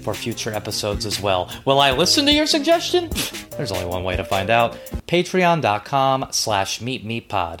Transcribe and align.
for 0.00 0.14
future 0.14 0.52
episodes 0.52 1.06
as 1.06 1.20
well. 1.20 1.50
Will 1.64 1.80
I 1.80 1.92
listen 1.92 2.26
to 2.26 2.32
your 2.32 2.46
suggestion? 2.46 3.10
There's 3.56 3.72
only 3.72 3.86
one 3.86 4.04
way 4.04 4.16
to 4.16 4.24
find 4.24 4.50
out. 4.50 4.72
Patreon.com 5.06 6.28
slash 6.30 6.80
meepmeeppod. 6.80 7.60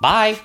Bye! 0.00 0.38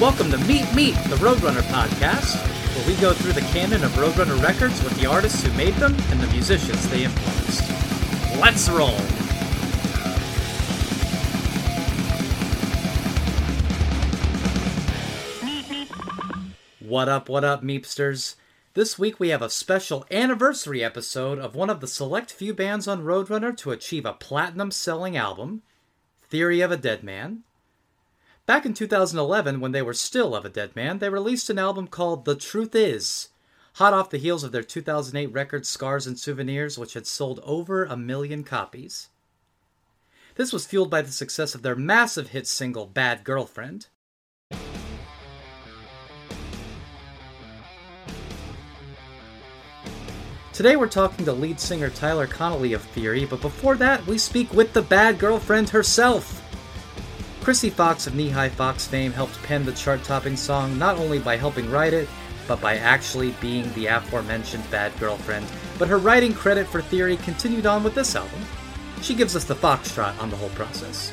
Welcome 0.00 0.30
to 0.32 0.36
Meep 0.38 0.66
Meep, 0.74 1.08
the 1.08 1.16
Roadrunner 1.16 1.62
podcast, 1.62 2.53
where 2.74 2.86
we 2.88 3.00
go 3.00 3.12
through 3.12 3.32
the 3.32 3.40
canon 3.52 3.84
of 3.84 3.92
Roadrunner 3.92 4.42
records 4.42 4.82
with 4.82 4.98
the 4.98 5.06
artists 5.06 5.44
who 5.44 5.52
made 5.56 5.74
them 5.74 5.94
and 6.10 6.20
the 6.20 6.26
musicians 6.32 6.88
they 6.88 7.04
influenced. 7.04 7.70
Let's 8.40 8.68
roll! 8.68 8.98
What 16.80 17.08
up, 17.08 17.28
what 17.28 17.44
up, 17.44 17.62
Meepsters? 17.62 18.34
This 18.74 18.98
week 18.98 19.20
we 19.20 19.28
have 19.28 19.42
a 19.42 19.48
special 19.48 20.04
anniversary 20.10 20.82
episode 20.82 21.38
of 21.38 21.54
one 21.54 21.70
of 21.70 21.80
the 21.80 21.86
select 21.86 22.32
few 22.32 22.52
bands 22.52 22.88
on 22.88 23.04
Roadrunner 23.04 23.56
to 23.58 23.70
achieve 23.70 24.04
a 24.04 24.12
platinum 24.12 24.72
selling 24.72 25.16
album, 25.16 25.62
Theory 26.28 26.60
of 26.60 26.72
a 26.72 26.76
Deadman. 26.76 27.44
Back 28.46 28.66
in 28.66 28.74
2011, 28.74 29.58
when 29.58 29.72
they 29.72 29.80
were 29.80 29.94
still 29.94 30.34
of 30.34 30.44
a 30.44 30.50
dead 30.50 30.76
man, 30.76 30.98
they 30.98 31.08
released 31.08 31.48
an 31.48 31.58
album 31.58 31.86
called 31.86 32.26
The 32.26 32.34
Truth 32.34 32.74
Is, 32.74 33.28
hot 33.76 33.94
off 33.94 34.10
the 34.10 34.18
heels 34.18 34.44
of 34.44 34.52
their 34.52 34.62
2008 34.62 35.32
record 35.32 35.64
Scars 35.64 36.06
and 36.06 36.18
Souvenirs, 36.18 36.78
which 36.78 36.92
had 36.92 37.06
sold 37.06 37.40
over 37.42 37.86
a 37.86 37.96
million 37.96 38.44
copies. 38.44 39.08
This 40.34 40.52
was 40.52 40.66
fueled 40.66 40.90
by 40.90 41.00
the 41.00 41.10
success 41.10 41.54
of 41.54 41.62
their 41.62 41.74
massive 41.74 42.28
hit 42.28 42.46
single 42.46 42.84
Bad 42.84 43.24
Girlfriend. 43.24 43.86
Today 50.52 50.76
we're 50.76 50.88
talking 50.88 51.24
to 51.24 51.32
lead 51.32 51.58
singer 51.58 51.88
Tyler 51.88 52.26
Connolly 52.26 52.74
of 52.74 52.82
Theory, 52.82 53.24
but 53.24 53.40
before 53.40 53.76
that, 53.76 54.06
we 54.06 54.18
speak 54.18 54.52
with 54.52 54.74
the 54.74 54.82
bad 54.82 55.18
girlfriend 55.18 55.70
herself. 55.70 56.43
Krsy 57.44 57.70
Fox 57.70 58.06
of 58.06 58.14
Knee 58.14 58.30
High 58.30 58.48
Fox 58.48 58.86
fame 58.86 59.12
helped 59.12 59.34
pen 59.42 59.66
the 59.66 59.72
chart 59.72 60.02
topping 60.02 60.34
song 60.34 60.78
not 60.78 60.96
only 60.96 61.18
by 61.18 61.36
helping 61.36 61.70
write 61.70 61.92
it, 61.92 62.08
but 62.48 62.58
by 62.58 62.78
actually 62.78 63.32
being 63.32 63.70
the 63.74 63.84
aforementioned 63.84 64.64
bad 64.70 64.98
girlfriend. 64.98 65.44
But 65.78 65.88
her 65.88 65.98
writing 65.98 66.32
credit 66.32 66.66
for 66.66 66.80
Theory 66.80 67.18
continued 67.18 67.66
on 67.66 67.84
with 67.84 67.94
this 67.94 68.16
album. 68.16 68.40
She 69.02 69.14
gives 69.14 69.36
us 69.36 69.44
the 69.44 69.54
foxtrot 69.54 70.18
on 70.22 70.30
the 70.30 70.36
whole 70.36 70.48
process. 70.50 71.12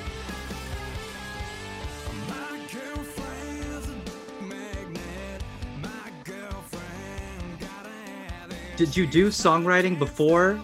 Did 8.78 8.96
you 8.96 9.06
do 9.06 9.28
songwriting 9.28 10.00
before 10.00 10.62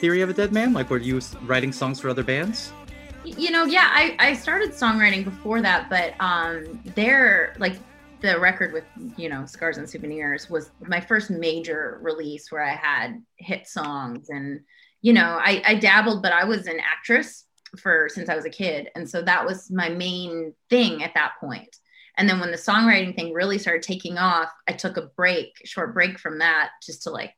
Theory 0.00 0.22
of 0.22 0.30
a 0.30 0.32
Deadman? 0.32 0.72
Like, 0.72 0.90
were 0.90 0.98
you 0.98 1.20
writing 1.42 1.70
songs 1.70 2.00
for 2.00 2.08
other 2.08 2.24
bands? 2.24 2.72
You 3.36 3.50
know, 3.50 3.64
yeah, 3.64 3.88
I, 3.92 4.16
I 4.18 4.34
started 4.34 4.72
songwriting 4.72 5.24
before 5.24 5.62
that, 5.62 5.88
but 5.88 6.14
um, 6.20 6.80
they're 6.94 7.54
like 7.58 7.76
the 8.20 8.38
record 8.38 8.72
with 8.72 8.84
you 9.16 9.28
know 9.28 9.46
scars 9.46 9.78
and 9.78 9.88
souvenirs 9.88 10.50
was 10.50 10.70
my 10.86 11.00
first 11.00 11.30
major 11.30 11.98
release 12.02 12.50
where 12.50 12.62
i 12.62 12.74
had 12.74 13.22
hit 13.36 13.66
songs 13.66 14.28
and 14.28 14.60
you 15.02 15.12
know 15.12 15.38
I, 15.40 15.62
I 15.64 15.74
dabbled 15.76 16.22
but 16.22 16.32
i 16.32 16.44
was 16.44 16.66
an 16.66 16.80
actress 16.80 17.46
for 17.78 18.08
since 18.10 18.28
i 18.28 18.36
was 18.36 18.44
a 18.44 18.50
kid 18.50 18.88
and 18.94 19.08
so 19.08 19.22
that 19.22 19.46
was 19.46 19.70
my 19.70 19.88
main 19.88 20.54
thing 20.68 21.02
at 21.02 21.14
that 21.14 21.32
point. 21.40 21.76
And 22.16 22.28
then 22.28 22.40
when 22.40 22.50
the 22.50 22.58
songwriting 22.58 23.16
thing 23.16 23.32
really 23.32 23.58
started 23.58 23.82
taking 23.82 24.18
off 24.18 24.50
i 24.68 24.72
took 24.72 24.96
a 24.96 25.08
break 25.16 25.52
short 25.64 25.94
break 25.94 26.18
from 26.18 26.38
that 26.38 26.70
just 26.82 27.04
to 27.04 27.10
like 27.10 27.32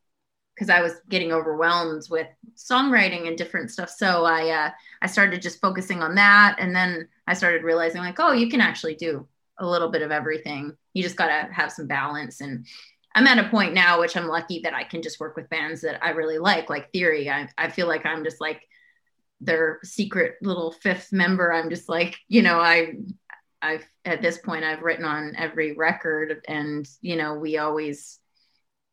because 0.55 0.71
i 0.71 0.81
was 0.81 1.01
getting 1.09 1.33
overwhelmed 1.33 2.03
with 2.11 2.29
songwriting 2.57 3.29
and 3.29 3.39
different 3.39 3.71
stuff 3.71 3.91
so 3.91 4.25
i 4.25 4.49
uh, 4.51 4.71
i 5.03 5.07
started 5.07 5.43
just 5.43 5.61
focusing 5.61 6.03
on 6.03 6.15
that 6.15 6.57
and 6.59 6.75
then 6.75 7.09
i 7.27 7.35
started 7.35 7.63
realizing 7.63 8.01
like 8.01 8.21
oh 8.21 8.33
you 8.33 8.49
can 8.49 8.61
actually 8.61 8.95
do 8.95 9.27
a 9.63 9.67
little 9.67 9.89
bit 9.89 10.03
of 10.03 10.11
everything. 10.11 10.77
You 10.93 11.03
just 11.03 11.17
got 11.17 11.29
to 11.29 11.53
have 11.53 11.73
some 11.73 11.87
balance. 11.87 12.41
And 12.41 12.67
I'm 13.15 13.27
at 13.27 13.45
a 13.45 13.49
point 13.49 13.75
now, 13.75 14.01
which 14.01 14.17
I'm 14.17 14.27
lucky 14.27 14.61
that 14.61 14.75
I 14.75 14.85
can 14.85 15.03
just 15.03 15.21
work 15.21 15.37
with 15.37 15.49
bands 15.49 15.83
that 15.83 16.05
I 16.05 16.11
really 16.11 16.39
like, 16.39 16.71
like 16.71 16.93
Theory. 16.93 17.31
I, 17.31 17.49
I 17.57 17.71
feel 17.71 17.87
like 17.87 18.05
I'm 18.05 18.25
just 18.25 18.41
like 18.41 18.63
their 19.41 19.79
secret 19.85 20.37
little 20.43 20.73
fifth 20.73 21.13
member. 21.13 21.53
I'm 21.53 21.71
just 21.71 21.89
like, 21.89 22.17
you 22.29 22.43
know, 22.43 22.59
I, 22.59 22.95
I've 23.61 23.87
at 24.05 24.23
this 24.23 24.39
point, 24.39 24.65
I've 24.65 24.83
written 24.83 25.05
on 25.05 25.35
every 25.37 25.75
record 25.75 26.45
and, 26.49 26.89
you 27.01 27.17
know, 27.17 27.35
we 27.35 27.59
always, 27.59 28.19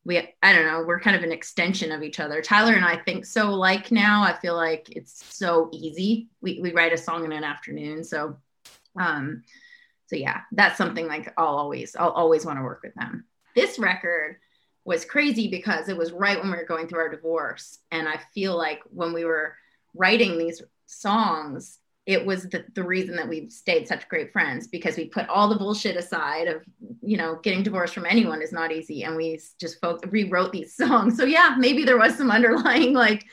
we, 0.09 0.17
I 0.41 0.53
don't 0.53 0.65
know, 0.65 0.83
we're 0.87 0.99
kind 0.99 1.15
of 1.15 1.21
an 1.21 1.31
extension 1.31 1.91
of 1.91 2.01
each 2.01 2.19
other. 2.19 2.41
Tyler 2.41 2.73
and 2.73 2.83
I 2.83 2.97
think 2.97 3.27
so 3.27 3.53
like 3.53 3.91
now. 3.91 4.23
I 4.23 4.33
feel 4.33 4.55
like 4.55 4.89
it's 4.89 5.23
so 5.23 5.69
easy. 5.71 6.29
We, 6.41 6.59
we 6.59 6.73
write 6.73 6.93
a 6.93 6.97
song 6.97 7.25
in 7.25 7.31
an 7.31 7.43
afternoon. 7.43 8.03
So, 8.03 8.35
um, 8.99 9.43
so 10.07 10.15
yeah, 10.15 10.41
that's 10.51 10.79
something 10.79 11.07
like 11.07 11.31
I'll 11.37 11.45
always 11.45 11.95
I'll 11.95 12.09
always 12.09 12.43
want 12.43 12.57
to 12.57 12.63
work 12.63 12.81
with 12.83 12.95
them. 12.95 13.25
This 13.55 13.77
record 13.77 14.37
was 14.83 15.05
crazy 15.05 15.47
because 15.47 15.89
it 15.89 15.97
was 15.97 16.11
right 16.11 16.41
when 16.41 16.49
we 16.49 16.57
were 16.57 16.65
going 16.65 16.87
through 16.87 17.01
our 17.01 17.09
divorce 17.09 17.77
and 17.91 18.09
I 18.09 18.19
feel 18.33 18.57
like 18.57 18.81
when 18.89 19.13
we 19.13 19.25
were 19.25 19.53
writing 19.93 20.39
these 20.39 20.63
songs 20.87 21.77
it 22.05 22.25
was 22.25 22.43
the, 22.43 22.65
the 22.73 22.83
reason 22.83 23.15
that 23.15 23.27
we've 23.27 23.51
stayed 23.51 23.87
such 23.87 24.07
great 24.09 24.31
friends 24.31 24.67
because 24.67 24.97
we 24.97 25.05
put 25.05 25.29
all 25.29 25.47
the 25.47 25.55
bullshit 25.55 25.95
aside 25.95 26.47
of 26.47 26.63
you 27.01 27.17
know 27.17 27.39
getting 27.43 27.63
divorced 27.63 27.93
from 27.93 28.05
anyone 28.05 28.41
is 28.41 28.51
not 28.51 28.71
easy. 28.71 29.03
And 29.03 29.15
we 29.15 29.39
just 29.59 29.79
folk 29.79 30.03
rewrote 30.09 30.51
these 30.51 30.75
songs. 30.77 31.17
So 31.17 31.25
yeah 31.25 31.55
maybe 31.57 31.83
there 31.83 31.97
was 31.97 32.15
some 32.15 32.31
underlying 32.31 32.93
like 32.93 33.25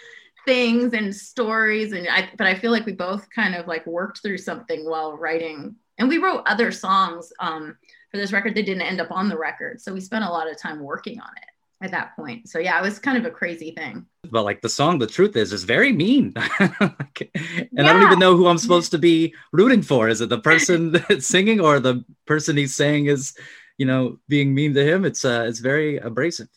things 0.45 0.93
and 0.93 1.15
stories. 1.15 1.93
And 1.93 2.09
I 2.09 2.29
but 2.37 2.47
I 2.47 2.55
feel 2.55 2.71
like 2.71 2.87
we 2.87 2.93
both 2.93 3.29
kind 3.31 3.55
of 3.55 3.67
like 3.67 3.87
worked 3.87 4.23
through 4.23 4.39
something 4.39 4.89
while 4.89 5.17
writing. 5.17 5.77
And 5.99 6.09
we 6.09 6.19
wrote 6.19 6.43
other 6.47 6.71
songs 6.71 7.33
um, 7.41 7.79
for 8.11 8.19
this 8.19 8.33
record 8.33 8.55
that 8.55 8.67
didn't 8.67 8.83
end 8.83 9.01
up 9.01 9.11
on 9.11 9.31
the 9.31 9.39
record. 9.39 9.81
So 9.81 9.95
we 9.95 10.01
spent 10.01 10.25
a 10.25 10.31
lot 10.31 10.51
of 10.51 10.61
time 10.61 10.81
working 10.81 11.19
on 11.19 11.31
it 11.39 11.56
at 11.83 11.91
that 11.91 12.17
point. 12.17 12.49
So 12.49 12.59
yeah, 12.59 12.79
it 12.79 12.83
was 12.83 12.99
kind 12.99 13.19
of 13.19 13.25
a 13.25 13.31
crazy 13.31 13.73
thing. 13.73 14.07
But 14.31 14.45
like 14.45 14.63
the 14.63 14.69
song, 14.69 14.99
the 14.99 15.07
truth 15.07 15.37
is, 15.37 15.53
is 15.53 15.65
very 15.65 15.93
mean. 15.93 16.33
and 16.59 16.71
yeah. 16.81 17.67
I 17.79 17.93
don't 17.93 18.03
even 18.03 18.19
know 18.19 18.37
who 18.37 18.47
I'm 18.47 18.59
supposed 18.59 18.91
to 18.93 18.99
be 18.99 19.35
rooting 19.53 19.83
for. 19.83 20.09
Is 20.09 20.21
it 20.21 20.29
the 20.29 20.39
person 20.39 20.93
that's 21.09 21.27
singing 21.27 21.61
or 21.61 21.81
the 21.81 22.05
person 22.27 22.57
he's 22.57 22.75
saying 22.75 23.07
is, 23.07 23.35
you 23.79 23.87
know, 23.87 24.19
being 24.29 24.55
mean 24.55 24.75
to 24.75 24.85
him? 24.85 25.05
It's 25.05 25.25
uh, 25.25 25.45
it's 25.47 25.61
very 25.61 25.99
abrasive. 25.99 26.49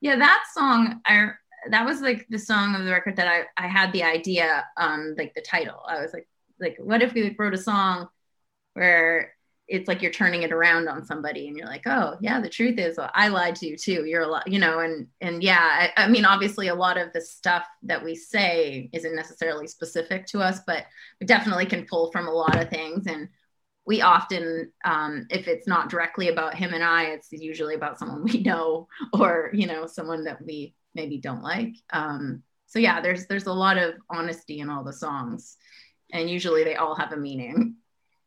Yeah, 0.00 0.16
that 0.16 0.44
song, 0.54 1.00
I 1.06 1.30
that 1.70 1.84
was 1.84 2.00
like 2.00 2.26
the 2.28 2.38
song 2.38 2.74
of 2.74 2.84
the 2.84 2.90
record 2.90 3.16
that 3.16 3.28
I 3.28 3.44
I 3.56 3.68
had 3.68 3.92
the 3.92 4.02
idea, 4.02 4.66
um, 4.76 5.14
like 5.16 5.34
the 5.34 5.40
title. 5.40 5.80
I 5.86 6.02
was 6.02 6.12
like, 6.12 6.28
like, 6.60 6.76
what 6.78 7.02
if 7.02 7.14
we 7.14 7.22
like, 7.22 7.38
wrote 7.38 7.54
a 7.54 7.58
song 7.58 8.08
where 8.74 9.34
it's 9.68 9.86
like 9.86 10.00
you're 10.00 10.10
turning 10.10 10.42
it 10.42 10.52
around 10.52 10.88
on 10.88 11.04
somebody 11.04 11.46
and 11.46 11.56
you're 11.56 11.66
like 11.66 11.86
oh 11.86 12.16
yeah 12.20 12.40
the 12.40 12.48
truth 12.48 12.78
is 12.78 12.96
well, 12.96 13.10
i 13.14 13.28
lied 13.28 13.54
to 13.54 13.66
you 13.66 13.76
too. 13.76 14.04
You're 14.06 14.22
a 14.22 14.26
lot 14.26 14.50
you 14.50 14.58
know 14.58 14.80
and 14.80 15.06
and 15.20 15.42
yeah 15.42 15.90
I, 15.96 16.04
I, 16.04 16.08
mean 16.08 16.24
obviously 16.24 16.68
a 16.68 16.74
lot 16.74 16.96
of 16.96 17.12
the 17.12 17.20
stuff 17.20 17.64
that 17.82 18.02
we 18.02 18.14
say 18.14 18.88
isn't 18.92 19.14
necessarily 19.14 19.66
specific 19.66 20.26
to 20.28 20.40
us 20.40 20.60
but 20.66 20.86
we 21.20 21.26
definitely 21.26 21.66
can 21.66 21.86
pull 21.86 22.10
from 22.10 22.26
a 22.26 22.32
lot 22.32 22.60
of 22.60 22.70
things. 22.70 23.06
And 23.06 23.28
we 23.86 24.02
often 24.02 24.72
um, 24.84 25.26
if 25.30 25.48
it's 25.48 25.66
not 25.66 25.88
directly 25.88 26.28
about 26.28 26.54
him 26.54 26.74
and 26.74 26.84
i 26.84 27.04
it's 27.04 27.32
usually 27.32 27.74
about 27.74 27.98
someone 27.98 28.24
we 28.32 28.40
know 28.40 28.88
or 29.12 29.50
you 29.52 29.66
know 29.66 29.86
someone 29.86 30.24
that 30.24 30.44
we 30.44 30.74
maybe 30.94 31.18
don't 31.18 31.42
like. 31.42 31.74
Um, 31.92 32.42
so 32.66 32.78
yeah 32.78 33.00
there's 33.00 33.26
there's 33.26 33.46
a 33.46 33.52
lot 33.52 33.76
of 33.76 33.94
honesty 34.08 34.60
in 34.60 34.70
all 34.70 34.84
the 34.84 34.92
songs. 34.92 35.56
And 36.10 36.30
usually 36.30 36.64
they 36.64 36.76
all 36.76 36.94
have 36.94 37.12
a 37.12 37.18
meaning 37.18 37.76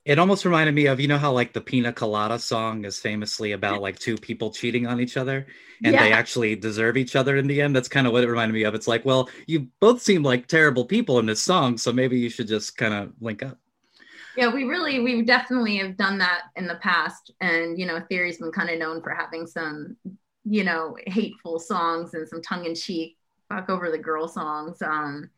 It 0.03 0.18
almost 0.18 0.45
reminded 0.45 0.74
me 0.74 0.88
of 0.88 1.00
you 1.00 1.07
know 1.07 1.18
how 1.18 1.31
like 1.31 1.53
the 1.53 1.62
Pina 1.62 1.94
Colada 1.94 2.39
song 2.39 2.86
is 2.86 3.00
famously 3.00 3.51
about 3.51 3.81
like 3.81 4.00
two 4.00 4.18
people 4.18 4.51
cheating 4.51 4.88
on 4.88 5.00
each 5.00 5.15
other 5.15 5.45
and 5.83 5.94
yeah. 5.94 6.03
they 6.03 6.12
actually 6.12 6.56
deserve 6.56 6.98
each 6.98 7.15
other 7.15 7.38
in 7.38 7.48
the 7.48 7.62
end. 7.62 7.75
That's 7.75 7.88
kind 7.88 8.07
of 8.07 8.13
what 8.13 8.24
it 8.24 8.30
reminded 8.30 8.53
me 8.53 8.63
of. 8.63 8.75
It's 8.75 8.88
like, 8.88 9.06
well, 9.06 9.30
you 9.48 9.68
both 9.80 10.01
seem 10.01 10.24
like 10.24 10.48
terrible 10.48 10.86
people 10.86 11.19
in 11.19 11.25
this 11.25 11.42
song, 11.42 11.77
so 11.77 11.92
maybe 11.92 12.19
you 12.19 12.30
should 12.30 12.48
just 12.48 12.77
kind 12.77 12.94
of 12.94 13.13
link 13.19 13.44
up. 13.44 13.57
Yeah, 14.38 14.53
we 14.53 14.63
really, 14.63 15.00
we 15.00 15.21
definitely 15.24 15.77
have 15.77 15.98
done 15.98 16.18
that 16.19 16.44
in 16.56 16.65
the 16.65 16.75
past, 16.75 17.31
and 17.42 17.77
you 17.77 17.86
know, 17.86 18.00
Theory's 18.09 18.38
been 18.38 18.51
kind 18.51 18.69
of 18.69 18.80
known 18.80 19.01
for 19.01 19.13
having 19.13 19.45
some, 19.45 19.97
you 20.45 20.63
know, 20.63 20.95
hateful 21.07 21.59
songs 21.59 22.13
and 22.13 22.27
some 22.27 22.42
tongue 22.42 22.65
in 22.65 22.75
cheek, 22.75 23.18
fuck 23.50 23.69
over 23.69 23.92
the 23.92 23.97
girl 23.97 24.27
songs. 24.27 24.81
Um, 24.81 25.30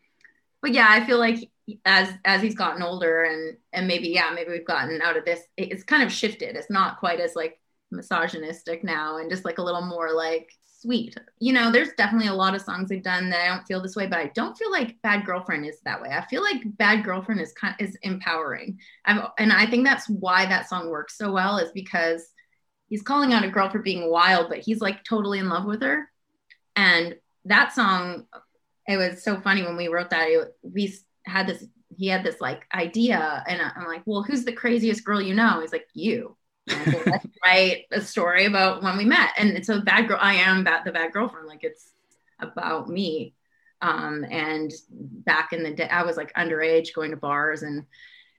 but 0.64 0.72
yeah, 0.72 0.88
I 0.90 1.06
feel 1.06 1.20
like 1.20 1.52
as 1.86 2.10
as 2.26 2.42
he's 2.42 2.56
gotten 2.56 2.82
older 2.82 3.24
and 3.24 3.58
and 3.72 3.88
maybe 3.88 4.10
yeah 4.10 4.32
maybe 4.34 4.52
we've 4.52 4.66
gotten 4.66 5.02
out 5.02 5.16
of 5.16 5.24
this 5.24 5.42
it's 5.56 5.84
kind 5.84 6.02
of 6.02 6.12
shifted. 6.12 6.56
It's 6.56 6.72
not 6.72 7.00
quite 7.00 7.20
as 7.20 7.36
like 7.36 7.60
misogynistic 7.92 8.84
now 8.84 9.18
and 9.18 9.30
just 9.30 9.46
like 9.46 9.60
a 9.60 9.64
little 9.64 9.86
more 9.86 10.12
like 10.14 10.50
sweet. 10.82 11.16
You 11.40 11.52
know 11.54 11.70
there's 11.70 11.94
definitely 11.98 12.30
a 12.30 12.34
lot 12.34 12.56
of 12.56 12.62
songs 12.62 12.90
we've 12.90 13.04
done 13.04 13.30
that 13.30 13.42
i 13.42 13.48
don't 13.48 13.66
feel 13.66 13.82
this 13.82 13.96
way 13.96 14.08
but 14.08 14.20
i 14.20 14.32
don't 14.34 14.58
feel 14.58 14.72
like 14.72 15.02
bad 15.02 15.26
girlfriend 15.26 15.66
is 15.66 15.80
that 15.84 16.02
way. 16.02 16.10
I 16.10 16.26
feel 16.28 16.42
like 16.42 16.62
bad 16.78 17.04
girlfriend 17.04 17.42
is 17.42 17.54
kind 17.54 17.76
is 17.80 17.98
empowering. 18.02 18.80
I've, 19.06 19.30
and 19.38 19.52
i 19.52 19.66
think 19.66 19.86
that's 19.86 20.08
why 20.08 20.46
that 20.46 20.70
song 20.70 20.90
works 20.90 21.18
so 21.18 21.32
well 21.32 21.58
is 21.58 21.72
because 21.74 22.26
he's 22.88 23.04
calling 23.04 23.34
out 23.34 23.44
a 23.44 23.50
girl 23.50 23.70
for 23.70 23.80
being 23.80 24.10
wild 24.10 24.48
but 24.48 24.60
he's 24.60 24.80
like 24.80 25.04
totally 25.04 25.40
in 25.40 25.50
love 25.50 25.66
with 25.66 25.82
her. 25.82 26.10
And 26.76 27.16
that 27.46 27.74
song 27.74 28.28
it 28.88 28.98
was 28.98 29.24
so 29.24 29.40
funny 29.40 29.64
when 29.64 29.78
we 29.78 29.88
wrote 29.88 30.10
that 30.10 30.28
it, 30.30 30.56
we 30.62 30.94
had 31.26 31.48
this 31.48 31.64
he 31.98 32.08
had 32.08 32.24
this 32.24 32.42
like 32.42 32.66
idea 32.74 33.44
and 33.48 33.62
i'm 33.62 33.88
like 33.88 34.02
well 34.06 34.24
who's 34.24 34.46
the 34.46 34.52
craziest 34.52 35.04
girl 35.04 35.22
you 35.22 35.34
know? 35.34 35.62
He's 35.62 35.72
like 35.72 35.88
you. 35.94 36.36
Let's 36.68 37.28
write 37.46 37.86
a 37.92 38.02
story 38.02 38.46
about 38.46 38.82
when 38.82 38.98
we 38.98 39.06
met. 39.06 39.32
And 39.38 39.66
so 39.66 39.82
bad 39.82 40.08
girl 40.08 40.18
i 40.22 40.36
am 40.36 40.64
bad, 40.64 40.86
the 40.86 40.92
bad 40.92 41.12
girlfriend 41.12 41.48
like 41.48 41.64
it's 41.64 41.92
about 42.40 42.90
me. 42.90 43.36
Um, 43.82 44.26
and 44.30 44.72
back 44.92 45.52
in 45.54 45.64
the 45.64 45.74
day 45.74 45.90
i 45.90 46.04
was 46.04 46.18
like 46.18 46.34
underage 46.34 46.94
going 46.94 47.12
to 47.12 47.18
bars 47.18 47.64
and 47.64 47.86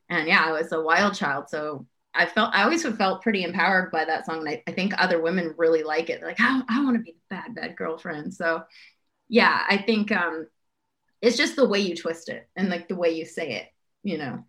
and 0.09 0.27
yeah 0.27 0.45
i 0.47 0.53
was 0.53 0.73
a 0.73 0.81
wild 0.81 1.15
child. 1.15 1.49
So 1.49 1.87
i 2.15 2.27
felt 2.27 2.55
i 2.55 2.63
always 2.63 2.87
felt 2.87 3.23
pretty 3.23 3.45
empowered 3.45 3.91
by 3.91 4.05
that 4.05 4.27
song 4.27 4.39
and 4.39 4.49
i, 4.49 4.63
I 4.67 4.73
think 4.73 4.95
other 4.97 5.21
women 5.21 5.55
really 5.57 5.83
like 5.83 6.11
it. 6.11 6.21
They're 6.21 6.29
like 6.29 6.41
i, 6.41 6.63
I 6.69 6.83
want 6.85 6.97
to 6.97 7.03
be 7.03 7.13
the 7.13 7.37
bad 7.37 7.55
bad 7.55 7.77
girlfriend. 7.77 8.35
So 8.35 8.63
yeah 9.35 9.65
i 9.69 9.77
think 9.77 10.13
um 10.13 10.47
it's 11.21 11.37
just 11.37 11.57
the 11.57 11.67
way 11.67 11.81
you 11.81 11.97
twist 11.97 12.29
it 12.29 12.49
and 12.55 12.69
like 12.69 12.87
the 12.87 12.95
way 12.95 13.11
you 13.11 13.25
say 13.25 13.57
it 13.57 13.67
you 14.05 14.19
know? 14.19 14.45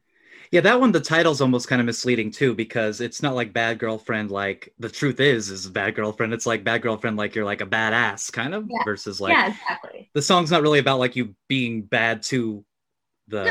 Yeah 0.52 0.62
that 0.62 0.80
one 0.80 0.92
the 0.92 1.00
title's 1.00 1.42
almost 1.42 1.68
kind 1.68 1.82
of 1.82 1.88
misleading 1.88 2.30
too 2.30 2.54
because 2.54 3.02
it's 3.02 3.24
not 3.24 3.34
like 3.34 3.52
bad 3.52 3.80
girlfriend 3.80 4.30
like 4.30 4.72
the 4.78 4.90
truth 4.90 5.20
is 5.20 5.50
is 5.50 5.68
bad 5.68 5.96
girlfriend. 5.96 6.34
It's 6.34 6.46
like 6.46 6.64
bad 6.64 6.84
girlfriend 6.84 7.18
like 7.18 7.34
you're 7.34 7.46
like 7.46 7.62
a 7.62 7.66
badass 7.66 8.32
kind 8.32 8.54
of 8.54 8.68
yeah. 8.70 8.84
versus 8.86 9.20
like 9.20 9.34
yeah 9.34 9.48
exactly. 9.48 10.12
the 10.14 10.22
song's 10.22 10.52
not 10.52 10.62
really 10.62 10.80
about 10.80 11.00
like 11.00 11.16
you 11.16 11.36
being 11.48 11.82
bad 11.82 12.22
to 12.24 12.64
the 13.28 13.44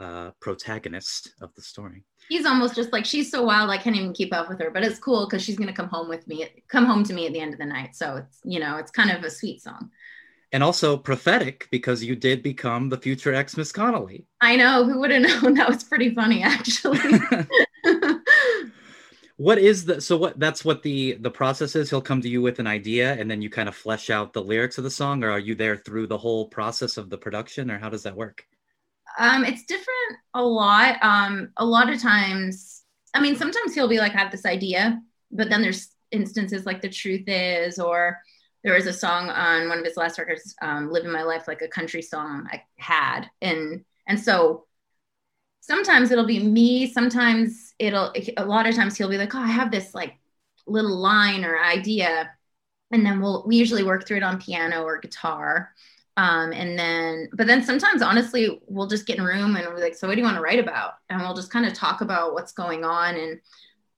no. 0.00 0.04
uh 0.04 0.30
protagonist 0.40 1.34
of 1.40 1.54
the 1.54 1.62
story. 1.62 2.04
He's 2.28 2.46
almost 2.46 2.74
just 2.74 2.92
like 2.92 3.04
she's 3.04 3.30
so 3.30 3.44
wild 3.44 3.70
i 3.70 3.78
can't 3.78 3.96
even 3.96 4.12
keep 4.12 4.34
up 4.34 4.48
with 4.48 4.60
her 4.60 4.70
but 4.70 4.82
it's 4.82 4.98
cool 4.98 5.26
because 5.26 5.42
she's 5.42 5.56
gonna 5.56 5.72
come 5.72 5.88
home 5.88 6.08
with 6.08 6.26
me 6.26 6.46
come 6.68 6.84
home 6.84 7.04
to 7.04 7.12
me 7.12 7.26
at 7.26 7.32
the 7.32 7.40
end 7.40 7.52
of 7.52 7.60
the 7.60 7.66
night. 7.66 7.94
So 7.94 8.16
it's 8.16 8.40
you 8.44 8.58
know 8.58 8.76
it's 8.76 8.90
kind 8.90 9.10
of 9.10 9.22
a 9.22 9.30
sweet 9.30 9.62
song 9.62 9.90
and 10.52 10.62
also 10.62 10.96
prophetic 10.96 11.66
because 11.70 12.04
you 12.04 12.14
did 12.14 12.42
become 12.42 12.88
the 12.88 12.98
future 12.98 13.34
ex 13.34 13.56
Miss 13.56 13.72
Connolly. 13.72 14.26
I 14.40 14.56
know. 14.56 14.84
Who 14.84 15.00
would 15.00 15.10
have 15.10 15.22
known? 15.22 15.54
That 15.62 15.68
was 15.68 15.84
pretty 15.84 16.14
funny, 16.14 16.42
actually. 16.42 16.98
what 19.36 19.58
is 19.58 19.84
the 19.84 20.00
so 20.00 20.16
what 20.16 20.38
that's 20.38 20.64
what 20.64 20.82
the 20.82 21.14
the 21.20 21.30
process 21.30 21.74
is 21.74 21.88
he'll 21.88 22.00
come 22.00 22.20
to 22.20 22.28
you 22.28 22.42
with 22.42 22.58
an 22.58 22.66
idea 22.66 23.14
and 23.14 23.30
then 23.30 23.40
you 23.40 23.50
kind 23.50 23.68
of 23.68 23.74
flesh 23.74 24.10
out 24.10 24.32
the 24.32 24.42
lyrics 24.42 24.78
of 24.78 24.84
the 24.84 24.90
song 24.90 25.24
or 25.24 25.30
are 25.30 25.38
you 25.38 25.54
there 25.54 25.76
through 25.76 26.06
the 26.06 26.16
whole 26.16 26.46
process 26.48 26.96
of 26.96 27.10
the 27.10 27.18
production 27.18 27.70
or 27.70 27.78
how 27.78 27.88
does 27.88 28.02
that 28.02 28.14
work 28.14 28.44
um 29.18 29.44
it's 29.44 29.64
different 29.64 30.16
a 30.34 30.42
lot 30.42 30.96
um 31.02 31.50
a 31.56 31.64
lot 31.64 31.90
of 31.90 32.00
times 32.00 32.82
i 33.14 33.20
mean 33.20 33.34
sometimes 33.34 33.74
he'll 33.74 33.88
be 33.88 33.98
like 33.98 34.14
i 34.14 34.18
have 34.18 34.30
this 34.30 34.46
idea 34.46 35.00
but 35.30 35.48
then 35.48 35.62
there's 35.62 35.88
instances 36.12 36.66
like 36.66 36.82
the 36.82 36.88
truth 36.88 37.24
is 37.26 37.78
or 37.78 38.18
there 38.64 38.74
was 38.74 38.86
a 38.86 38.92
song 38.92 39.28
on 39.30 39.68
one 39.68 39.78
of 39.78 39.84
his 39.84 39.96
last 39.96 40.18
records, 40.18 40.54
um, 40.62 40.90
"Living 40.90 41.10
My 41.10 41.22
Life 41.22 41.48
Like 41.48 41.62
a 41.62 41.68
Country 41.68 42.02
Song." 42.02 42.48
I 42.50 42.62
had, 42.76 43.30
and 43.40 43.84
and 44.06 44.18
so 44.20 44.66
sometimes 45.60 46.10
it'll 46.10 46.26
be 46.26 46.40
me. 46.40 46.92
Sometimes 46.92 47.74
it'll. 47.78 48.12
A 48.36 48.44
lot 48.44 48.66
of 48.68 48.74
times 48.74 48.96
he'll 48.96 49.08
be 49.08 49.18
like, 49.18 49.34
"Oh, 49.34 49.40
I 49.40 49.48
have 49.48 49.70
this 49.70 49.94
like 49.94 50.18
little 50.66 50.96
line 50.96 51.44
or 51.44 51.58
idea," 51.58 52.30
and 52.90 53.04
then 53.06 53.20
we'll 53.20 53.44
we 53.46 53.56
usually 53.56 53.84
work 53.84 54.06
through 54.06 54.18
it 54.18 54.22
on 54.22 54.40
piano 54.40 54.82
or 54.84 54.98
guitar. 54.98 55.72
Um, 56.18 56.52
and 56.52 56.78
then, 56.78 57.30
but 57.32 57.46
then 57.46 57.62
sometimes, 57.64 58.02
honestly, 58.02 58.60
we'll 58.68 58.86
just 58.86 59.06
get 59.06 59.16
in 59.18 59.24
room 59.24 59.56
and 59.56 59.66
we're 59.68 59.80
like, 59.80 59.94
"So, 59.94 60.06
what 60.08 60.14
do 60.14 60.20
you 60.20 60.26
want 60.26 60.36
to 60.36 60.42
write 60.42 60.58
about?" 60.58 60.94
And 61.08 61.20
we'll 61.22 61.34
just 61.34 61.50
kind 61.50 61.66
of 61.66 61.72
talk 61.72 62.02
about 62.02 62.34
what's 62.34 62.52
going 62.52 62.84
on 62.84 63.16
and 63.16 63.40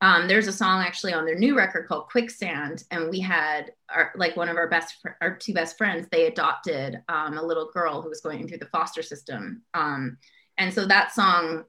um, 0.04 0.28
there's 0.28 0.48
a 0.48 0.52
song 0.52 0.82
actually 0.82 1.14
on 1.14 1.24
their 1.24 1.38
new 1.38 1.56
record 1.56 1.88
called 1.88 2.10
Quicksand, 2.10 2.84
and 2.90 3.08
we 3.08 3.20
had 3.20 3.72
our 3.88 4.12
like 4.16 4.36
one 4.36 4.50
of 4.50 4.58
our 4.58 4.68
best, 4.68 4.96
fr- 5.00 5.16
our 5.22 5.34
two 5.34 5.54
best 5.54 5.78
friends. 5.78 6.06
They 6.12 6.26
adopted 6.26 7.00
um, 7.08 7.38
a 7.38 7.42
little 7.42 7.70
girl 7.72 8.02
who 8.02 8.10
was 8.10 8.20
going 8.20 8.46
through 8.46 8.58
the 8.58 8.66
foster 8.66 9.02
system, 9.02 9.62
um, 9.72 10.18
and 10.58 10.74
so 10.74 10.84
that 10.84 11.14
song 11.14 11.64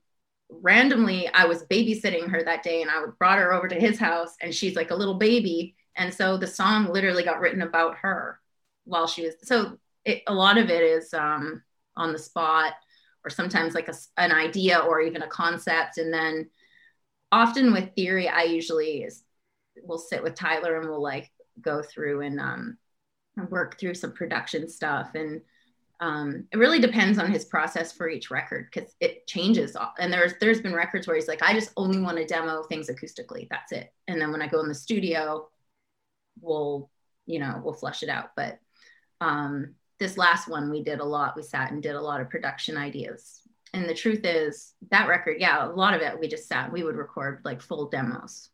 randomly 0.50 1.30
I 1.30 1.46
was 1.46 1.64
babysitting 1.64 2.30
her 2.30 2.44
that 2.44 2.62
day, 2.62 2.82
and 2.82 2.92
I 2.92 3.06
brought 3.18 3.40
her 3.40 3.54
over 3.54 3.70
to 3.70 3.76
his 3.76 3.98
house, 3.98 4.36
and 4.42 4.54
she's 4.54 4.76
like 4.76 4.92
a 4.92 4.96
little 4.96 5.14
baby, 5.14 5.74
and 5.96 6.14
so 6.14 6.36
the 6.36 6.46
song 6.46 6.92
literally 6.92 7.24
got 7.24 7.40
written 7.40 7.62
about 7.62 7.96
her 8.00 8.42
while 8.84 9.08
she 9.08 9.24
was. 9.24 9.36
So 9.44 9.78
it, 10.04 10.24
a 10.28 10.34
lot 10.34 10.58
of 10.58 10.70
it 10.70 10.84
is 10.84 11.14
um, 11.14 11.64
on 11.96 12.12
the 12.12 12.20
spot, 12.20 12.74
or 13.24 13.30
sometimes 13.30 13.76
like 13.76 13.88
a, 13.88 13.96
an 14.18 14.34
idea 14.34 14.80
or 14.80 15.00
even 15.00 15.22
a 15.22 15.28
concept, 15.28 16.00
and 16.00 16.14
then 16.14 16.50
often 17.36 17.74
with 17.74 17.94
theory, 17.96 18.30
I 18.30 18.44
usually 18.44 19.04
is, 19.04 19.24
will 19.84 19.98
sit 19.98 20.24
with 20.24 20.36
Tyler 20.36 20.80
and 20.80 20.90
we'll 20.90 21.04
like 21.04 21.30
go 21.62 21.82
through 21.82 22.22
and 22.22 22.40
um, 22.40 22.78
work 23.50 23.78
through 23.78 23.96
some 23.96 24.14
production 24.14 24.70
stuff. 24.70 25.12
And 25.16 25.42
um, 26.00 26.46
it 26.54 26.58
really 26.58 26.80
depends 26.80 27.20
on 27.20 27.30
his 27.30 27.44
process 27.44 27.92
for 27.92 28.08
each 28.10 28.32
record 28.32 28.70
because 28.72 28.96
it 29.02 29.28
changes. 29.28 29.76
And 30.00 30.14
there's 30.14 30.34
there's 30.40 30.62
been 30.62 30.74
records 30.74 31.08
where 31.08 31.18
he's 31.18 31.28
like, 31.28 31.44
I 31.44 31.54
just 31.54 31.74
only 31.76 32.00
want 32.00 32.18
to 32.18 32.26
demo 32.26 32.64
things 32.64 32.90
acoustically. 32.90 33.50
That's 33.50 33.74
it. 33.74 33.94
And 34.08 34.20
then 34.20 34.32
when 34.32 34.42
I 34.42 34.48
go 34.48 34.62
in 34.62 34.70
the 34.70 34.74
studio, 34.74 35.50
we'll 36.40 36.90
you 37.26 37.40
know 37.40 37.62
we'll 37.64 37.74
flush 37.74 38.02
it 38.02 38.10
out. 38.10 38.32
But 38.38 38.60
um, 39.20 39.76
this 40.00 40.18
last 40.18 40.48
one 40.48 40.70
we 40.70 40.84
did 40.84 41.02
a 41.02 41.06
lot. 41.06 41.36
We 41.36 41.44
sat 41.44 41.72
and 41.72 41.84
did 41.84 41.96
a 41.96 42.02
lot 42.02 42.22
of 42.22 42.30
production 42.30 42.78
ideas 42.78 43.42
and 43.76 43.90
the 43.90 43.94
truth 43.94 44.22
is 44.24 44.74
that 44.92 45.08
record 45.08 45.38
yeah 45.40 45.66
a 45.66 45.70
lot 45.70 45.94
of 45.94 46.02
it 46.02 46.20
we 46.20 46.28
just 46.28 46.48
sat 46.48 46.72
we 46.72 46.84
would 46.84 46.96
record 46.96 47.42
like 47.44 47.62
full 47.62 47.90
demos. 47.90 48.50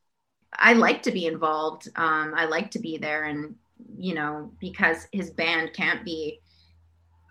I 0.53 0.73
like 0.73 1.03
to 1.03 1.11
be 1.11 1.27
involved. 1.27 1.87
Um, 1.95 2.33
i 2.35 2.45
like 2.45 2.71
to 2.71 2.79
be 2.79 2.97
there 2.97 3.25
and 3.25 3.55
you 3.97 4.13
know 4.13 4.51
because 4.59 5.07
his 5.11 5.31
band 5.31 5.73
can't 5.73 6.03
be 6.05 6.39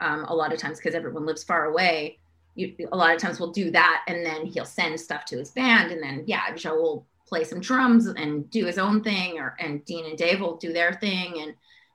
um, 0.00 0.25
a 0.25 0.35
lot 0.35 0.53
of 0.53 0.59
times 0.59 0.79
because 0.79 0.95
everyone 0.95 1.26
lives 1.26 1.45
far 1.45 1.67
away 1.67 2.19
you, 2.55 2.75
a 2.93 2.97
lot 2.97 3.14
of 3.14 3.21
times 3.21 3.38
we'll 3.38 3.53
do 3.53 3.71
that 3.71 4.03
and 4.09 4.25
then 4.25 4.47
he'll 4.47 4.64
send 4.64 4.99
stuff 4.99 5.25
to 5.26 5.38
his 5.38 5.50
band 5.50 5.93
and 5.93 6.03
then 6.03 6.25
yeah 6.26 6.55
joe 6.55 6.75
will 6.75 7.07
play 7.29 7.45
some 7.45 7.61
drums 7.61 8.07
and 8.07 8.50
do 8.50 8.67
his 8.67 8.79
own 8.79 9.03
thing 9.03 9.38
or 9.38 9.57
and 9.61 9.85
dean 9.85 10.07
and 10.07 10.19
dave 10.19 10.41
will 10.41 10.57
do 10.57 10.73
their 10.73 10.95
thing 10.95 11.41
and 11.41 11.55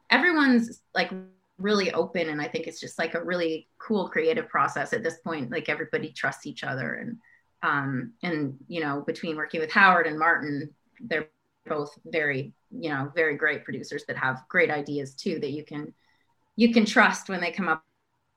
everyone's 0.10 0.82
like 0.94 1.12
really 1.58 1.92
open 1.94 2.30
and 2.30 2.42
i 2.42 2.48
think 2.48 2.68
it's 2.68 2.82
just 2.82 3.00
like 3.00 3.14
a 3.14 3.24
really 3.24 3.68
cool 3.78 4.10
creative 4.10 4.48
process 4.50 4.92
at 4.92 5.04
this 5.04 5.20
point 5.20 5.52
like 5.52 5.70
everybody 5.70 6.12
trusts 6.12 6.46
each 6.46 6.64
other 6.64 6.96
and 6.96 7.18
um 7.64 8.12
and 8.24 8.58
you 8.68 8.82
know 8.82 9.04
between 9.08 9.38
working 9.38 9.62
with 9.62 9.72
howard 9.72 10.06
and 10.06 10.20
martin 10.20 10.70
they're 11.02 11.30
both 11.66 11.98
very 12.06 12.54
you 12.72 12.90
know 12.90 13.12
very 13.16 13.38
great 13.38 13.64
producers 13.64 14.04
that 14.08 14.18
have 14.18 14.44
great 14.50 14.70
ideas 14.70 15.14
too 15.14 15.40
that 15.40 15.52
you 15.52 15.64
can 15.64 15.94
you 16.56 16.74
can 16.74 16.86
trust 16.86 17.30
when 17.30 17.40
they 17.40 17.52
come 17.52 17.68
up 17.68 17.84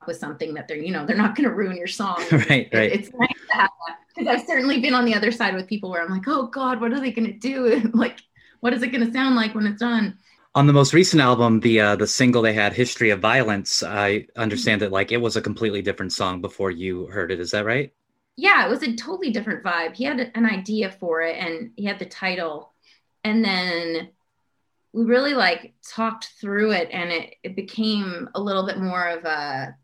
with 0.07 0.17
something 0.17 0.55
that 0.55 0.69
they're 0.69 0.79
you 0.79 0.93
know 0.93 1.05
they're 1.05 1.17
not 1.17 1.35
going 1.35 1.49
to 1.49 1.55
ruin 1.55 1.77
your 1.77 1.87
song. 1.87 2.23
Right 2.33 2.69
right. 2.73 2.93
it's 2.93 3.13
nice 3.13 3.29
to 3.51 3.57
have 3.57 3.71
that 3.87 3.99
because 4.15 4.29
i've 4.29 4.47
certainly 4.47 4.81
been 4.81 4.95
on 4.95 5.05
the 5.05 5.15
other 5.15 5.33
side 5.33 5.55
with 5.55 5.67
people 5.67 5.91
where 5.91 6.03
i'm 6.03 6.11
like 6.11 6.27
oh 6.29 6.47
god 6.47 6.81
what 6.81 6.93
are 6.93 7.01
they 7.01 7.13
going 7.13 7.27
to 7.27 7.39
do? 7.39 7.91
Like 7.95 8.21
what 8.61 8.73
is 8.73 8.83
it 8.83 8.89
going 8.89 9.07
to 9.07 9.13
sound 9.13 9.37
like 9.37 9.55
when 9.55 9.67
it's 9.67 9.81
done 9.81 10.19
on 10.59 10.67
the 10.67 10.73
most 10.73 10.93
recent 10.93 11.23
album, 11.23 11.61
the 11.61 11.81
uh, 11.81 11.95
the 11.95 12.07
single 12.09 12.43
they 12.43 12.53
had, 12.53 12.73
"History 12.73 13.11
of 13.11 13.21
Violence," 13.21 13.81
I 13.85 14.27
understand 14.35 14.83
that 14.83 14.91
like 14.91 15.13
it 15.13 15.19
was 15.19 15.37
a 15.37 15.41
completely 15.41 15.83
different 15.83 16.13
song 16.13 16.41
before 16.41 16.73
you 16.73 17.07
heard 17.07 17.31
it. 17.31 17.39
Is 17.39 17.53
that 17.53 17.65
right? 17.65 17.93
Yeah, 18.35 18.67
it 18.67 18.69
was 18.69 18.83
a 18.83 18.97
totally 18.97 19.31
different 19.31 19.63
vibe. 19.63 19.95
He 19.95 20.03
had 20.03 20.33
an 20.35 20.45
idea 20.45 20.91
for 20.91 21.23
it, 21.23 21.37
and 21.37 21.71
he 21.77 21.85
had 21.85 22.01
the 22.01 22.07
title, 22.07 22.73
and 23.23 23.45
then 23.45 24.09
we 24.93 25.05
really 25.05 25.35
like 25.35 25.75
talked 25.89 26.33
through 26.41 26.73
it, 26.73 26.89
and 26.91 27.13
it 27.13 27.35
it 27.45 27.55
became 27.55 28.29
a 28.35 28.41
little 28.41 28.67
bit 28.67 28.81
more 28.81 29.07
of 29.07 29.25
a 29.27 29.77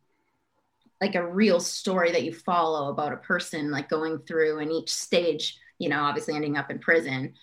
like 1.00 1.14
a 1.14 1.24
real 1.24 1.60
story 1.60 2.10
that 2.10 2.24
you 2.24 2.32
follow 2.32 2.90
about 2.90 3.12
a 3.12 3.18
person 3.18 3.70
like 3.70 3.88
going 3.88 4.18
through 4.18 4.58
and 4.58 4.72
each 4.72 4.90
stage 4.90 5.58
you 5.78 5.88
know 5.88 6.00
obviously 6.00 6.34
ending 6.34 6.56
up 6.56 6.70
in 6.70 6.78
prison 6.78 7.34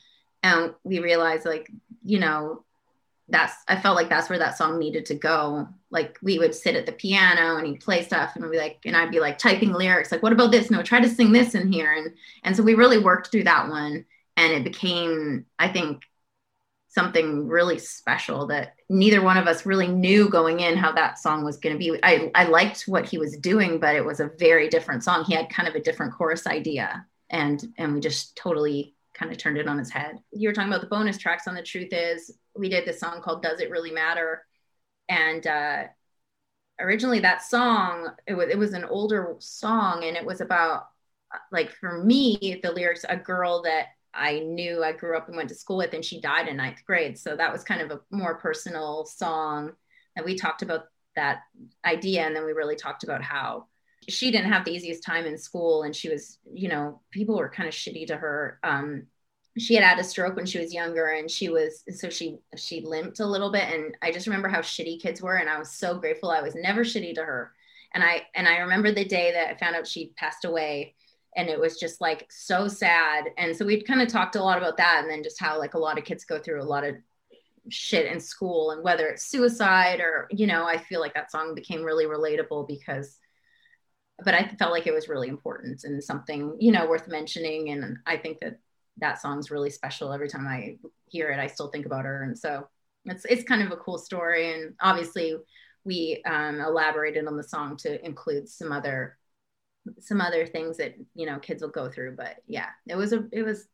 and 0.42 0.74
we 0.84 1.00
realized 1.00 1.46
like 1.46 1.70
you 2.04 2.18
know 2.18 2.64
that's 3.32 3.54
I 3.68 3.80
felt 3.80 3.96
like 3.96 4.10
that's 4.10 4.30
where 4.30 4.40
that 4.40 4.58
song 4.58 4.80
needed 4.80 5.06
to 5.08 5.16
go. 5.16 5.68
Like 5.90 6.18
we 6.22 6.40
would 6.40 6.56
sit 6.56 6.76
at 6.76 6.86
the 6.86 6.92
piano 6.92 7.58
and 7.58 7.68
he'd 7.68 7.82
play 7.82 8.04
stuff 8.04 8.36
and 8.36 8.44
we'd 8.44 8.52
be 8.52 8.58
like, 8.58 8.80
and 8.86 8.96
I'd 8.96 9.12
be 9.12 9.20
like 9.20 9.38
typing 9.38 9.74
lyrics, 9.74 10.12
like, 10.12 10.24
what 10.24 10.34
about 10.34 10.52
this? 10.52 10.70
No, 10.70 10.84
try 10.84 11.02
to 11.02 11.10
sing 11.10 11.32
this 11.32 11.56
in 11.56 11.72
here. 11.72 11.94
And 11.94 12.14
and 12.44 12.56
so 12.56 12.64
we 12.64 12.76
really 12.76 12.98
worked 12.98 13.32
through 13.32 13.46
that 13.46 13.70
one 13.70 14.06
and 14.38 14.54
it 14.54 14.64
became, 14.64 15.46
I 15.60 15.70
think, 15.70 16.04
something 16.90 17.48
really 17.48 17.80
special 17.80 18.48
that 18.48 18.76
neither 18.90 19.22
one 19.22 19.38
of 19.38 19.48
us 19.48 19.66
really 19.66 19.88
knew 19.88 20.30
going 20.30 20.60
in 20.60 20.76
how 20.76 20.92
that 20.92 21.18
song 21.18 21.44
was 21.44 21.58
going 21.58 21.74
to 21.74 21.80
be. 21.80 21.98
I, 22.04 22.30
I 22.36 22.44
liked 22.46 22.84
what 22.84 23.08
he 23.08 23.18
was 23.18 23.38
doing, 23.38 23.80
but 23.80 23.96
it 23.96 24.04
was 24.04 24.20
a 24.20 24.32
very 24.38 24.68
different 24.68 25.04
song. 25.04 25.24
He 25.24 25.34
had 25.34 25.50
kind 25.50 25.70
of 25.70 25.76
a 25.76 25.80
different 25.80 26.14
chorus 26.14 26.46
idea 26.48 27.06
and 27.32 27.74
and 27.78 27.96
we 27.96 28.00
just 28.00 28.36
totally 28.36 28.94
kind 29.22 29.32
of 29.32 29.38
turned 29.38 29.58
it 29.58 29.68
on 29.68 29.80
its 29.80 29.92
head. 29.92 30.18
You 30.32 30.50
were 30.50 30.54
talking 30.54 30.72
about 30.72 30.82
the 30.82 30.88
bonus 30.88 31.18
tracks 31.18 31.48
on 31.48 31.54
The 31.54 31.62
Truth 31.62 31.90
Is. 31.92 32.36
We 32.58 32.70
did 32.70 32.86
this 32.86 33.00
song 33.00 33.22
called 33.22 33.44
Does 33.44 33.60
It 33.60 33.70
Really 33.70 33.92
Matter? 33.92 34.44
And 35.10 35.46
uh, 35.46 35.84
originally 36.80 37.20
that 37.20 37.44
song, 37.44 38.10
it 38.26 38.34
was, 38.34 38.50
it 38.50 38.58
was 38.58 38.74
an 38.74 38.86
older 38.86 39.36
song 39.38 40.06
and 40.06 40.18
it 40.18 40.26
was 40.26 40.42
about, 40.42 40.88
like 41.52 41.72
for 41.72 42.04
me, 42.04 42.60
the 42.64 42.72
lyrics, 42.72 43.06
a 43.08 43.16
girl 43.16 43.62
that 43.62 43.90
I 44.12 44.40
knew 44.40 44.84
I 44.84 44.92
grew 44.92 45.16
up 45.16 45.28
and 45.28 45.38
went 45.38 45.50
to 45.50 45.56
school 45.56 45.78
with, 45.78 45.94
and 45.94 46.04
she 46.04 46.20
died 46.20 46.48
in 46.48 46.58
ninth 46.58 46.84
grade. 46.84 47.18
So 47.18 47.36
that 47.36 47.54
was 47.54 47.64
kind 47.64 47.82
of 47.82 47.92
a 47.92 48.02
more 48.10 48.36
personal 48.36 49.06
song 49.06 49.74
that 50.16 50.26
we 50.26 50.36
talked 50.36 50.64
about 50.64 50.86
that 51.16 51.42
idea. 51.86 52.26
And 52.26 52.36
then 52.36 52.44
we 52.44 52.54
really 52.54 52.76
talked 52.76 53.04
about 53.04 53.22
how 53.22 53.68
she 54.10 54.32
didn't 54.32 54.52
have 54.52 54.66
the 54.66 54.72
easiest 54.72 55.04
time 55.04 55.26
in 55.26 55.38
school 55.38 55.84
and 55.84 55.96
she 55.96 56.10
was 56.10 56.40
you 56.52 56.68
know 56.68 57.02
people 57.12 57.38
were 57.38 57.50
kind 57.50 57.70
of 57.70 57.76
shitty 57.76 58.08
to 58.08 58.16
her 58.16 58.60
um 58.64 59.04
she 59.58 59.76
had 59.76 59.84
had 59.84 60.00
a 60.00 60.04
stroke 60.04 60.36
when 60.36 60.46
she 60.46 60.60
was 60.60 60.74
younger 60.74 61.08
and 61.08 61.30
she 61.30 61.50
was 61.50 61.84
so 61.94 62.10
she 62.10 62.38
she 62.56 62.82
limped 62.82 63.20
a 63.20 63.26
little 63.26 63.52
bit. 63.52 63.64
And 63.64 63.98
i 64.02 64.12
just 64.12 64.28
remember 64.28 64.48
how 64.48 64.60
shitty 64.60 65.02
kids 65.02 65.22
were 65.22 65.36
and 65.36 65.50
i 65.50 65.60
was 65.60 65.72
so 65.72 65.98
grateful. 65.98 66.32
I 66.32 66.42
was 66.42 66.56
never 66.56 66.84
shitty 66.84 67.16
to 67.16 67.24
her. 67.24 67.52
And 67.94 68.04
i 68.04 68.24
and 68.36 68.48
i 68.48 68.60
remember 68.60 68.92
the 68.92 69.06
day 69.06 69.32
that 69.34 69.50
i 69.50 69.58
found 69.58 69.76
out 69.76 69.88
she 69.88 70.14
passed 70.16 70.46
away 70.46 70.96
and 71.36 71.50
it 71.50 71.60
was 71.60 71.80
just 71.80 72.02
like 72.02 72.28
so 72.30 72.68
sad. 72.68 73.26
And 73.38 73.56
so 73.56 73.66
we 73.66 73.82
kind 73.82 74.02
of 74.02 74.10
talked 74.10 74.36
a 74.36 74.44
lot 74.44 74.58
about 74.58 74.76
that 74.78 75.00
and 75.02 75.10
then 75.10 75.24
just 75.24 75.40
how 75.40 75.58
like 75.58 75.76
a 75.76 75.80
lot 75.80 75.98
of 75.98 76.04
kids 76.04 76.26
go 76.26 76.40
through 76.40 76.62
a 76.62 76.64
lot 76.64 76.84
of 76.84 76.96
shit 77.70 78.12
in 78.12 78.20
school 78.20 78.72
and 78.72 78.84
whether 78.84 79.08
it's 79.08 79.24
suicide 79.28 80.00
or 80.00 80.28
you 80.32 80.48
know 80.48 80.66
i 80.66 80.80
feel 80.80 81.00
like 81.00 81.14
that 81.14 81.30
song 81.30 81.54
became 81.54 81.84
really 81.84 82.06
relatable 82.06 82.68
because 82.68 83.20
but 84.24 84.34
I 84.34 84.48
felt 84.60 84.72
like 84.72 84.88
it 84.88 84.94
was 84.94 85.10
really 85.10 85.28
important 85.28 85.84
and 85.84 86.04
something, 86.04 86.56
you 86.60 86.72
know, 86.72 86.88
worth 86.88 87.08
mentioning. 87.08 87.70
And 87.70 87.98
I 88.06 88.18
think 88.18 88.40
that 88.40 88.60
that 88.98 89.22
song's 89.22 89.52
really 89.52 89.70
special. 89.70 90.14
Every 90.14 90.30
time 90.30 90.48
I 90.48 90.78
hear 91.08 91.30
it, 91.30 91.40
I 91.40 91.48
still 91.48 91.70
think 91.70 91.86
about 91.86 92.06
her. 92.06 92.24
And 92.24 92.38
so 92.38 92.68
it's, 93.06 93.26
it's 93.26 93.44
kind 93.44 93.62
of 93.64 93.72
a 93.72 93.78
cool 93.78 93.98
story. 93.98 94.54
And 94.54 94.74
obviously 94.82 95.36
we 95.84 96.22
um, 96.26 96.60
elaborated 96.60 97.26
on 97.28 97.38
the 97.38 97.44
song 97.44 97.78
to 97.78 98.06
include 98.06 98.48
some 98.48 98.72
other, 98.72 99.18
some 100.00 100.22
other 100.22 100.46
things 100.46 100.78
that, 100.78 100.96
you 101.16 101.26
know, 101.26 101.40
kids 101.40 101.62
will 101.62 101.70
go 101.70 101.90
through. 101.90 102.16
But 102.16 102.38
yeah, 102.48 102.68
it 102.88 102.96
was 102.96 103.14
a, 103.14 103.26
it 103.32 103.44
was, 103.44 103.66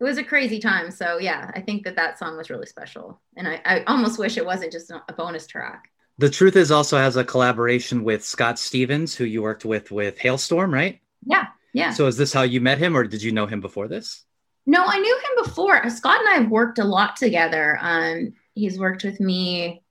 it 0.00 0.04
was 0.04 0.18
a 0.18 0.24
crazy 0.24 0.58
time. 0.58 0.90
So 0.90 1.18
yeah, 1.18 1.50
I 1.54 1.60
think 1.60 1.84
that 1.84 1.96
that 1.96 2.18
song 2.18 2.36
was 2.36 2.50
really 2.50 2.66
special. 2.66 3.20
And 3.36 3.46
I, 3.46 3.60
I 3.64 3.84
almost 3.84 4.18
wish 4.18 4.36
it 4.36 4.44
wasn't 4.44 4.72
just 4.72 4.90
a 4.90 5.12
bonus 5.12 5.46
track. 5.46 5.90
The 6.18 6.30
Truth 6.30 6.56
Is 6.56 6.70
also 6.70 6.96
has 6.96 7.16
a 7.16 7.24
collaboration 7.24 8.04
with 8.04 8.24
Scott 8.24 8.58
Stevens, 8.58 9.16
who 9.16 9.24
you 9.24 9.42
worked 9.42 9.64
with 9.64 9.90
with 9.90 10.18
Halestorm, 10.18 10.72
right? 10.72 11.00
Yeah, 11.26 11.46
yeah. 11.74 11.90
So 11.90 12.06
is 12.06 12.16
this 12.16 12.32
how 12.32 12.42
you 12.42 12.60
met 12.60 12.78
him, 12.78 12.96
or 12.96 13.04
did 13.04 13.22
you 13.22 13.32
know 13.32 13.46
him 13.46 13.60
before 13.60 13.88
this? 13.88 14.24
No, 14.64 14.84
I 14.86 14.98
knew 14.98 15.16
him 15.16 15.44
before. 15.44 15.90
Scott 15.90 16.20
and 16.20 16.28
I 16.28 16.32
have 16.42 16.50
worked 16.50 16.78
a 16.78 16.84
lot 16.84 17.16
together. 17.16 17.78
Um, 17.82 18.32
he's 18.54 18.78
worked 18.78 19.04
with 19.04 19.20
me. 19.20 19.82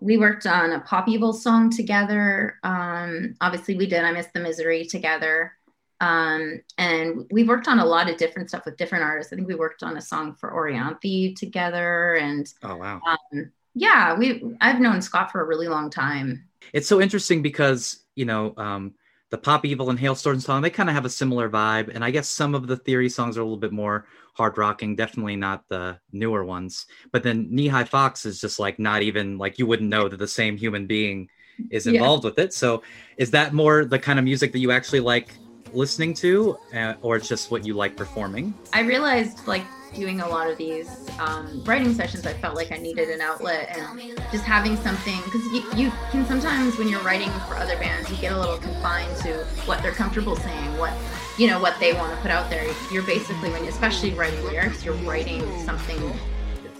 We 0.00 0.16
worked 0.16 0.46
on 0.46 0.72
a 0.72 0.80
Pop 0.80 1.08
Evil 1.08 1.32
song 1.32 1.70
together. 1.70 2.56
Um, 2.62 3.34
obviously, 3.40 3.76
we 3.76 3.86
did 3.86 4.04
I 4.04 4.12
Miss 4.12 4.28
the 4.32 4.40
Misery 4.40 4.86
together. 4.86 5.52
Um, 6.00 6.60
and 6.78 7.26
we've 7.30 7.48
worked 7.48 7.68
on 7.68 7.78
a 7.80 7.84
lot 7.84 8.08
of 8.08 8.16
different 8.16 8.48
stuff 8.48 8.64
with 8.64 8.76
different 8.76 9.04
artists. 9.04 9.32
I 9.32 9.36
think 9.36 9.48
we 9.48 9.54
worked 9.54 9.82
on 9.82 9.96
a 9.96 10.00
song 10.00 10.34
for 10.34 10.52
Orianthi 10.52 11.36
together. 11.36 12.14
And 12.14 12.52
oh, 12.62 12.76
wow. 12.76 13.00
Um, 13.06 13.52
yeah, 13.74 14.16
we 14.16 14.42
I've 14.60 14.80
known 14.80 15.02
Scott 15.02 15.32
for 15.32 15.40
a 15.40 15.46
really 15.46 15.68
long 15.68 15.90
time. 15.90 16.44
It's 16.72 16.88
so 16.88 17.00
interesting 17.00 17.42
because 17.42 18.04
you 18.14 18.24
know 18.24 18.54
um, 18.56 18.94
the 19.34 19.38
Pop 19.38 19.64
Evil 19.64 19.90
and 19.90 19.98
Halestorm 19.98 20.40
song 20.40 20.62
they 20.62 20.70
kind 20.70 20.88
of 20.88 20.94
have 20.94 21.04
a 21.04 21.10
similar 21.10 21.50
vibe, 21.50 21.92
and 21.92 22.04
I 22.04 22.12
guess 22.12 22.28
some 22.28 22.54
of 22.54 22.68
the 22.68 22.76
Theory 22.76 23.08
songs 23.08 23.36
are 23.36 23.40
a 23.40 23.42
little 23.42 23.56
bit 23.56 23.72
more 23.72 24.06
hard 24.34 24.56
rocking. 24.56 24.94
Definitely 24.94 25.34
not 25.34 25.64
the 25.68 25.98
newer 26.12 26.44
ones. 26.44 26.86
But 27.10 27.24
then 27.24 27.48
Knee 27.50 27.66
High 27.66 27.82
Fox 27.82 28.26
is 28.26 28.40
just 28.40 28.60
like 28.60 28.78
not 28.78 29.02
even 29.02 29.36
like 29.36 29.58
you 29.58 29.66
wouldn't 29.66 29.90
know 29.90 30.08
that 30.08 30.18
the 30.18 30.28
same 30.28 30.56
human 30.56 30.86
being 30.86 31.28
is 31.72 31.88
involved 31.88 32.22
yeah. 32.22 32.30
with 32.30 32.38
it. 32.38 32.54
So 32.54 32.84
is 33.16 33.32
that 33.32 33.52
more 33.52 33.84
the 33.84 33.98
kind 33.98 34.20
of 34.20 34.24
music 34.24 34.52
that 34.52 34.60
you 34.60 34.70
actually 34.70 35.00
like 35.00 35.34
listening 35.72 36.14
to, 36.14 36.56
uh, 36.72 36.94
or 37.02 37.16
it's 37.16 37.26
just 37.26 37.50
what 37.50 37.66
you 37.66 37.74
like 37.74 37.96
performing? 37.96 38.54
I 38.72 38.82
realized 38.82 39.48
like 39.48 39.64
doing 39.94 40.20
a 40.20 40.28
lot 40.28 40.50
of 40.50 40.58
these 40.58 41.08
um, 41.18 41.62
writing 41.64 41.94
sessions, 41.94 42.26
I 42.26 42.32
felt 42.34 42.54
like 42.54 42.72
I 42.72 42.76
needed 42.76 43.08
an 43.08 43.20
outlet 43.20 43.76
and 43.76 44.00
just 44.32 44.44
having 44.44 44.76
something 44.76 45.20
because 45.24 45.44
you, 45.46 45.62
you, 45.76 45.92
can 46.10 46.26
sometimes 46.26 46.76
when 46.78 46.88
you're 46.88 47.02
writing 47.02 47.30
for 47.48 47.56
other 47.56 47.76
bands, 47.78 48.10
you 48.10 48.16
get 48.16 48.32
a 48.32 48.38
little 48.38 48.58
confined 48.58 49.16
to 49.18 49.44
what 49.66 49.82
they're 49.82 49.92
comfortable 49.92 50.36
saying, 50.36 50.78
what 50.78 50.92
you 51.38 51.48
know, 51.48 51.60
what 51.60 51.78
they 51.80 51.92
want 51.92 52.14
to 52.14 52.20
put 52.20 52.30
out 52.30 52.48
there. 52.48 52.64
You're 52.92 53.02
basically 53.02 53.50
when, 53.50 53.64
you, 53.64 53.70
especially 53.70 54.14
writing 54.14 54.42
lyrics, 54.44 54.84
you're 54.84 54.94
writing 54.94 55.42
something 55.64 56.12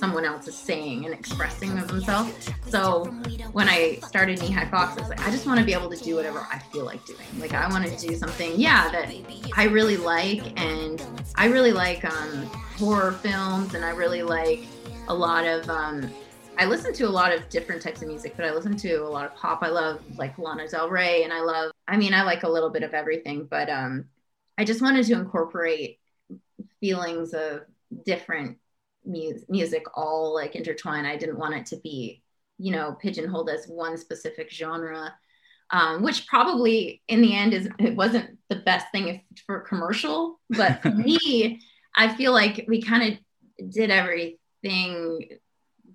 someone 0.04 0.26
else 0.26 0.46
is 0.46 0.54
saying 0.54 1.06
and 1.06 1.14
expressing 1.14 1.78
of 1.78 1.88
themselves. 1.88 2.50
So 2.66 3.04
when 3.52 3.70
I 3.70 4.00
started 4.06 4.38
Knee 4.42 4.50
High 4.50 4.68
Fox, 4.68 4.98
I 4.98 5.00
was 5.00 5.08
like, 5.08 5.26
I 5.26 5.30
just 5.30 5.46
want 5.46 5.58
to 5.60 5.64
be 5.64 5.72
able 5.72 5.88
to 5.88 5.96
do 5.96 6.14
whatever 6.14 6.46
I 6.52 6.58
feel 6.58 6.84
like 6.84 7.02
doing. 7.06 7.20
Like 7.38 7.54
I 7.54 7.66
want 7.70 7.86
to 7.86 7.96
do 8.06 8.14
something, 8.14 8.52
yeah, 8.54 8.90
that 8.90 9.10
I 9.56 9.64
really 9.64 9.96
like, 9.96 10.60
and 10.60 11.02
I 11.36 11.46
really 11.46 11.72
like 11.72 12.04
um, 12.04 12.44
horror 12.76 13.12
films, 13.12 13.72
and 13.72 13.82
I 13.82 13.92
really 13.92 14.22
like 14.22 14.66
a 15.08 15.14
lot 15.14 15.46
of. 15.46 15.70
Um, 15.70 16.10
I 16.58 16.66
listen 16.66 16.92
to 16.92 17.04
a 17.04 17.08
lot 17.08 17.32
of 17.32 17.48
different 17.48 17.80
types 17.80 18.02
of 18.02 18.08
music, 18.08 18.34
but 18.36 18.44
I 18.44 18.52
listen 18.52 18.76
to 18.76 18.96
a 18.96 19.08
lot 19.08 19.24
of 19.24 19.34
pop. 19.34 19.62
I 19.62 19.68
love 19.68 20.02
like 20.18 20.36
Lana 20.36 20.68
Del 20.68 20.90
Rey, 20.90 21.22
and 21.22 21.32
I 21.32 21.40
love. 21.40 21.72
I 21.88 21.96
mean, 21.96 22.12
I 22.12 22.24
like 22.24 22.42
a 22.42 22.48
little 22.48 22.68
bit 22.68 22.82
of 22.82 22.92
everything, 22.92 23.46
but 23.50 23.70
um, 23.70 24.04
I 24.58 24.66
just 24.66 24.82
wanted 24.82 25.06
to 25.06 25.14
incorporate 25.14 25.98
feelings 26.78 27.32
of 27.32 27.62
different 28.04 28.58
mu- 29.04 29.40
music 29.48 29.84
all 29.94 30.34
like 30.34 30.54
intertwined. 30.54 31.06
I 31.06 31.16
didn't 31.16 31.38
want 31.38 31.54
it 31.54 31.66
to 31.66 31.76
be, 31.76 32.22
you 32.58 32.72
know, 32.72 32.96
pigeonholed 33.00 33.50
as 33.50 33.66
one 33.66 33.96
specific 33.96 34.50
genre, 34.50 35.14
um, 35.70 36.02
which 36.02 36.26
probably 36.26 37.02
in 37.08 37.20
the 37.20 37.34
end 37.34 37.54
is 37.54 37.68
it 37.78 37.96
wasn't 37.96 38.38
the 38.48 38.56
best 38.56 38.86
thing 38.92 39.08
if, 39.08 39.20
for 39.46 39.60
commercial. 39.60 40.40
But 40.50 40.82
for 40.82 40.90
me, 40.90 41.60
I 41.94 42.14
feel 42.14 42.32
like 42.32 42.64
we 42.68 42.82
kind 42.82 43.12
of 43.58 43.70
did 43.70 43.90
everything 43.90 45.28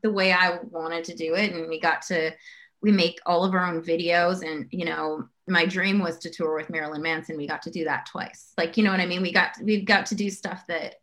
the 0.02 0.12
way 0.12 0.32
I 0.32 0.60
wanted 0.70 1.06
to 1.06 1.16
do 1.16 1.36
it, 1.36 1.52
and 1.54 1.68
we 1.68 1.80
got 1.80 2.04
to 2.04 2.32
we 2.82 2.92
make 2.92 3.20
all 3.26 3.44
of 3.44 3.54
our 3.54 3.66
own 3.66 3.82
videos 3.82 4.42
and 4.42 4.68
you 4.72 4.86
know 4.86 5.28
my 5.48 5.66
dream 5.66 6.00
was 6.00 6.18
to 6.20 6.30
tour 6.30 6.56
with 6.56 6.70
marilyn 6.70 7.02
manson 7.02 7.38
we 7.38 7.48
got 7.48 7.62
to 7.62 7.72
do 7.72 7.84
that 7.84 8.06
twice 8.06 8.54
like 8.58 8.78
you 8.78 8.84
know 8.84 8.92
what 8.92 9.00
i 9.00 9.06
mean 9.06 9.22
we 9.22 9.34
got 9.34 9.52
we've 9.62 9.86
got 9.86 10.06
to 10.06 10.16
do 10.16 10.30
stuff 10.30 10.64
that 10.68 10.96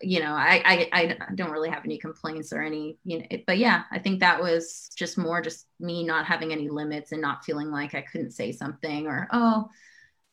you 0.00 0.20
know, 0.20 0.32
I, 0.32 0.62
I, 0.64 0.88
I 0.92 1.34
don't 1.34 1.50
really 1.50 1.70
have 1.70 1.84
any 1.84 1.98
complaints 1.98 2.52
or 2.52 2.62
any, 2.62 2.98
you 3.04 3.18
know, 3.18 3.26
but 3.46 3.58
yeah, 3.58 3.84
I 3.90 3.98
think 3.98 4.20
that 4.20 4.40
was 4.40 4.90
just 4.96 5.18
more 5.18 5.40
just 5.40 5.66
me 5.80 6.04
not 6.04 6.26
having 6.26 6.52
any 6.52 6.68
limits 6.68 7.12
and 7.12 7.20
not 7.20 7.44
feeling 7.44 7.70
like 7.70 7.94
I 7.94 8.02
couldn't 8.02 8.32
say 8.32 8.52
something 8.52 9.06
or, 9.06 9.28
oh, 9.32 9.68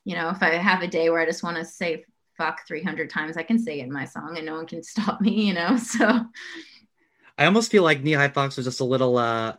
you 0.03 0.15
know, 0.15 0.29
if 0.29 0.41
I 0.41 0.49
have 0.55 0.81
a 0.81 0.87
day 0.87 1.09
where 1.09 1.21
I 1.21 1.25
just 1.25 1.43
want 1.43 1.57
to 1.57 1.65
say 1.65 2.05
fuck 2.37 2.65
300 2.67 3.09
times, 3.09 3.37
I 3.37 3.43
can 3.43 3.59
say 3.59 3.79
it 3.79 3.83
in 3.83 3.91
my 3.91 4.05
song 4.05 4.37
and 4.37 4.45
no 4.45 4.55
one 4.55 4.67
can 4.67 4.83
stop 4.83 5.21
me, 5.21 5.47
you 5.47 5.53
know? 5.53 5.77
So 5.77 6.25
I 7.37 7.45
almost 7.45 7.71
feel 7.71 7.83
like 7.83 8.03
Knee 8.03 8.13
High 8.13 8.29
Fox 8.29 8.57
was 8.57 8.65
just 8.65 8.81
a 8.81 8.85
little, 8.85 9.17
uh, 9.17 9.55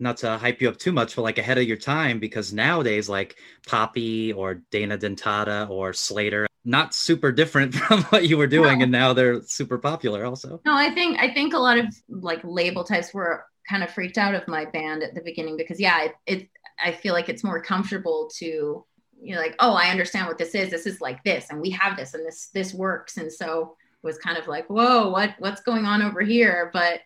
not 0.00 0.16
to 0.18 0.38
hype 0.38 0.60
you 0.60 0.68
up 0.68 0.78
too 0.78 0.92
much, 0.92 1.14
but 1.14 1.22
like 1.22 1.38
ahead 1.38 1.58
of 1.58 1.64
your 1.64 1.76
time 1.76 2.18
because 2.18 2.52
nowadays, 2.52 3.08
like 3.08 3.36
Poppy 3.66 4.32
or 4.32 4.62
Dana 4.70 4.96
Dentata 4.96 5.68
or 5.68 5.92
Slayyyter, 5.92 6.46
not 6.64 6.94
super 6.94 7.32
different 7.32 7.74
from 7.86 8.02
what 8.04 8.28
you 8.28 8.36
were 8.36 8.46
doing, 8.46 8.78
no. 8.78 8.82
and 8.84 8.92
now 8.92 9.12
they're 9.12 9.42
super 9.42 9.78
popular 9.78 10.24
also. 10.24 10.60
No, 10.64 10.74
I 10.74 10.90
think 10.90 11.18
I 11.18 11.32
think 11.32 11.54
a 11.54 11.58
lot 11.58 11.78
of 11.78 11.86
like 12.08 12.40
label 12.44 12.84
types 12.84 13.12
were 13.14 13.44
kind 13.68 13.82
of 13.82 13.90
freaked 13.90 14.18
out 14.18 14.34
of 14.34 14.46
my 14.48 14.64
band 14.64 15.02
at 15.02 15.14
the 15.14 15.22
beginning 15.22 15.56
because 15.56 15.80
yeah, 15.80 16.04
it, 16.04 16.14
it 16.26 16.48
I 16.82 16.92
feel 16.92 17.14
like 17.14 17.28
it's 17.28 17.44
more 17.44 17.62
comfortable 17.62 18.30
to 18.38 18.84
you 19.22 19.34
know 19.34 19.40
like 19.40 19.56
oh 19.58 19.74
I 19.74 19.90
understand 19.90 20.26
what 20.26 20.38
this 20.38 20.54
is. 20.54 20.70
This 20.70 20.86
is 20.86 21.00
like 21.00 21.22
this, 21.24 21.50
and 21.50 21.60
we 21.60 21.70
have 21.70 21.96
this, 21.96 22.14
and 22.14 22.26
this 22.26 22.48
this 22.52 22.74
works, 22.74 23.16
and 23.16 23.32
so 23.32 23.76
it 24.02 24.06
was 24.06 24.18
kind 24.18 24.38
of 24.38 24.48
like 24.48 24.68
whoa 24.68 25.10
what 25.10 25.34
what's 25.38 25.62
going 25.62 25.84
on 25.84 26.02
over 26.02 26.20
here, 26.20 26.70
but 26.72 27.00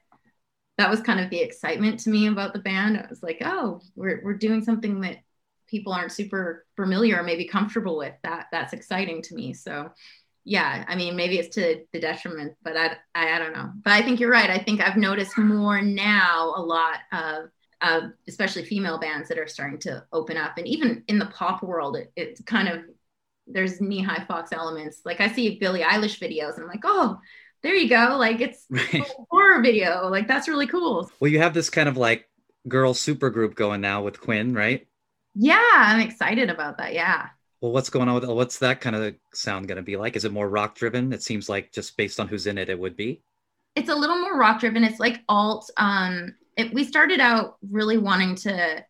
that 0.76 0.90
was 0.90 1.00
kind 1.00 1.20
of 1.20 1.30
the 1.30 1.40
excitement 1.40 2.00
to 2.00 2.10
me 2.10 2.26
about 2.26 2.52
the 2.52 2.58
band. 2.58 2.98
I 2.98 3.06
was 3.08 3.22
like, 3.22 3.38
oh, 3.44 3.80
we're 3.94 4.20
we're 4.24 4.34
doing 4.34 4.64
something 4.64 5.00
that 5.02 5.18
people 5.74 5.92
aren't 5.92 6.12
super 6.12 6.64
familiar 6.76 7.18
or 7.18 7.24
maybe 7.24 7.44
comfortable 7.48 7.96
with. 7.98 8.14
That 8.22 8.46
that's 8.52 8.72
exciting 8.72 9.22
to 9.22 9.34
me. 9.34 9.54
So 9.54 9.90
yeah, 10.44 10.84
I 10.86 10.94
mean, 10.94 11.16
maybe 11.16 11.38
it's 11.38 11.52
to 11.56 11.84
the 11.92 11.98
detriment, 11.98 12.52
but 12.62 12.76
I, 12.76 12.96
I, 13.12 13.34
I 13.34 13.38
don't 13.40 13.54
know. 13.54 13.72
But 13.82 13.94
I 13.94 14.02
think 14.02 14.20
you're 14.20 14.30
right. 14.30 14.50
I 14.50 14.58
think 14.58 14.80
I've 14.80 14.96
noticed 14.96 15.36
more 15.36 15.82
now 15.82 16.52
a 16.54 16.62
lot 16.62 16.98
of, 17.12 17.48
of 17.80 18.12
especially 18.28 18.64
female 18.64 19.00
bands 19.00 19.28
that 19.30 19.38
are 19.38 19.48
starting 19.48 19.80
to 19.80 20.04
open 20.12 20.36
up, 20.36 20.56
and 20.56 20.68
even 20.68 21.02
in 21.08 21.18
the 21.18 21.26
pop 21.26 21.64
world, 21.64 21.96
it, 21.96 22.12
it's 22.14 22.40
kind 22.42 22.68
of 22.68 22.82
there's 23.48 23.80
Nehi 23.80 24.26
Fox 24.28 24.52
elements. 24.52 25.00
Like 25.04 25.20
I 25.20 25.28
see 25.28 25.58
Billie 25.58 25.82
Eilish 25.82 26.20
videos, 26.20 26.54
and 26.54 26.62
I'm 26.62 26.68
like, 26.68 26.84
oh, 26.84 27.18
there 27.64 27.74
you 27.74 27.88
go. 27.88 28.16
Like 28.16 28.40
it's 28.40 28.64
right. 28.70 28.94
a 28.94 29.04
horror 29.30 29.60
video. 29.60 30.08
Like 30.08 30.28
that's 30.28 30.46
really 30.46 30.68
cool. 30.68 31.10
Well, 31.18 31.32
you 31.32 31.40
have 31.40 31.54
this 31.54 31.68
kind 31.68 31.88
of 31.88 31.96
like 31.96 32.28
girl 32.68 32.94
super 32.94 33.30
group 33.30 33.54
going 33.54 33.80
now 33.80 34.02
with 34.02 34.20
Quinn, 34.20 34.54
right? 34.54 34.86
Yeah, 35.34 35.70
I'm 35.72 36.00
excited 36.00 36.50
about 36.50 36.78
that. 36.78 36.94
Yeah. 36.94 37.28
Well, 37.60 37.72
what's 37.72 37.90
going 37.90 38.08
on 38.08 38.14
with 38.14 38.24
what's 38.24 38.58
that 38.58 38.80
kind 38.80 38.94
of 38.94 39.14
sound 39.32 39.68
going 39.68 39.76
to 39.76 39.82
be 39.82 39.96
like? 39.96 40.16
Is 40.16 40.24
it 40.24 40.32
more 40.32 40.48
rock 40.48 40.74
driven? 40.74 41.12
It 41.12 41.22
seems 41.22 41.48
like 41.48 41.72
just 41.72 41.96
based 41.96 42.20
on 42.20 42.28
who's 42.28 42.46
in 42.46 42.58
it, 42.58 42.68
it 42.68 42.78
would 42.78 42.96
be. 42.96 43.22
It's 43.74 43.88
a 43.88 43.94
little 43.94 44.18
more 44.18 44.38
rock 44.38 44.60
driven. 44.60 44.84
It's 44.84 45.00
like 45.00 45.22
alt. 45.28 45.70
Um, 45.76 46.34
it, 46.56 46.72
we 46.72 46.84
started 46.84 47.20
out 47.20 47.56
really 47.70 47.98
wanting 47.98 48.36
to 48.36 48.84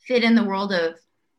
fit 0.00 0.24
in 0.24 0.34
the 0.34 0.44
world 0.44 0.72
of, 0.72 0.94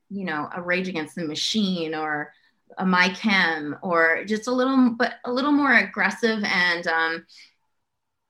you 0.09 0.25
know, 0.25 0.49
a 0.53 0.61
Rage 0.61 0.87
Against 0.87 1.15
the 1.15 1.25
Machine 1.25 1.95
or 1.95 2.31
a 2.77 2.85
My 2.85 3.09
Chem 3.09 3.77
or 3.81 4.23
just 4.25 4.47
a 4.47 4.51
little, 4.51 4.91
but 4.97 5.13
a 5.25 5.31
little 5.31 5.51
more 5.51 5.73
aggressive 5.73 6.43
and, 6.43 6.85
um, 6.87 7.25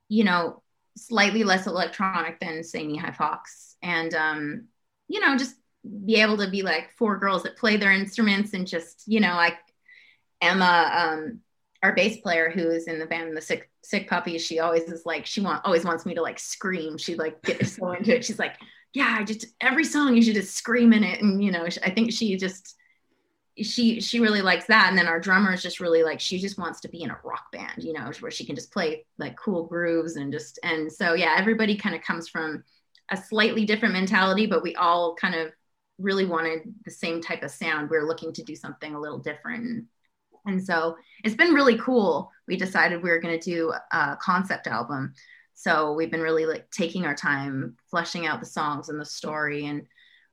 you 0.10 0.24
know, 0.24 0.62
slightly 0.96 1.44
less 1.44 1.68
electronic 1.68 2.40
than 2.40 2.64
say 2.64 2.86
Nehi 2.86 3.16
Fox, 3.16 3.76
and 3.82 4.14
um, 4.14 4.68
you 5.08 5.20
know, 5.20 5.38
just 5.38 5.56
be 6.06 6.22
able 6.22 6.38
to 6.38 6.50
be 6.50 6.62
like 6.62 6.92
four 6.98 7.18
girls 7.18 7.44
that 7.44 7.58
play 7.58 7.78
their 7.78 7.92
instruments 7.92 8.54
and 8.54 8.66
just 8.66 9.04
you 9.06 9.20
know 9.20 9.36
like 9.36 9.58
Emma, 10.44 10.92
um, 10.94 11.40
our 11.82 11.96
bass 11.96 12.18
player 12.18 12.50
who 12.50 12.70
is 12.70 12.88
in 12.88 13.00
the 13.00 13.06
band 13.06 13.36
the 13.36 13.42
Sick 13.42 13.70
Sick 13.82 14.10
Puppies, 14.10 14.46
she 14.46 14.60
always 14.60 14.84
is 14.84 15.06
like 15.06 15.26
she 15.26 15.42
want 15.42 15.64
always 15.66 15.86
wants 15.86 16.06
me 16.06 16.14
to 16.16 16.22
like 16.22 16.38
scream. 16.38 16.98
She 16.98 17.16
like 17.16 17.42
get 17.44 17.66
so 17.66 17.92
into 17.98 18.16
it. 18.16 18.26
She's 18.26 18.40
like, 18.40 18.56
yeah, 18.94 19.16
I 19.20 19.24
just 19.24 19.46
every 19.62 19.86
song 19.86 20.16
you 20.16 20.22
should 20.22 20.36
just 20.36 20.56
scream 20.56 20.92
in 20.92 21.04
it, 21.04 21.22
and 21.22 21.42
you 21.42 21.52
know, 21.52 21.66
I 21.84 21.90
think 21.90 22.12
she 22.12 22.36
just 22.36 22.76
she 23.62 24.02
she 24.02 24.20
really 24.20 24.42
likes 24.42 24.66
that 24.66 24.88
and 24.90 24.98
then 24.98 25.06
our 25.06 25.20
drummer 25.20 25.54
is 25.54 25.62
just 25.62 25.80
really 25.80 26.02
like 26.02 26.20
she 26.20 26.40
just 26.40 26.58
wants 26.58 26.80
to 26.80 26.90
be 26.90 27.04
in 27.04 27.12
a 27.12 27.20
rock 27.24 27.52
band 27.52 27.84
you 27.84 27.94
know 27.94 28.12
where 28.20 28.32
she 28.32 28.48
can 28.48 28.56
just 28.56 28.74
play 28.74 29.06
like 29.20 29.38
cool 29.38 29.68
grooves 29.68 30.16
and 30.16 30.34
just 30.34 30.58
and 30.64 30.92
so 30.92 31.14
yeah 31.14 31.36
everybody 31.38 31.78
kind 31.78 31.94
of 31.94 32.02
comes 32.02 32.28
from 32.28 32.64
a 33.12 33.18
slightly 33.18 33.64
different 33.64 33.94
mentality 33.94 34.48
but 34.48 34.64
we 34.64 34.74
all 34.74 35.14
kind 35.14 35.36
of 35.36 35.52
really 36.00 36.26
wanted 36.26 36.62
the 36.86 36.92
same 36.92 37.22
type 37.22 37.44
of 37.44 37.52
sound. 37.52 37.90
We 37.90 37.98
are 37.98 38.08
looking 38.08 38.34
to 38.34 38.44
do 38.44 38.56
something 38.56 38.96
a 38.96 39.00
little 39.00 39.20
different. 39.20 39.86
And 40.46 40.64
so 40.64 40.98
it's 41.24 41.36
been 41.36 41.54
really 41.54 41.78
cool. 41.78 42.32
We 42.48 42.58
decided 42.58 43.02
we 43.02 43.10
were 43.10 43.22
going 43.22 43.40
to 43.40 43.50
do 43.50 43.74
a 43.92 44.18
concept 44.22 44.68
album. 44.68 45.14
So 45.54 45.94
we've 45.94 46.12
been 46.12 46.22
really 46.22 46.46
like 46.46 46.70
taking 46.72 47.06
our 47.06 47.16
time 47.16 47.78
fleshing 47.90 48.26
out 48.26 48.40
the 48.40 48.46
songs 48.46 48.90
and 48.90 49.00
the 49.00 49.06
story. 49.06 49.68
And 49.68 49.84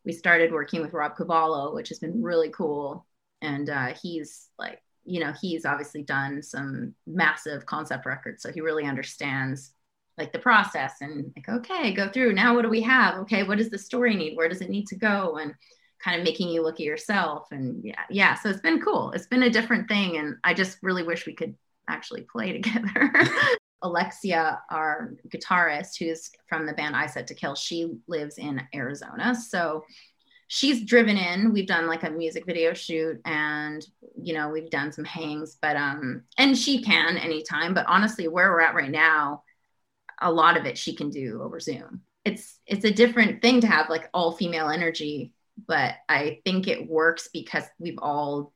we 0.05 0.13
started 0.13 0.51
working 0.51 0.81
with 0.81 0.95
rob 0.95 1.17
cavallo 1.17 1.75
which 1.75 1.91
has 1.91 1.99
been 1.99 2.23
really 2.23 2.51
cool. 2.51 3.07
And 3.43 3.71
uh, 3.71 3.95
he's 4.03 4.49
like 4.59 4.81
you 5.05 5.21
know 5.21 5.33
he's 5.41 5.65
obviously 5.65 6.03
done 6.03 6.43
some 6.43 6.95
massive 7.07 7.67
concept 7.67 8.07
records 8.07 8.43
so 8.43 8.53
he 8.53 8.61
really 8.61 8.85
understands 8.85 9.73
like 10.21 10.33
the 10.33 10.39
process 10.39 10.95
and 11.01 11.33
like 11.35 11.49
okay 11.49 11.93
go 11.93 12.09
through. 12.09 12.35
Now 12.35 12.55
what 12.55 12.63
do 12.63 12.69
we 12.69 12.83
have? 12.83 13.17
Okay 13.21 13.43
what 13.43 13.59
does 13.59 13.71
the 13.71 13.79
story 13.79 14.15
need? 14.15 14.37
Where 14.37 14.49
does 14.49 14.61
it 14.61 14.71
need 14.71 14.87
to 14.89 14.97
go? 14.97 15.39
And 15.39 15.55
kind 16.03 16.19
of 16.19 16.25
making 16.25 16.49
you 16.49 16.63
look 16.63 16.77
at 16.77 16.87
yourself 16.87 17.49
and 17.51 17.83
yeah 17.85 18.03
yeah. 18.11 18.35
So 18.35 18.51
it's 18.51 18.61
been 18.61 18.81
cool. 18.81 19.13
It's 19.13 19.27
been 19.27 19.45
a 19.45 19.51
different 19.51 19.89
thing. 19.89 20.19
And 20.19 20.37
i 20.45 20.55
just 20.55 20.79
really 20.83 21.03
wish 21.03 21.27
we 21.27 21.35
could 21.35 21.55
actually 21.89 22.23
play 22.23 22.53
together. 22.61 23.13
Alexia 23.83 24.61
our 24.71 25.15
guitarist 25.29 25.99
who's 25.99 26.31
from 26.47 26.67
the 26.67 26.75
band 26.75 26.95
Eyes 26.95 27.15
Set 27.15 27.27
to 27.29 27.35
Kill 27.35 27.55
she 27.55 27.95
lives 28.07 28.37
in 28.37 28.61
arizona. 28.75 29.35
So 29.35 29.85
she's 30.49 30.85
driven 30.85 31.17
in. 31.17 31.53
We've 31.53 31.67
done 31.67 31.87
like 31.87 32.03
a 32.03 32.11
music 32.11 32.45
video 32.45 32.75
shoot 32.75 33.21
and 33.25 33.87
you 34.21 34.35
know 34.35 34.49
we've 34.51 34.69
done 34.69 34.93
some 34.93 35.05
hangs. 35.05 35.57
But 35.63 35.77
um 35.77 36.25
and 36.37 36.59
she 36.59 36.83
can 36.83 37.17
anytime. 37.17 37.73
But 37.73 37.87
honestly 37.89 38.29
where 38.29 38.51
we're 38.51 38.61
at 38.61 38.75
right 38.75 38.91
now 38.91 39.45
a 40.21 40.31
lot 40.31 40.57
of 40.57 40.67
it 40.67 40.77
she 40.77 40.95
can 40.95 41.11
do 41.11 41.41
over 41.43 41.61
zoom 41.61 42.03
it's 42.25 42.59
it's 42.67 42.85
a 42.85 42.91
different 42.91 43.41
thing 43.41 43.61
to 43.61 43.67
have 43.67 43.89
like 43.89 44.09
all 44.13 44.33
female 44.33 44.69
energy 44.69 45.33
but 45.67 45.95
i 46.09 46.39
think 46.45 46.69
it 46.69 46.89
works 46.89 47.29
because 47.33 47.65
we've 47.79 47.99
all 47.99 48.53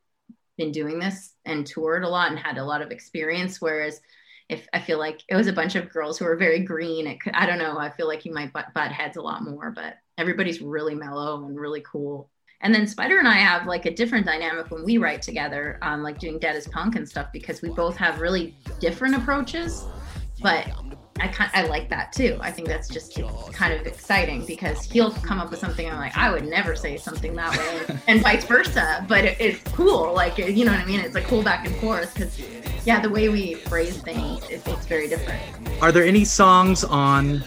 been 0.57 0.73
doing 0.73 0.99
this 0.99 1.35
and 1.45 1.67
toured 1.67 2.05
a 2.05 2.09
lot 2.09 2.31
and 2.31 2.39
had 2.39 2.59
a 2.59 2.65
lot 2.65 2.83
of 2.83 2.91
experience 2.91 3.61
whereas 3.61 4.01
if 4.49 4.69
I 4.75 4.81
feel 4.81 4.99
like 4.99 5.21
it 5.29 5.37
was 5.37 5.47
a 5.47 5.53
bunch 5.53 5.75
of 5.75 5.91
girls 5.91 6.19
who 6.19 6.27
were 6.27 6.37
very 6.37 6.61
green, 6.61 7.07
it 7.07 7.21
could, 7.21 7.33
I 7.33 7.47
don't 7.47 7.59
know. 7.59 7.79
I 7.79 7.91
feel 7.91 8.07
like 8.07 8.25
you 8.25 8.33
might 8.33 8.53
butt, 8.53 8.75
butt 8.75 8.93
heads 8.93 9.17
a 9.17 9.23
lot 9.23 9.43
more, 9.43 9.71
but 9.71 9.97
everybody's 10.19 10.61
really 10.61 10.95
mellow 10.95 11.47
and 11.47 11.59
really 11.59 11.83
cool. 11.91 12.31
And 12.61 12.75
then 12.75 12.87
Spider 12.87 13.19
and 13.19 13.29
I 13.29 13.35
have 13.35 13.67
like 13.67 13.87
a 13.87 13.95
different 13.95 14.27
dynamic 14.27 14.71
when 14.71 14.85
we 14.85 14.99
write 14.99 15.23
together, 15.23 15.79
um, 15.83 16.03
like 16.03 16.19
doing 16.19 16.39
Dead 16.39 16.57
as 16.57 16.69
Punk 16.69 16.97
and 16.97 17.09
stuff, 17.09 17.29
because 17.33 17.63
we 17.63 17.71
both 17.71 17.97
have 17.97 18.21
really 18.21 18.55
different 18.81 19.15
approaches. 19.15 19.85
But 20.41 20.71
I 21.21 21.29
kind 21.29 21.51
I 21.55 21.67
like 21.67 21.89
that 21.91 22.13
too. 22.13 22.39
I 22.41 22.51
think 22.51 22.67
that's 22.67 22.89
just 22.89 23.17
kind 23.53 23.73
of 23.73 23.87
exciting 23.87 24.45
because 24.47 24.83
he'll 24.85 25.13
come 25.13 25.39
up 25.39 25.51
with 25.51 25.61
something 25.61 25.87
and 25.87 25.95
I'm 25.95 26.01
like 26.01 26.17
I 26.17 26.31
would 26.31 26.45
never 26.45 26.75
say 26.75 26.97
something 26.97 27.35
that 27.37 27.57
way, 27.57 27.97
and 28.09 28.21
vice 28.21 28.45
versa. 28.45 29.05
But 29.09 29.25
it, 29.25 29.37
it's 29.41 29.63
cool, 29.73 30.13
like 30.13 30.39
you 30.39 30.65
know 30.65 30.73
what 30.73 30.81
I 30.81 30.85
mean. 30.85 31.01
It's 31.01 31.15
like 31.15 31.25
cool 31.25 31.43
back 31.43 31.67
and 31.67 31.77
forth 31.77 32.15
because 32.15 32.39
yeah, 32.85 33.01
the 33.01 33.09
way 33.09 33.29
we 33.29 33.55
phrase 33.55 33.97
things, 33.99 34.43
it, 34.51 34.67
it's 34.67 34.87
very 34.87 35.09
different. 35.09 35.41
Are 35.81 35.93
there 35.93 36.05
any 36.05 36.25
songs 36.25 36.85
on 36.85 37.43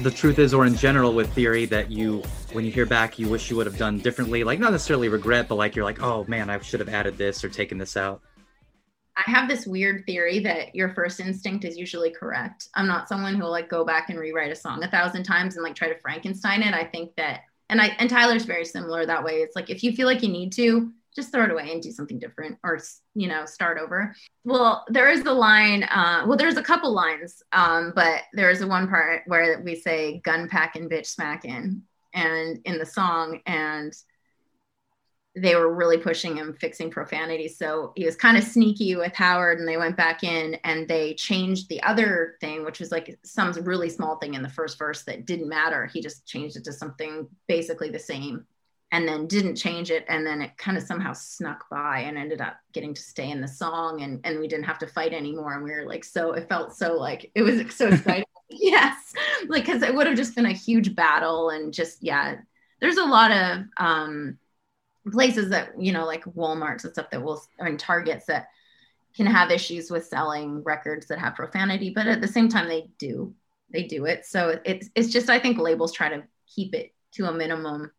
the 0.00 0.10
truth 0.10 0.38
is, 0.38 0.52
or 0.52 0.66
in 0.66 0.74
general 0.74 1.14
with 1.14 1.32
theory, 1.32 1.64
that 1.66 1.90
you, 1.90 2.22
when 2.52 2.64
you 2.64 2.72
hear 2.72 2.86
back, 2.86 3.18
you 3.18 3.28
wish 3.28 3.50
you 3.50 3.56
would 3.56 3.66
have 3.66 3.78
done 3.78 3.98
differently? 3.98 4.42
Like, 4.42 4.58
not 4.58 4.72
necessarily 4.72 5.08
regret, 5.08 5.48
but 5.48 5.54
like 5.54 5.76
you're 5.76 5.84
like, 5.84 6.02
oh 6.02 6.24
man, 6.26 6.50
I 6.50 6.58
should 6.60 6.80
have 6.80 6.88
added 6.88 7.16
this 7.16 7.44
or 7.44 7.48
taken 7.48 7.78
this 7.78 7.96
out. 7.96 8.20
I 9.16 9.30
have 9.30 9.48
this 9.48 9.66
weird 9.66 10.04
theory 10.06 10.38
that 10.40 10.74
your 10.74 10.94
first 10.94 11.20
instinct 11.20 11.64
is 11.64 11.76
usually 11.76 12.10
correct. 12.10 12.68
I'm 12.74 12.86
not 12.86 13.08
someone 13.08 13.34
who'll 13.34 13.50
like 13.50 13.68
go 13.68 13.84
back 13.84 14.08
and 14.08 14.18
rewrite 14.18 14.52
a 14.52 14.56
song 14.56 14.82
a 14.82 14.90
thousand 14.90 15.24
times 15.24 15.56
and 15.56 15.62
like 15.62 15.74
try 15.74 15.88
to 15.88 15.98
Frankenstein 15.98 16.62
it. 16.62 16.74
I 16.74 16.84
think 16.84 17.14
that, 17.16 17.42
and 17.68 17.80
I 17.80 17.88
and 17.98 18.08
Tyler's 18.08 18.44
very 18.44 18.64
similar 18.64 19.04
that 19.04 19.22
way. 19.22 19.36
It's 19.36 19.56
like 19.56 19.70
if 19.70 19.82
you 19.82 19.92
feel 19.92 20.06
like 20.06 20.22
you 20.22 20.28
need 20.28 20.52
to, 20.54 20.92
just 21.14 21.30
throw 21.30 21.44
it 21.44 21.50
away 21.50 21.70
and 21.70 21.82
do 21.82 21.90
something 21.90 22.18
different 22.18 22.58
or 22.64 22.80
you 23.14 23.28
know 23.28 23.44
start 23.44 23.78
over 23.78 24.14
well 24.44 24.84
there 24.88 25.10
is 25.10 25.22
the 25.22 25.32
line 25.32 25.84
uh, 25.84 26.24
well 26.26 26.38
there's 26.38 26.56
a 26.56 26.62
couple 26.62 26.92
lines 26.92 27.42
um, 27.52 27.92
but 27.94 28.22
there's 28.32 28.60
the 28.60 28.66
one 28.66 28.88
part 28.88 29.22
where 29.26 29.60
we 29.60 29.74
say 29.74 30.20
gun 30.24 30.48
packing 30.48 30.88
bitch 30.88 31.06
smacking 31.06 31.82
and 32.14 32.60
in 32.64 32.78
the 32.78 32.86
song 32.86 33.40
and 33.46 33.92
they 35.34 35.54
were 35.54 35.74
really 35.74 35.96
pushing 35.96 36.36
him 36.36 36.52
fixing 36.52 36.90
profanity. 36.90 37.48
So 37.48 37.92
he 37.96 38.04
was 38.04 38.16
kind 38.16 38.36
of 38.36 38.44
sneaky 38.44 38.96
with 38.96 39.14
howard 39.14 39.58
and 39.58 39.66
they 39.68 39.78
went 39.78 39.96
back 39.96 40.24
in 40.24 40.56
and 40.64 40.86
they 40.86 41.14
changed 41.14 41.68
the 41.68 41.82
other 41.82 42.36
thing 42.40 42.64
which 42.64 42.80
was 42.80 42.92
like 42.92 43.18
some 43.24 43.52
really 43.64 43.88
small 43.88 44.18
thing 44.18 44.34
in 44.34 44.42
the 44.42 44.48
first 44.48 44.78
verse 44.78 45.02
that 45.04 45.24
didn't 45.24 45.48
matter. 45.48 45.86
He 45.86 46.02
just 46.02 46.26
changed 46.26 46.56
it 46.56 46.64
to 46.64 46.72
something 46.72 47.28
basically 47.48 47.88
the 47.88 47.98
same 47.98 48.44
and 48.90 49.08
then 49.08 49.26
didn't 49.26 49.56
change 49.56 49.90
it. 49.90 50.04
And 50.06 50.26
then 50.26 50.42
it 50.42 50.58
kind 50.58 50.76
of 50.76 50.82
somehow 50.82 51.14
snuck 51.14 51.64
by 51.70 52.00
and 52.00 52.18
ended 52.18 52.42
up 52.42 52.58
getting 52.72 52.92
to 52.92 53.00
stay 53.00 53.30
in 53.30 53.40
the 53.40 53.48
song 53.48 54.02
and 54.02 54.20
and 54.24 54.38
we 54.38 54.48
didn't 54.48 54.66
have 54.66 54.78
to 54.80 54.86
fight 54.86 55.14
anymore. 55.14 55.54
And 55.54 55.64
we 55.64 55.70
were 55.70 55.86
like 55.86 56.04
so 56.04 56.32
it 56.32 56.46
felt 56.46 56.76
so 56.76 56.92
like 56.94 57.30
it 57.34 57.42
was 57.42 57.58
so 57.74 57.88
exciting. 57.88 58.26
Yes. 58.50 59.14
Like 59.48 59.64
because 59.64 59.82
it 59.82 59.94
would 59.94 60.06
have 60.06 60.16
just 60.16 60.34
been 60.34 60.44
a 60.44 60.52
huge 60.52 60.94
battle 60.94 61.48
and 61.48 61.72
just 61.72 62.02
yeah 62.02 62.36
there's 62.80 62.98
a 62.98 63.04
lot 63.04 63.30
of 63.30 63.64
um 63.78 64.36
places 65.10 65.48
that 65.48 65.70
you 65.78 65.92
know 65.92 66.06
like 66.06 66.24
walmarts 66.24 66.84
and 66.84 66.92
stuff 66.92 67.10
that 67.10 67.22
will 67.22 67.42
and 67.58 67.78
targets 67.78 68.26
that 68.26 68.48
can 69.16 69.26
have 69.26 69.50
issues 69.50 69.90
with 69.90 70.06
selling 70.06 70.62
records 70.62 71.06
that 71.06 71.18
have 71.18 71.34
profanity 71.34 71.90
but 71.90 72.06
at 72.06 72.20
the 72.20 72.28
same 72.28 72.48
time 72.48 72.68
they 72.68 72.88
do 72.98 73.34
they 73.72 73.82
do 73.82 74.04
it 74.04 74.24
so 74.24 74.60
it's 74.64 74.88
it's 74.94 75.08
just 75.08 75.28
i 75.28 75.38
think 75.38 75.58
labels 75.58 75.92
try 75.92 76.08
to 76.08 76.22
keep 76.46 76.74
it 76.74 76.94
to 77.10 77.26
a 77.26 77.32
minimum 77.32 77.90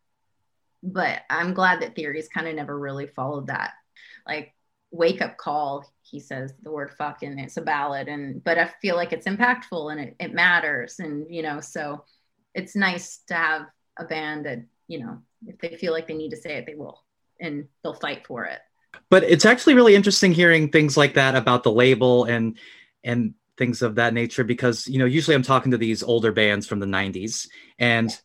but 0.84 1.22
I'm 1.30 1.54
glad 1.54 1.82
that 1.82 1.96
theories 1.96 2.28
kind 2.28 2.48
of 2.48 2.56
never 2.56 2.78
really 2.78 3.08
followed 3.08 3.48
that. 3.48 3.72
Like 4.28 4.54
wake 4.92 5.22
up 5.22 5.38
call, 5.38 5.90
he 6.02 6.20
says 6.20 6.54
the 6.62 6.72
word 6.72 6.92
fuck 6.98 7.24
and 7.24 7.40
it's 7.40 7.58
a 7.58 7.62
ballad 7.62 8.10
and 8.10 8.44
but 8.44 8.60
I 8.60 8.70
feel 8.82 8.96
like 8.96 9.14
it's 9.14 9.26
impactful 9.26 9.92
and 9.92 10.02
it, 10.02 10.16
it 10.20 10.34
matters. 10.34 11.00
And 11.00 11.34
you 11.34 11.42
know, 11.42 11.62
so 11.62 12.04
it's 12.54 12.76
nice 12.76 13.20
to 13.28 13.34
have 13.34 13.68
a 13.98 14.04
band 14.04 14.46
that, 14.46 14.60
you 14.88 15.00
know, 15.00 15.20
if 15.48 15.58
they 15.60 15.76
feel 15.78 15.94
like 15.94 16.08
they 16.08 16.14
need 16.14 16.32
to 16.32 16.38
say 16.38 16.58
it, 16.58 16.66
they 16.66 16.76
will. 16.76 17.04
And 17.40 17.68
they'll 17.84 17.94
fight 17.94 18.26
for 18.28 18.46
it. 18.46 18.60
But 19.10 19.24
it's 19.24 19.46
actually 19.46 19.74
really 19.74 19.96
interesting 19.96 20.34
hearing 20.34 20.70
things 20.70 20.96
like 20.96 21.16
that 21.16 21.36
about 21.36 21.64
the 21.64 21.72
label 21.72 22.26
and 22.26 22.58
and 23.04 23.34
things 23.58 23.82
of 23.82 23.96
that 23.96 24.14
nature 24.14 24.44
because 24.44 24.88
you 24.88 24.98
know 24.98 25.06
usually 25.06 25.36
i'm 25.36 25.44
talking 25.44 25.72
to 25.72 25.78
these 25.78 26.02
older 26.02 26.32
bands 26.32 26.66
from 26.66 26.80
the 26.80 26.88
90s 26.88 27.48
and 27.78 28.20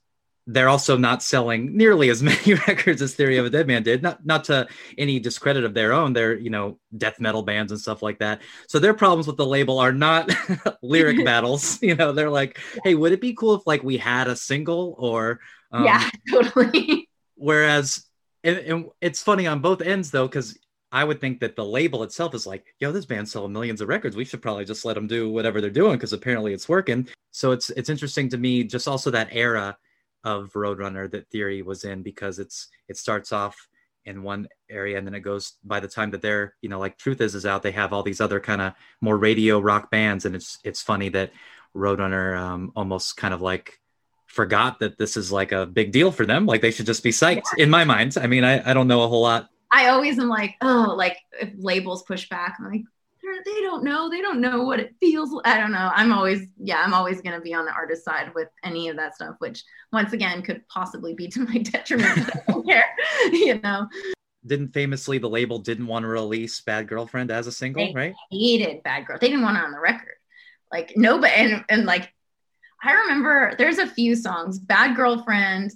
they're 0.51 0.69
also 0.69 0.97
not 0.97 1.23
selling 1.23 1.77
nearly 1.77 2.09
as 2.09 2.23
many 2.31 2.55
records 2.67 3.03
as 3.03 3.15
theory 3.15 3.37
of 3.37 3.47
a 3.47 3.51
Deadman 3.51 3.83
did. 3.83 4.03
Not 4.03 4.25
not 4.25 4.45
to 4.45 4.67
any 4.97 5.21
discredit 5.21 5.65
of 5.65 5.75
their 5.75 5.93
own 5.93 6.15
they're 6.15 6.37
you 6.37 6.51
know 6.51 6.79
death 6.97 7.21
metal 7.21 7.43
bands 7.43 7.71
and 7.71 7.81
stuff 7.81 8.03
like 8.03 8.19
that. 8.21 8.41
So 8.67 8.79
their 8.79 8.95
problems 8.95 9.27
with 9.27 9.37
the 9.37 9.47
label 9.47 9.79
are 9.79 9.93
not 9.93 10.31
lyric 10.83 11.25
battles 11.25 11.81
you 11.83 11.95
know 11.95 12.13
they're 12.13 12.31
like 12.31 12.59
hey 12.83 12.95
would 12.95 13.13
it 13.13 13.21
be 13.21 13.35
cool 13.35 13.55
if 13.55 13.67
like 13.67 13.85
we 13.85 13.99
had 13.99 14.27
a 14.27 14.35
single 14.35 14.97
or 14.99 15.41
um, 15.71 15.85
yeah 15.85 16.09
totally 16.31 17.08
whereas 17.39 18.05
and, 18.45 18.59
and 18.59 18.87
it's 19.01 19.23
funny 19.23 19.47
on 19.47 19.61
both 19.61 19.81
ends 19.81 20.11
though 20.11 20.27
because 20.27 20.59
I 20.91 21.05
would 21.05 21.21
think 21.21 21.41
that 21.41 21.55
the 21.55 21.65
label 21.65 22.03
itself 22.03 22.35
is 22.35 22.47
like, 22.47 22.75
yo, 22.81 22.93
this 22.93 23.05
band's 23.05 23.31
selling 23.31 23.53
millions 23.53 23.81
of 23.81 23.89
records. 23.89 24.17
We 24.17 24.25
should 24.25 24.41
probably 24.41 24.65
just 24.65 24.85
let 24.85 24.95
them 24.95 25.07
do 25.07 25.31
whatever 25.31 25.61
they're 25.61 25.71
doing 25.71 25.95
because 25.95 26.15
apparently 26.15 26.55
it's 26.55 26.69
working. 26.69 27.09
So 27.31 27.53
it's 27.53 27.71
it's 27.71 27.91
interesting 27.91 28.29
to 28.31 28.39
me, 28.39 28.65
just 28.65 28.89
also 28.89 29.11
that 29.11 29.29
era 29.33 29.77
of 30.25 30.53
Roadrunner 30.53 31.11
that 31.11 31.29
Theory 31.31 31.63
was 31.63 31.85
in 31.85 32.03
because 32.03 32.39
it's 32.39 32.69
it 32.89 32.97
starts 32.97 33.33
off 33.33 33.69
in 34.07 34.23
one 34.23 34.49
area 34.71 34.97
and 34.97 35.07
then 35.07 35.15
it 35.15 35.21
goes 35.21 35.55
by 35.63 35.81
the 35.81 35.89
time 35.89 36.11
that 36.11 36.23
they're 36.23 36.55
you 36.63 36.71
know 36.71 36.79
like 36.79 36.97
Truth 36.97 37.21
Is 37.21 37.35
is 37.35 37.45
out, 37.45 37.63
they 37.63 37.73
have 37.73 37.93
all 37.93 38.03
these 38.03 38.21
other 38.21 38.41
kind 38.41 38.63
of 38.63 38.73
more 39.01 39.19
radio 39.19 39.61
rock 39.61 39.91
bands, 39.91 40.25
and 40.25 40.35
it's 40.35 40.59
it's 40.65 40.83
funny 40.83 41.11
that 41.11 41.33
Roadrunner 41.77 42.37
um, 42.39 42.73
almost 42.75 43.17
kind 43.17 43.35
of 43.35 43.43
like 43.43 43.79
forgot 44.29 44.79
that 44.79 44.97
this 44.97 45.17
is 45.17 45.33
like 45.33 45.53
a 45.53 45.67
big 45.67 45.93
deal 45.93 46.13
for 46.13 46.25
them. 46.25 46.47
Like 46.47 46.63
they 46.63 46.71
should 46.71 46.87
just 46.87 47.03
be 47.03 47.11
psyched 47.11 47.43
yeah. 47.57 47.65
in 47.65 47.71
my 47.71 47.85
mind. 47.85 48.17
I 48.21 48.27
mean, 48.27 48.45
I, 48.45 48.71
I 48.71 48.73
don't 48.73 48.89
know 48.89 49.03
a 49.03 49.09
whole 49.09 49.23
lot 49.23 49.51
I 49.71 49.89
always 49.89 50.19
am 50.19 50.29
like, 50.29 50.57
oh, 50.61 50.95
like 50.97 51.19
if 51.41 51.51
labels 51.59 52.03
push 52.05 52.29
back, 52.29 52.57
I'm 52.59 52.71
like, 52.71 52.83
they 53.45 53.61
don't 53.61 53.85
know. 53.85 54.09
They 54.09 54.23
don't 54.23 54.41
know 54.41 54.63
what 54.63 54.81
it 54.81 54.95
feels. 55.01 55.31
Like. 55.31 55.47
I 55.47 55.59
don't 55.59 55.73
know. 55.73 55.91
I'm 55.95 56.13
always, 56.13 56.47
yeah, 56.57 56.83
I'm 56.83 56.95
always 56.95 57.21
going 57.21 57.35
to 57.35 57.43
be 57.43 57.53
on 57.53 57.67
the 57.67 57.73
artist 57.73 58.05
side 58.05 58.33
with 58.35 58.49
any 58.65 58.89
of 58.89 58.97
that 58.97 59.15
stuff, 59.15 59.37
which 59.39 59.65
once 59.93 60.15
again 60.15 60.41
could 60.43 60.67
possibly 60.69 61.15
be 61.15 61.29
to 61.29 61.41
my 61.41 61.59
detriment. 61.63 62.31
I 62.35 62.53
don't 62.53 62.67
care, 62.67 62.85
you 63.33 63.61
know. 63.61 63.87
Didn't 64.47 64.73
famously 64.73 65.19
the 65.19 65.29
label 65.29 65.59
didn't 65.59 65.87
want 65.87 66.05
to 66.05 66.09
release 66.09 66.61
Bad 66.63 66.89
Girlfriend 66.89 67.31
as 67.31 67.47
a 67.47 67.53
single, 67.53 67.87
they 67.87 67.93
right? 67.93 68.15
Hated 68.31 68.83
Bad 68.83 69.07
Girl. 69.07 69.19
They 69.21 69.29
didn't 69.29 69.43
want 69.43 69.59
it 69.59 69.65
on 69.65 69.73
the 69.73 69.81
record. 69.81 70.15
Like 70.73 70.95
nobody, 70.97 71.35
and, 71.35 71.65
and 71.69 71.85
like 71.85 72.13
I 72.83 72.93
remember 72.93 73.55
there's 73.59 73.79
a 73.79 73.87
few 73.87 74.15
songs, 74.15 74.59
Bad 74.59 74.97
Girlfriend, 74.97 75.73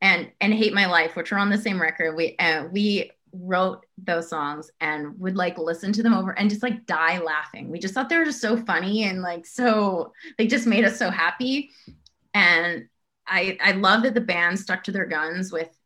and 0.00 0.30
and 0.40 0.52
hate 0.52 0.74
my 0.74 0.86
life 0.86 1.16
which 1.16 1.32
are 1.32 1.38
on 1.38 1.50
the 1.50 1.58
same 1.58 1.80
record. 1.80 2.16
We 2.16 2.36
uh, 2.38 2.66
we 2.70 3.10
wrote 3.32 3.84
those 3.98 4.28
songs 4.28 4.70
and 4.80 5.18
would 5.18 5.36
like 5.36 5.58
listen 5.58 5.92
to 5.92 6.02
them 6.02 6.14
over 6.14 6.32
and 6.32 6.48
just 6.50 6.62
like 6.62 6.86
die 6.86 7.18
laughing. 7.18 7.70
We 7.70 7.78
just 7.78 7.94
thought 7.94 8.08
they 8.08 8.16
were 8.16 8.24
just 8.24 8.40
so 8.40 8.56
funny 8.56 9.04
and 9.04 9.22
like 9.22 9.46
so 9.46 10.12
they 10.38 10.46
just 10.46 10.66
made 10.66 10.84
us 10.84 10.98
so 10.98 11.10
happy. 11.10 11.70
And 12.34 12.88
i 13.28 13.58
i 13.60 13.72
love 13.72 14.04
that 14.04 14.14
the 14.14 14.20
band 14.20 14.58
stuck 14.58 14.84
to 14.84 14.92
their 14.92 15.06
guns 15.06 15.50
with 15.50 15.76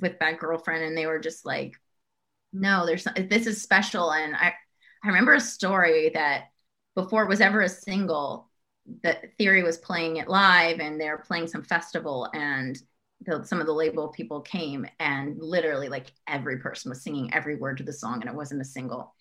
with 0.00 0.18
bad 0.18 0.38
girlfriend 0.38 0.84
and 0.84 0.96
they 0.96 1.06
were 1.06 1.18
just 1.18 1.44
like 1.44 1.74
no 2.52 2.86
there's 2.86 3.04
this 3.16 3.46
is 3.46 3.62
special. 3.62 4.12
And 4.12 4.34
i 4.36 4.52
i 5.02 5.06
remember 5.08 5.34
a 5.34 5.40
story 5.40 6.10
that 6.14 6.50
before 6.94 7.24
it 7.24 7.28
was 7.28 7.40
ever 7.40 7.60
a 7.60 7.68
single 7.68 8.48
the 9.02 9.16
theory 9.38 9.62
was 9.62 9.78
playing 9.78 10.16
it 10.16 10.28
live 10.28 10.80
and 10.80 11.00
they're 11.00 11.18
playing 11.18 11.46
some 11.46 11.62
festival 11.62 12.28
and 12.34 12.80
the, 13.24 13.42
some 13.44 13.60
of 13.60 13.66
the 13.66 13.72
label 13.72 14.08
people 14.08 14.40
came 14.40 14.86
and 15.00 15.38
literally 15.40 15.88
like 15.88 16.12
every 16.28 16.58
person 16.58 16.90
was 16.90 17.02
singing 17.02 17.32
every 17.32 17.56
word 17.56 17.78
to 17.78 17.82
the 17.82 17.92
song 17.92 18.20
and 18.20 18.28
it 18.28 18.34
wasn't 18.34 18.60
a 18.60 18.64
single. 18.64 19.14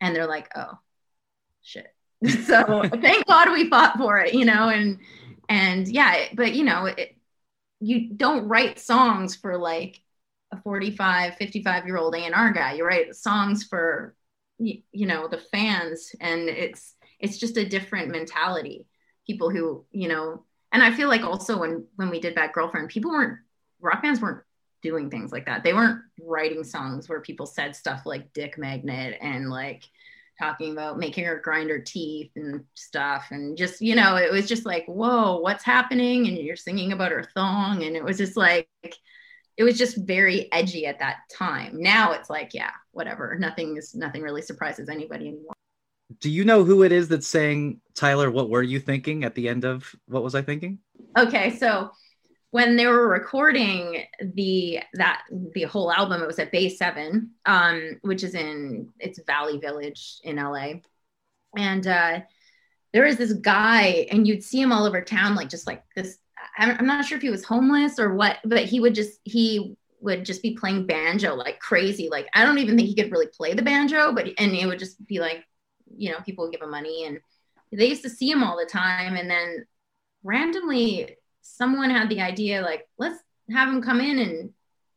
And 0.00 0.14
they're 0.14 0.26
like 0.26 0.48
oh 0.56 0.72
shit. 1.62 1.94
So 2.46 2.82
thank 3.00 3.26
god 3.26 3.52
we 3.52 3.70
fought 3.70 3.96
for 3.96 4.18
it 4.18 4.34
you 4.34 4.44
know 4.44 4.68
and 4.68 4.98
and 5.48 5.86
yeah 5.86 6.26
but 6.34 6.52
you 6.54 6.64
know 6.64 6.86
it, 6.86 7.16
you 7.80 8.12
don't 8.12 8.48
write 8.48 8.80
songs 8.80 9.36
for 9.36 9.56
like 9.56 10.00
a 10.52 10.60
45 10.62 11.36
55 11.36 11.86
year 11.86 11.96
old 11.96 12.14
a&r 12.14 12.52
guy. 12.52 12.74
You 12.74 12.84
write 12.84 13.14
songs 13.14 13.64
for 13.64 14.14
you, 14.58 14.82
you 14.92 15.06
know 15.06 15.28
the 15.28 15.38
fans 15.38 16.14
and 16.20 16.48
it's 16.48 16.94
it's 17.18 17.38
just 17.38 17.56
a 17.56 17.68
different 17.68 18.10
mentality. 18.10 18.86
People 19.26 19.50
who 19.50 19.84
you 19.90 20.08
know 20.08 20.44
and 20.72 20.82
I 20.82 20.92
feel 20.92 21.08
like 21.08 21.22
also 21.22 21.58
when 21.58 21.86
when 21.96 22.10
we 22.10 22.20
did 22.20 22.34
Bad 22.34 22.52
Girlfriend, 22.52 22.88
people 22.88 23.10
weren't 23.10 23.38
rock 23.80 24.02
bands 24.02 24.20
weren't 24.20 24.42
doing 24.82 25.10
things 25.10 25.32
like 25.32 25.46
that. 25.46 25.64
They 25.64 25.72
weren't 25.72 26.02
writing 26.20 26.64
songs 26.64 27.08
where 27.08 27.20
people 27.20 27.46
said 27.46 27.74
stuff 27.74 28.02
like 28.04 28.32
dick 28.32 28.58
magnet 28.58 29.18
and 29.20 29.50
like 29.50 29.84
talking 30.38 30.70
about 30.72 30.98
making 30.98 31.24
her 31.24 31.40
grind 31.40 31.68
her 31.70 31.80
teeth 31.80 32.30
and 32.36 32.64
stuff. 32.74 33.26
And 33.30 33.56
just 33.56 33.80
you 33.80 33.94
know 33.94 34.16
it 34.16 34.32
was 34.32 34.46
just 34.46 34.66
like 34.66 34.86
whoa 34.86 35.38
what's 35.38 35.64
happening? 35.64 36.26
And 36.26 36.38
you're 36.38 36.56
singing 36.56 36.92
about 36.92 37.12
her 37.12 37.28
thong. 37.34 37.82
And 37.84 37.96
it 37.96 38.04
was 38.04 38.18
just 38.18 38.36
like 38.36 38.68
it 39.56 39.64
was 39.64 39.76
just 39.76 39.96
very 40.06 40.52
edgy 40.52 40.86
at 40.86 41.00
that 41.00 41.18
time. 41.32 41.80
Now 41.80 42.12
it's 42.12 42.30
like 42.30 42.54
yeah 42.54 42.72
whatever. 42.92 43.36
Nothing 43.38 43.76
is 43.76 43.94
nothing 43.94 44.22
really 44.22 44.42
surprises 44.42 44.88
anybody 44.88 45.28
anymore 45.28 45.54
do 46.20 46.30
you 46.30 46.44
know 46.44 46.64
who 46.64 46.82
it 46.82 46.92
is 46.92 47.08
that's 47.08 47.28
saying 47.28 47.80
tyler 47.94 48.30
what 48.30 48.48
were 48.48 48.62
you 48.62 48.80
thinking 48.80 49.24
at 49.24 49.34
the 49.34 49.48
end 49.48 49.64
of 49.64 49.94
what 50.06 50.22
was 50.22 50.34
i 50.34 50.42
thinking? 50.42 50.78
Okay 51.16 51.56
so 51.56 51.90
when 52.50 52.76
they 52.76 52.86
were 52.86 53.08
recording 53.08 54.04
the 54.34 54.80
that 54.94 55.22
the 55.54 55.64
whole 55.64 55.92
album 55.92 56.22
it 56.22 56.26
was 56.26 56.38
at 56.38 56.52
bay 56.52 56.68
7 56.68 57.30
um 57.46 57.98
which 58.02 58.22
is 58.22 58.34
in 58.34 58.88
it's 58.98 59.20
valley 59.26 59.58
village 59.58 60.18
in 60.24 60.36
la 60.36 60.72
and 61.56 61.86
uh 61.86 62.20
there 62.92 63.04
was 63.04 63.16
this 63.16 63.34
guy 63.34 64.06
and 64.10 64.26
you'd 64.26 64.42
see 64.42 64.60
him 64.60 64.72
all 64.72 64.86
over 64.86 65.02
town 65.02 65.34
like 65.34 65.48
just 65.48 65.66
like 65.66 65.82
this 65.94 66.18
i'm 66.56 66.86
not 66.86 67.04
sure 67.04 67.16
if 67.16 67.22
he 67.22 67.30
was 67.30 67.44
homeless 67.44 67.98
or 67.98 68.14
what 68.14 68.38
but 68.44 68.64
he 68.64 68.80
would 68.80 68.94
just 68.94 69.20
he 69.24 69.76
would 70.00 70.24
just 70.24 70.42
be 70.42 70.54
playing 70.54 70.86
banjo 70.86 71.34
like 71.34 71.58
crazy. 71.58 72.08
Like 72.08 72.28
i 72.34 72.44
don't 72.44 72.58
even 72.58 72.76
think 72.76 72.88
he 72.88 72.94
could 72.94 73.10
really 73.10 73.26
play 73.26 73.54
the 73.54 73.62
banjo 73.62 74.12
but 74.12 74.28
and 74.38 74.52
it 74.52 74.66
would 74.66 74.78
just 74.78 75.04
be 75.06 75.18
like 75.18 75.44
you 75.96 76.10
know, 76.10 76.18
people 76.20 76.44
would 76.44 76.52
give 76.52 76.62
him 76.62 76.70
money 76.70 77.04
and 77.04 77.20
they 77.72 77.86
used 77.86 78.02
to 78.02 78.10
see 78.10 78.30
him 78.30 78.42
all 78.42 78.56
the 78.56 78.66
time. 78.66 79.16
And 79.16 79.30
then 79.30 79.66
randomly 80.22 81.16
someone 81.42 81.90
had 81.90 82.08
the 82.08 82.20
idea, 82.20 82.62
like, 82.62 82.88
let's 82.98 83.18
have 83.50 83.68
him 83.68 83.82
come 83.82 84.00
in 84.00 84.18
and 84.18 84.50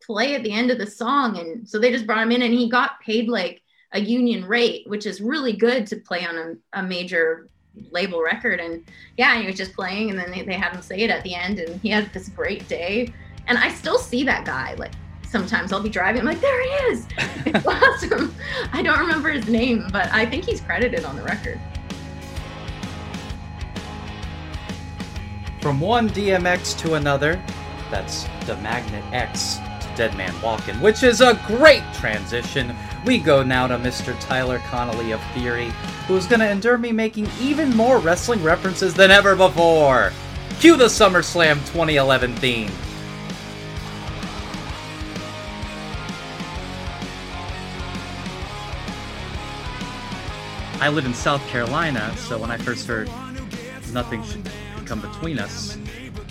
play 0.04 0.36
at 0.36 0.44
the 0.44 0.52
end 0.52 0.72
of 0.72 0.78
the 0.78 0.88
song. 0.88 1.38
And 1.38 1.68
so 1.68 1.80
they 1.80 1.92
just 1.92 2.08
brought 2.08 2.24
him 2.24 2.32
in 2.32 2.42
and 2.42 2.54
he 2.54 2.70
got 2.70 3.00
paid 3.02 3.30
like 3.30 3.62
a 3.94 4.00
union 4.00 4.46
rate, 4.46 4.88
which 4.88 5.06
is 5.06 5.22
really 5.22 5.54
good 5.54 5.86
to 5.88 5.98
play 5.98 6.26
on 6.26 6.38
a, 6.38 6.80
a 6.80 6.84
major 6.84 7.50
label 7.92 8.22
record. 8.22 8.60
And 8.60 8.84
yeah, 9.18 9.40
he 9.40 9.48
was 9.48 9.56
just 9.56 9.74
playing 9.74 10.10
and 10.10 10.20
then 10.20 10.32
they, 10.32 10.44
they 10.44 10.54
had 10.54 10.74
him 10.74 10.82
say 10.82 11.00
it 11.00 11.10
at 11.10 11.24
the 11.24 11.36
end 11.36 11.60
and 11.60 11.80
he 11.82 11.90
had 11.90 12.12
this 12.14 12.30
great 12.30 12.68
day. 12.68 13.14
And 13.48 13.58
I 13.58 13.70
still 13.70 13.98
see 13.98 14.24
that 14.24 14.46
guy 14.46 14.76
like 14.76 14.92
sometimes 15.32 15.72
I'll 15.72 15.82
be 15.82 15.90
driving. 15.90 16.22
I'm 16.22 16.28
like, 16.28 16.42
there 16.42 16.62
he 16.62 16.70
is. 16.92 17.08
It's 17.44 17.66
awesome. 17.66 18.36
I 18.72 18.84
don't 18.84 19.00
remember 19.00 19.30
his 19.30 19.48
name, 19.48 19.88
but 19.92 20.12
I 20.12 20.28
think 20.28 20.46
he's 20.46 20.62
credited 20.62 21.06
on 21.06 21.16
the 21.16 21.24
record. 21.24 21.60
From 25.60 25.80
one 25.80 26.10
DMX 26.10 26.78
to 26.80 26.94
another, 26.94 27.44
that's 27.90 28.26
the 28.46 28.56
Magnet 28.58 29.04
X 29.12 29.58
to 29.58 29.94
Dead 29.96 30.16
Man 30.16 30.40
Walking, 30.42 30.80
which 30.82 31.02
is 31.02 31.22
a 31.22 31.40
great 31.48 31.84
transition. 31.96 32.76
We 33.06 33.18
go 33.18 33.42
now 33.42 33.66
to 33.68 33.78
Mr. 33.78 34.18
Tyler 34.20 34.60
Connolly 34.70 35.12
of 35.12 35.22
Theory, 35.34 35.72
who's 36.08 36.28
going 36.28 36.42
to 36.42 36.50
endure 36.50 36.78
me 36.78 36.92
making 36.92 37.28
even 37.40 37.76
more 37.76 37.98
wrestling 37.98 38.44
references 38.44 38.94
than 38.94 39.10
ever 39.10 39.36
before. 39.36 40.14
Cue 40.60 40.78
the 40.78 40.86
SummerSlam 40.86 41.56
2011 41.56 42.36
theme. 42.36 42.72
I 50.82 50.90
live 50.90 51.06
in 51.06 51.14
South 51.14 51.46
Carolina, 51.48 52.12
so 52.18 52.40
when 52.40 52.50
I 52.50 52.58
first 52.58 52.88
heard 52.88 53.08
nothing 53.94 54.24
should 54.24 54.50
come 54.88 55.00
between 55.00 55.38
us, 55.38 55.78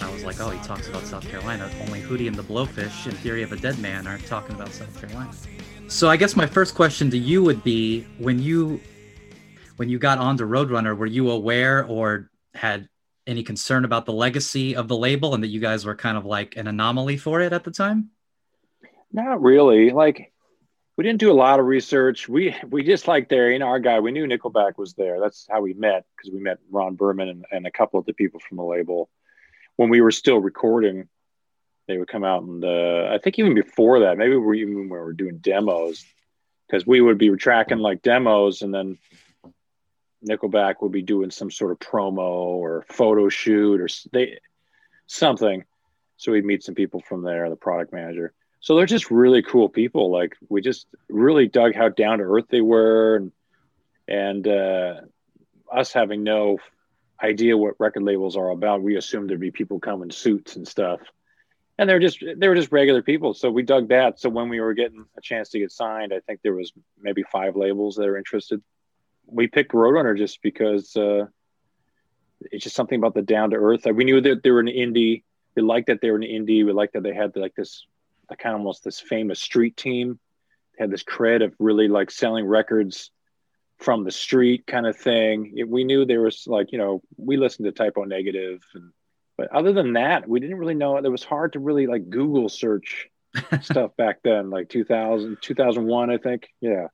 I 0.01 0.13
was 0.13 0.25
like, 0.25 0.41
oh, 0.41 0.51
he 0.51 0.59
talks 0.67 0.89
about 0.89 1.05
South 1.05 1.25
Carolina. 1.29 1.71
Only 1.83 2.03
Hootie 2.03 2.27
and 2.27 2.35
the 2.35 2.43
Blowfish 2.43 3.07
and 3.07 3.17
Theory 3.19 3.45
of 3.45 3.53
a 3.53 3.57
Deadman 3.57 4.09
are 4.09 4.19
talking 4.19 4.57
about 4.57 4.73
South 4.73 5.01
Carolina. 5.01 5.31
So 5.87 6.11
I 6.11 6.17
guess 6.17 6.35
my 6.35 6.47
first 6.47 6.75
question 6.75 7.13
to 7.13 7.17
you 7.17 7.45
would 7.45 7.63
be 7.63 8.05
when 8.19 8.41
you 8.41 8.81
when 9.77 9.89
you 9.89 10.01
got 10.01 10.19
onto 10.19 10.45
Roadrunner, 10.45 10.97
were 10.97 11.07
you 11.07 11.31
aware 11.31 11.87
or 11.87 12.29
had 12.53 12.89
any 13.29 13.45
concern 13.45 13.85
about 13.85 14.05
the 14.05 14.13
legacy 14.13 14.75
of 14.75 14.89
the 14.89 14.97
label 14.97 15.33
and 15.33 15.45
that 15.45 15.49
you 15.49 15.61
guys 15.61 15.87
were 15.87 15.95
kind 15.95 16.19
of 16.19 16.27
like 16.27 16.57
an 16.57 16.67
anomaly 16.67 17.19
for 17.19 17.41
it 17.41 17.53
at 17.53 17.63
the 17.63 17.71
time? 17.71 18.11
Not 19.13 19.41
really. 19.41 19.91
Like 19.91 20.30
we 21.01 21.05
didn't 21.05 21.21
do 21.21 21.33
a 21.33 21.33
lot 21.33 21.59
of 21.59 21.65
research. 21.65 22.29
We 22.29 22.55
we 22.69 22.83
just 22.83 23.09
like 23.09 23.31
there, 23.31 23.51
you 23.51 23.59
know, 23.59 23.69
our 23.69 23.79
guy. 23.79 24.01
We 24.01 24.13
knew 24.13 24.27
Nickelback 24.27 24.77
was 24.77 24.93
there. 24.93 25.19
That's 25.19 25.47
how 25.51 25.63
we 25.63 25.73
met 25.73 26.05
because 26.15 26.31
we 26.31 26.41
met 26.41 26.59
Ron 26.71 26.95
Burman 26.95 27.31
and, 27.31 27.47
and 27.51 27.67
a 27.67 27.71
couple 27.71 27.99
of 27.99 28.05
the 28.05 28.13
people 28.13 28.39
from 28.39 28.59
the 28.59 28.65
label 28.65 29.09
when 29.77 29.89
we 29.89 30.03
were 30.03 30.11
still 30.11 30.37
recording. 30.37 31.09
They 31.89 31.97
would 31.97 32.09
come 32.09 32.23
out 32.23 32.43
and 32.43 32.63
uh, 32.63 33.09
I 33.11 33.17
think 33.17 33.39
even 33.39 33.55
before 33.55 34.01
that, 34.01 34.19
maybe 34.19 34.37
we 34.37 34.61
even 34.61 34.75
when 34.75 34.91
we 34.91 34.99
were 34.99 35.15
doing 35.15 35.39
demos, 35.39 36.05
because 36.67 36.87
we 36.87 37.01
would 37.01 37.17
be 37.17 37.31
tracking 37.31 37.79
like 37.79 38.03
demos 38.03 38.61
and 38.61 38.75
then 38.75 38.99
Nickelback 40.29 40.83
would 40.83 40.93
be 40.93 41.01
doing 41.01 41.31
some 41.31 41.51
sort 41.51 41.73
of 41.73 41.79
promo 41.79 42.19
or 42.19 42.85
photo 42.91 43.31
shoot 43.31 43.81
or 43.81 43.89
they 44.13 44.39
something. 45.07 45.65
So 46.19 46.33
we'd 46.33 46.45
meet 46.45 46.63
some 46.63 46.75
people 46.75 47.01
from 47.01 47.23
there, 47.23 47.49
the 47.49 47.57
product 47.57 47.91
manager. 47.91 48.35
So 48.61 48.77
they're 48.77 48.87
just 48.87 49.11
really 49.11 49.43
cool 49.43 49.69
people. 49.69 50.11
Like 50.11 50.37
we 50.49 50.61
just 50.61 50.87
really 51.09 51.49
dug 51.49 51.75
how 51.75 51.89
down 51.89 52.19
to 52.19 52.25
earth 52.25 52.47
they 52.51 52.61
were, 52.61 53.17
and 53.17 53.33
and 54.07 54.47
uh, 54.47 54.95
us 55.73 55.93
having 55.93 56.23
no 56.23 56.59
idea 57.23 57.57
what 57.57 57.75
record 57.79 58.03
labels 58.03 58.37
are 58.37 58.51
about, 58.51 58.83
we 58.83 58.97
assumed 58.97 59.29
there'd 59.29 59.41
be 59.41 59.51
people 59.51 59.79
come 59.79 60.03
in 60.03 60.11
suits 60.11 60.57
and 60.57 60.67
stuff. 60.67 61.01
And 61.79 61.89
they're 61.89 61.99
just 61.99 62.23
they 62.37 62.49
were 62.49 62.55
just 62.55 62.73
regular 62.73 63.03
people. 63.03 63.33
So 63.33 63.51
we 63.51 63.63
dug 63.63 63.89
that. 63.89 64.21
So 64.21 64.29
when 64.29 64.51
we 64.51 64.61
were 64.61 64.75
getting 64.75 65.07
a 65.17 65.21
chance 65.23 65.49
to 65.51 65.59
get 65.59 65.73
signed, 65.73 66.13
I 66.13 66.21
think 66.21 66.41
there 66.43 66.55
was 66.55 66.73
maybe 67.01 67.23
five 67.23 67.57
labels 67.57 67.97
that 67.97 68.07
are 68.07 68.19
interested. 68.19 68.63
We 69.27 69.47
picked 69.47 69.73
Roadrunner 69.73 70.17
just 70.17 70.43
because 70.43 70.95
uh, 70.95 71.27
it's 72.41 72.65
just 72.65 72.77
something 72.77 72.99
about 72.99 73.15
the 73.15 73.23
down 73.23 73.51
to 73.51 73.57
earth. 73.57 73.87
We 73.87 74.05
knew 74.05 74.21
that 74.21 74.43
they 74.43 74.51
were 74.51 74.61
an 74.61 74.67
indie. 74.67 75.23
We 75.57 75.63
liked 75.63 75.87
that 75.87 76.01
they 76.03 76.11
were 76.11 76.17
an 76.17 76.23
indie. 76.23 76.67
We 76.67 76.73
liked 76.73 76.93
that 76.95 77.03
they 77.03 77.15
had 77.15 77.35
like 77.35 77.55
this, 77.55 77.87
like 78.31 78.39
kind 78.39 78.55
of 78.55 78.61
almost 78.61 78.85
this 78.85 79.01
famous 79.01 79.41
street 79.41 79.77
team. 79.77 80.19
They 80.79 80.85
had 80.85 80.91
this 80.91 81.05
cred 81.05 81.45
of 81.45 81.55
really 81.59 81.89
like 81.89 82.11
selling 82.11 82.47
records 82.47 83.11
from 83.79 84.05
the 84.05 84.13
street 84.13 84.67
kind 84.67 84.87
of 84.87 84.97
thing. 84.97 85.55
It, 85.57 85.69
we 85.69 85.85
knew 85.85 86.05
there 86.05 86.23
was 86.23 86.47
like, 86.47 86.73
you 86.73 86.79
know, 86.79 87.03
we 87.17 87.37
listened 87.37 87.67
to 87.67 87.73
Type 87.73 87.95
O 87.97 88.05
Negative 88.05 88.63
and 88.75 88.93
but 89.41 89.51
other 89.53 89.73
than 89.73 89.95
that, 89.95 90.29
we 90.29 90.39
didn't 90.39 90.59
really 90.59 90.75
know. 90.75 90.99
It 90.99 91.09
was 91.09 91.25
hard 91.25 91.55
to 91.55 91.61
really 91.61 91.87
like 91.87 92.11
Google 92.11 92.51
search 92.51 93.09
stuff 93.63 93.97
back 93.97 94.19
then, 94.23 94.51
like 94.51 94.69
2000, 94.69 95.39
2001, 95.41 96.11
I 96.11 96.19
think. 96.19 96.49
Yeah. 96.61 96.89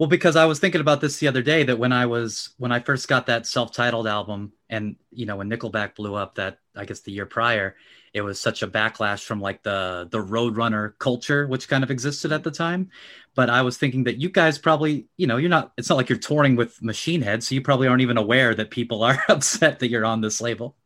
Well, 0.00 0.08
because 0.08 0.34
I 0.34 0.46
was 0.46 0.58
thinking 0.58 0.80
about 0.80 1.00
this 1.00 1.18
the 1.18 1.28
other 1.28 1.42
day 1.42 1.62
that 1.62 1.78
when 1.78 1.92
I 1.92 2.06
was 2.06 2.54
when 2.58 2.72
I 2.72 2.80
first 2.80 3.06
got 3.06 3.26
that 3.26 3.46
self-titled 3.46 4.08
album, 4.08 4.52
and 4.68 4.96
you 5.10 5.26
know 5.26 5.36
when 5.36 5.50
Nickelback 5.50 5.94
blew 5.94 6.14
up, 6.14 6.36
that 6.36 6.58
I 6.74 6.84
guess 6.84 7.00
the 7.00 7.12
year 7.12 7.26
prior, 7.26 7.76
it 8.16 8.22
was 8.22 8.40
such 8.40 8.62
a 8.62 8.66
backlash 8.68 9.24
from 9.24 9.42
like 9.42 9.62
the 9.62 10.08
the 10.10 10.18
roadrunner 10.18 10.98
culture 10.98 11.46
which 11.46 11.68
kind 11.68 11.84
of 11.84 11.90
existed 11.90 12.32
at 12.32 12.42
the 12.44 12.50
time. 12.50 12.90
But 13.34 13.50
i 13.50 13.60
was 13.60 13.76
thinking 13.76 14.04
that 14.04 14.16
you 14.16 14.30
guys 14.30 14.58
probably 14.58 15.06
you 15.18 15.26
know 15.26 15.36
you're 15.36 15.50
not 15.50 15.72
it's 15.76 15.90
not 15.90 15.96
like 15.96 16.08
you're 16.08 16.18
touring 16.18 16.56
with 16.56 16.82
machine 16.82 17.20
head 17.20 17.44
so 17.44 17.54
you 17.54 17.60
probably 17.60 17.88
aren't 17.88 18.00
even 18.00 18.16
aware 18.16 18.54
that 18.54 18.70
people 18.70 19.02
are 19.02 19.22
upset 19.28 19.80
that 19.80 19.90
you're 19.90 20.06
on 20.06 20.22
this 20.22 20.40
label. 20.40 20.76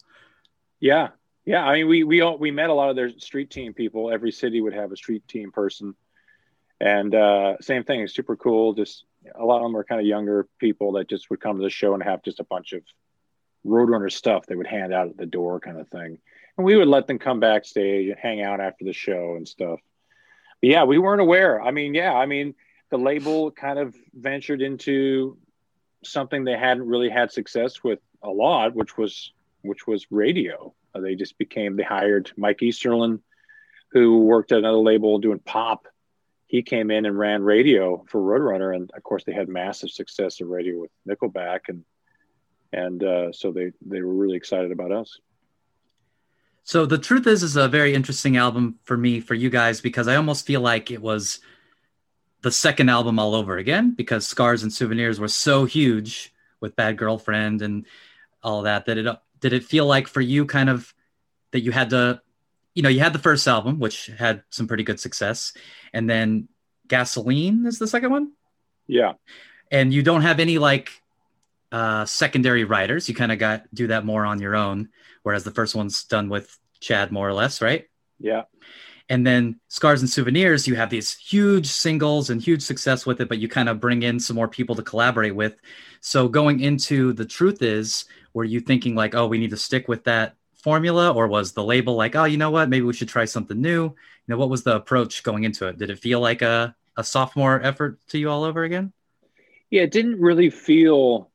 Yeah. 0.81 1.11
Yeah. 1.45 1.65
I 1.65 1.75
mean 1.77 1.89
we 1.89 2.03
we 2.03 2.21
all 2.21 2.37
we 2.37 2.51
met 2.51 2.69
a 2.69 2.75
lot 2.75 2.91
of 2.91 2.97
their 2.97 3.11
street 3.11 3.51
team 3.51 3.75
people. 3.75 4.11
Every 4.11 4.33
city 4.33 4.61
would 4.61 4.75
have 4.75 4.91
a 4.91 4.97
street 4.97 5.27
team 5.29 5.53
person. 5.53 5.95
And 6.81 7.15
uh 7.15 7.59
same 7.61 7.85
thing. 7.85 8.01
It's 8.01 8.15
super 8.15 8.35
cool. 8.35 8.73
Just 8.73 9.05
a 9.37 9.45
lot 9.45 9.59
of 9.59 9.63
them 9.63 9.77
are 9.77 9.85
kind 9.85 10.01
of 10.01 10.07
younger 10.07 10.49
people 10.59 10.93
that 10.93 11.09
just 11.09 11.31
would 11.31 11.41
come 11.41 11.59
to 11.59 11.63
the 11.63 11.71
show 11.71 11.95
and 11.95 12.03
have 12.03 12.25
just 12.25 12.41
a 12.41 12.45
bunch 12.45 12.73
of 12.73 12.83
roadrunner 13.67 14.11
stuff 14.11 14.47
they 14.47 14.57
would 14.57 14.67
hand 14.67 14.93
out 14.93 15.09
at 15.09 15.17
the 15.17 15.27
door 15.27 15.61
kind 15.61 15.79
of 15.79 15.89
thing 15.89 16.19
and 16.61 16.67
we 16.67 16.77
would 16.77 16.89
let 16.89 17.07
them 17.07 17.19
come 17.19 17.41
backstage 17.41 18.09
and 18.09 18.19
hang 18.19 18.43
out 18.43 18.61
after 18.61 18.85
the 18.85 18.93
show 18.93 19.35
and 19.37 19.49
stuff. 19.49 19.81
But 20.61 20.69
yeah, 20.69 20.85
we 20.85 20.99
weren't 20.99 21.23
aware. 21.23 21.61
I 21.61 21.71
mean, 21.71 21.95
yeah, 21.95 22.13
I 22.13 22.27
mean, 22.27 22.55
the 22.91 22.99
label 22.99 23.51
kind 23.51 23.79
of 23.79 23.95
ventured 24.13 24.61
into 24.61 25.39
something 26.05 26.45
they 26.45 26.59
hadn't 26.59 26.87
really 26.87 27.09
had 27.09 27.33
success 27.33 27.83
with 27.83 28.01
a 28.23 28.29
lot, 28.29 28.75
which 28.75 28.99
was 28.99 29.33
which 29.63 29.87
was 29.87 30.07
radio. 30.11 30.75
Uh, 30.95 31.01
they 31.01 31.15
just 31.15 31.39
became 31.39 31.77
they 31.77 31.83
hired 31.83 32.31
Mike 32.37 32.59
Easterlin, 32.59 33.21
who 33.93 34.21
worked 34.21 34.53
at 34.53 34.59
another 34.59 34.79
label 34.79 35.19
doing 35.19 35.39
pop. 35.39 35.87
He 36.47 36.63
came 36.63 36.91
in 36.91 37.07
and 37.07 37.19
ran 37.19 37.43
radio 37.43 38.05
for 38.09 38.21
Roadrunner, 38.21 38.75
and 38.75 38.91
of 38.95 39.03
course 39.03 39.25
they 39.25 39.33
had 39.33 39.49
massive 39.49 39.91
success 39.91 40.43
of 40.43 40.49
radio 40.49 40.79
with 40.79 40.91
Nickelback, 41.09 41.61
and 41.69 41.85
and 42.73 43.03
uh, 43.03 43.33
so 43.33 43.53
they 43.53 43.73
they 43.81 44.01
were 44.01 44.15
really 44.15 44.37
excited 44.37 44.73
about 44.73 44.93
us. 44.93 45.19
So 46.63 46.87
the 46.87 46.99
truth 46.99 47.27
is, 47.27 47.43
is 47.43 47.57
a 47.57 47.69
very 47.69 47.95
interesting 47.95 48.37
album 48.37 48.79
for 48.85 48.97
me, 48.97 49.21
for 49.21 49.35
you 49.35 49.51
guys, 49.51 49.81
because 49.81 50.07
I 50.07 50.17
almost 50.17 50.47
feel 50.47 50.61
like 50.61 50.91
it 50.91 51.03
was 51.03 51.41
the 52.43 52.51
second 52.51 52.89
album 52.89 53.19
all 53.19 53.35
over 53.35 53.57
again 53.59 53.93
because 53.95 54.27
Scars 54.27 54.63
and 54.63 54.73
Souvenirs 54.73 55.19
were 55.21 55.29
so 55.29 55.65
huge 55.65 56.33
with 56.61 56.77
Bad 56.77 56.97
Girlfriend 56.97 57.63
and 57.63 57.87
all 58.43 58.63
that 58.63 58.87
that 58.87 58.99
it 58.99 59.07
did 59.41 59.53
it 59.53 59.65
feel 59.65 59.87
like 59.87 60.09
for 60.09 60.21
you 60.21 60.47
kind 60.47 60.71
of 60.71 60.95
that 61.51 61.61
you 61.61 61.73
had 61.73 61.91
to 61.91 62.21
you 62.75 62.83
know 62.83 62.89
you 62.89 63.01
had 63.01 63.13
the 63.13 63.19
first 63.19 63.47
album 63.47 63.79
which 63.79 64.07
had 64.07 64.43
some 64.51 64.67
pretty 64.67 64.83
good 64.83 65.01
success 65.01 65.53
and 65.93 66.09
then 66.09 66.49
gasoline 66.89 67.67
is 67.67 67.79
the 67.79 67.87
second 67.87 68.11
one 68.11 68.33
yeah 68.87 69.13
and 69.71 69.93
you 69.93 70.03
don't 70.03 70.23
have 70.23 70.41
any 70.41 70.59
like 70.59 70.91
uh 71.73 72.05
secondary 72.05 72.65
writers 72.65 73.09
you 73.09 73.15
kind 73.15 73.33
of 73.33 73.39
got 73.39 73.63
do 73.73 73.87
that 73.87 74.05
more 74.05 74.25
on 74.27 74.41
your 74.41 74.57
own 74.57 74.89
whereas 75.23 75.45
the 75.45 75.51
first 75.51 75.75
one's 75.75 76.05
done 76.05 76.29
with 76.29 76.59
Chad 76.81 77.13
more 77.13 77.29
or 77.29 77.33
less, 77.33 77.63
right? 77.63 77.87
Yeah. 78.19 78.43
And 79.09 79.27
then 79.27 79.59
Scars 79.69 80.03
and 80.03 80.11
Souvenirs, 80.11 80.69
you 80.69 80.77
have 80.77 80.91
these 80.91 81.17
huge 81.17 81.67
singles 81.67 82.31
and 82.31 82.41
huge 82.41 82.63
success 82.63 83.05
with 83.05 83.21
it, 83.21 83.29
but 83.29 83.39
you 83.39 83.49
kind 83.49 83.69
of 83.69 83.81
bring 83.81 84.03
in 84.03 84.21
some 84.21 84.37
more 84.37 84.49
people 84.49 84.77
to 84.77 84.83
collaborate 84.83 85.35
with. 85.35 85.57
So 86.01 86.29
going 86.29 86.61
into 86.61 87.13
the 87.13 87.25
truth 87.25 87.61
is, 87.61 88.05
were 88.35 88.45
you 88.45 88.61
thinking 88.61 88.95
like, 88.95 89.15
oh, 89.15 89.27
we 89.27 89.39
need 89.39 89.51
to 89.51 89.57
stick 89.57 89.89
with 89.89 90.05
that 90.05 90.37
formula, 90.55 91.11
or 91.11 91.27
was 91.27 91.53
the 91.53 91.65
label 91.65 91.97
like, 91.97 92.15
oh, 92.15 92.25
you 92.25 92.37
know 92.37 92.51
what, 92.51 92.69
maybe 92.69 92.85
we 92.85 92.93
should 92.93 93.09
try 93.09 93.25
something 93.25 93.61
new? 93.61 93.85
You 93.85 93.95
know, 94.29 94.37
what 94.37 94.51
was 94.51 94.63
the 94.63 94.77
approach 94.77 95.25
going 95.25 95.43
into 95.43 95.67
it? 95.67 95.79
Did 95.79 95.91
it 95.91 95.99
feel 95.99 96.21
like 96.21 96.43
a, 96.43 96.77
a 96.97 97.03
sophomore 97.03 97.61
effort 97.61 97.99
to 98.09 98.19
you 98.19 98.31
all 98.31 98.45
over 98.45 98.63
again? 98.63 98.93
Yeah, 99.71 99.83
it 99.83 99.91
didn't 99.91 100.21
really 100.21 100.51
feel 100.51 101.30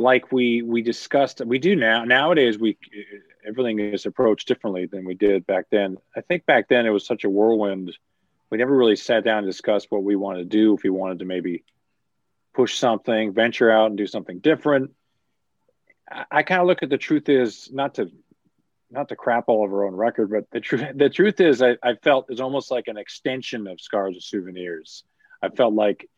like 0.00 0.32
we 0.32 0.62
we 0.62 0.80
discussed. 0.82 1.44
We 1.44 1.58
do 1.58 1.76
now. 1.76 2.04
Nowadays, 2.04 2.58
we 2.58 2.78
everything 3.46 3.78
is 3.78 4.06
approached 4.06 4.48
differently 4.48 4.86
than 4.86 5.04
we 5.04 5.14
did 5.14 5.46
back 5.46 5.66
then. 5.70 5.98
I 6.16 6.22
think 6.22 6.46
back 6.46 6.68
then 6.68 6.86
it 6.86 6.90
was 6.90 7.04
such 7.04 7.24
a 7.24 7.30
whirlwind. 7.30 7.96
We 8.50 8.58
never 8.58 8.74
really 8.74 8.96
sat 8.96 9.24
down 9.24 9.38
and 9.38 9.46
discussed 9.46 9.88
what 9.90 10.02
we 10.02 10.16
wanted 10.16 10.50
to 10.50 10.56
do. 10.56 10.74
If 10.74 10.82
we 10.82 10.90
wanted 10.90 11.20
to 11.20 11.26
maybe 11.26 11.64
push 12.54 12.78
something, 12.78 13.32
venture 13.32 13.70
out 13.70 13.86
and 13.86 13.98
do 13.98 14.06
something 14.06 14.40
different. 14.40 14.92
I, 16.10 16.24
I 16.30 16.42
kind 16.42 16.60
of 16.62 16.66
look 16.66 16.82
at 16.82 16.88
the 16.88 16.98
truth 16.98 17.28
is 17.28 17.70
not 17.70 17.94
to 17.96 18.10
not 18.90 19.10
to 19.10 19.16
crap 19.16 19.44
all 19.48 19.62
over 19.62 19.82
our 19.82 19.88
own 19.88 19.94
record, 19.94 20.30
but 20.30 20.50
the 20.50 20.60
truth 20.60 20.84
the 20.94 21.10
truth 21.10 21.40
is 21.40 21.60
I, 21.60 21.76
I 21.82 21.94
felt 21.94 22.30
is 22.30 22.40
almost 22.40 22.70
like 22.70 22.88
an 22.88 22.96
extension 22.96 23.66
of 23.66 23.80
Scars 23.80 24.14
and 24.14 24.22
Souvenirs. 24.22 25.04
I 25.42 25.50
felt 25.50 25.74
like 25.74 26.08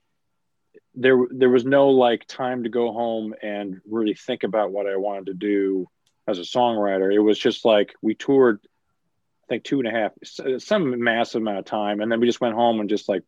there 0.95 1.19
there 1.31 1.49
was 1.49 1.65
no 1.65 1.89
like 1.89 2.27
time 2.27 2.65
to 2.65 2.69
go 2.69 2.93
home 2.93 3.35
and 3.43 3.81
really 3.89 4.15
think 4.15 4.43
about 4.43 4.73
what 4.73 4.87
I 4.87 4.97
wanted 4.97 5.27
to 5.27 5.35
do 5.35 5.89
as 6.27 6.39
a 6.39 6.43
songwriter. 6.43 7.13
It 7.13 7.21
was 7.21 7.39
just 7.39 7.65
like 7.65 7.95
we 8.03 8.15
toured, 8.15 8.61
I 9.45 9.47
think 9.49 9.65
two 9.65 9.81
and 9.81 9.89
a 9.89 9.91
half, 9.91 10.13
some 10.63 11.03
massive 11.03 11.41
amount 11.41 11.59
of 11.59 11.65
time, 11.65 12.01
and 12.01 12.13
then 12.13 12.21
we 12.21 12.27
just 12.27 12.41
went 12.41 12.55
home 12.55 12.81
and 12.81 12.91
just 12.91 13.09
like 13.09 13.23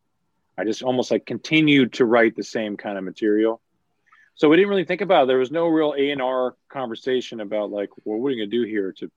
I 0.57 0.63
just 0.63 0.83
almost 0.83 1.11
like 1.11 1.25
continued 1.25 1.93
to 1.93 2.05
write 2.05 2.35
the 2.35 2.43
same 2.43 2.77
kind 2.77 2.97
of 2.97 3.03
material. 3.03 3.61
So 4.35 4.49
we 4.49 4.57
didn't 4.57 4.69
really 4.69 4.85
think 4.85 5.01
about 5.01 5.23
it. 5.23 5.27
There 5.27 5.37
was 5.37 5.51
no 5.51 5.67
real 5.67 5.95
A 5.97 6.11
and 6.11 6.21
R 6.21 6.55
conversation 6.69 7.39
about 7.39 7.71
like, 7.71 7.89
well, 8.03 8.19
what 8.19 8.27
are 8.27 8.31
you 8.31 8.45
gonna 8.45 8.51
do 8.51 8.63
here 8.63 8.91
to 8.93 9.11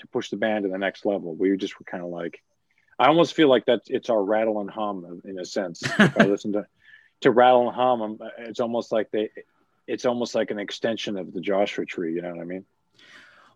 to 0.00 0.06
push 0.08 0.30
the 0.30 0.36
band 0.36 0.64
to 0.64 0.70
the 0.70 0.78
next 0.78 1.06
level? 1.06 1.34
We 1.36 1.56
just 1.56 1.78
were 1.78 1.84
kind 1.84 2.02
of 2.02 2.10
like, 2.10 2.42
I 2.98 3.06
almost 3.06 3.34
feel 3.34 3.48
like 3.48 3.66
that 3.66 3.82
it's 3.86 4.10
our 4.10 4.22
rattle 4.22 4.60
and 4.60 4.70
hum 4.70 5.20
in 5.24 5.38
a 5.38 5.44
sense. 5.44 5.82
if 5.82 6.18
I 6.18 6.24
listen 6.26 6.52
to 6.54 6.66
to 7.22 7.30
rattle 7.30 7.68
and 7.68 7.74
hum, 7.74 8.02
um, 8.02 8.18
it's 8.38 8.60
almost 8.60 8.92
like 8.92 9.10
they, 9.10 9.30
it's 9.86 10.04
almost 10.04 10.34
like 10.34 10.50
an 10.50 10.58
extension 10.58 11.16
of 11.16 11.32
the 11.32 11.40
Joshua 11.40 11.84
Tree. 11.84 12.14
You 12.14 12.22
know 12.22 12.30
what 12.30 12.40
I 12.40 12.44
mean? 12.44 12.64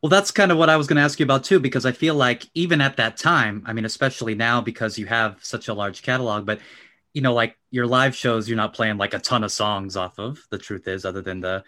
Well, 0.02 0.10
that's 0.10 0.30
kind 0.30 0.52
of 0.52 0.58
what 0.58 0.70
I 0.70 0.76
was 0.76 0.86
going 0.86 0.96
to 0.96 1.02
ask 1.02 1.18
you 1.18 1.24
about 1.24 1.44
too, 1.44 1.58
because 1.58 1.86
I 1.86 1.92
feel 1.92 2.14
like 2.14 2.48
even 2.54 2.80
at 2.80 2.96
that 2.98 3.16
time, 3.16 3.62
I 3.66 3.72
mean, 3.72 3.84
especially 3.84 4.34
now 4.34 4.60
because 4.60 4.98
you 4.98 5.06
have 5.06 5.42
such 5.42 5.68
a 5.68 5.74
large 5.74 6.02
catalog, 6.02 6.46
but 6.46 6.60
you 7.14 7.22
know, 7.22 7.32
like 7.32 7.56
your 7.70 7.86
live 7.86 8.14
shows, 8.14 8.46
you're 8.46 8.58
not 8.58 8.74
playing 8.74 8.98
like 8.98 9.14
a 9.14 9.18
ton 9.18 9.42
of 9.42 9.50
songs 9.50 9.96
off 9.96 10.18
of. 10.18 10.46
The 10.50 10.58
truth 10.58 10.86
is, 10.86 11.06
other 11.06 11.22
than 11.22 11.40
the 11.40 11.64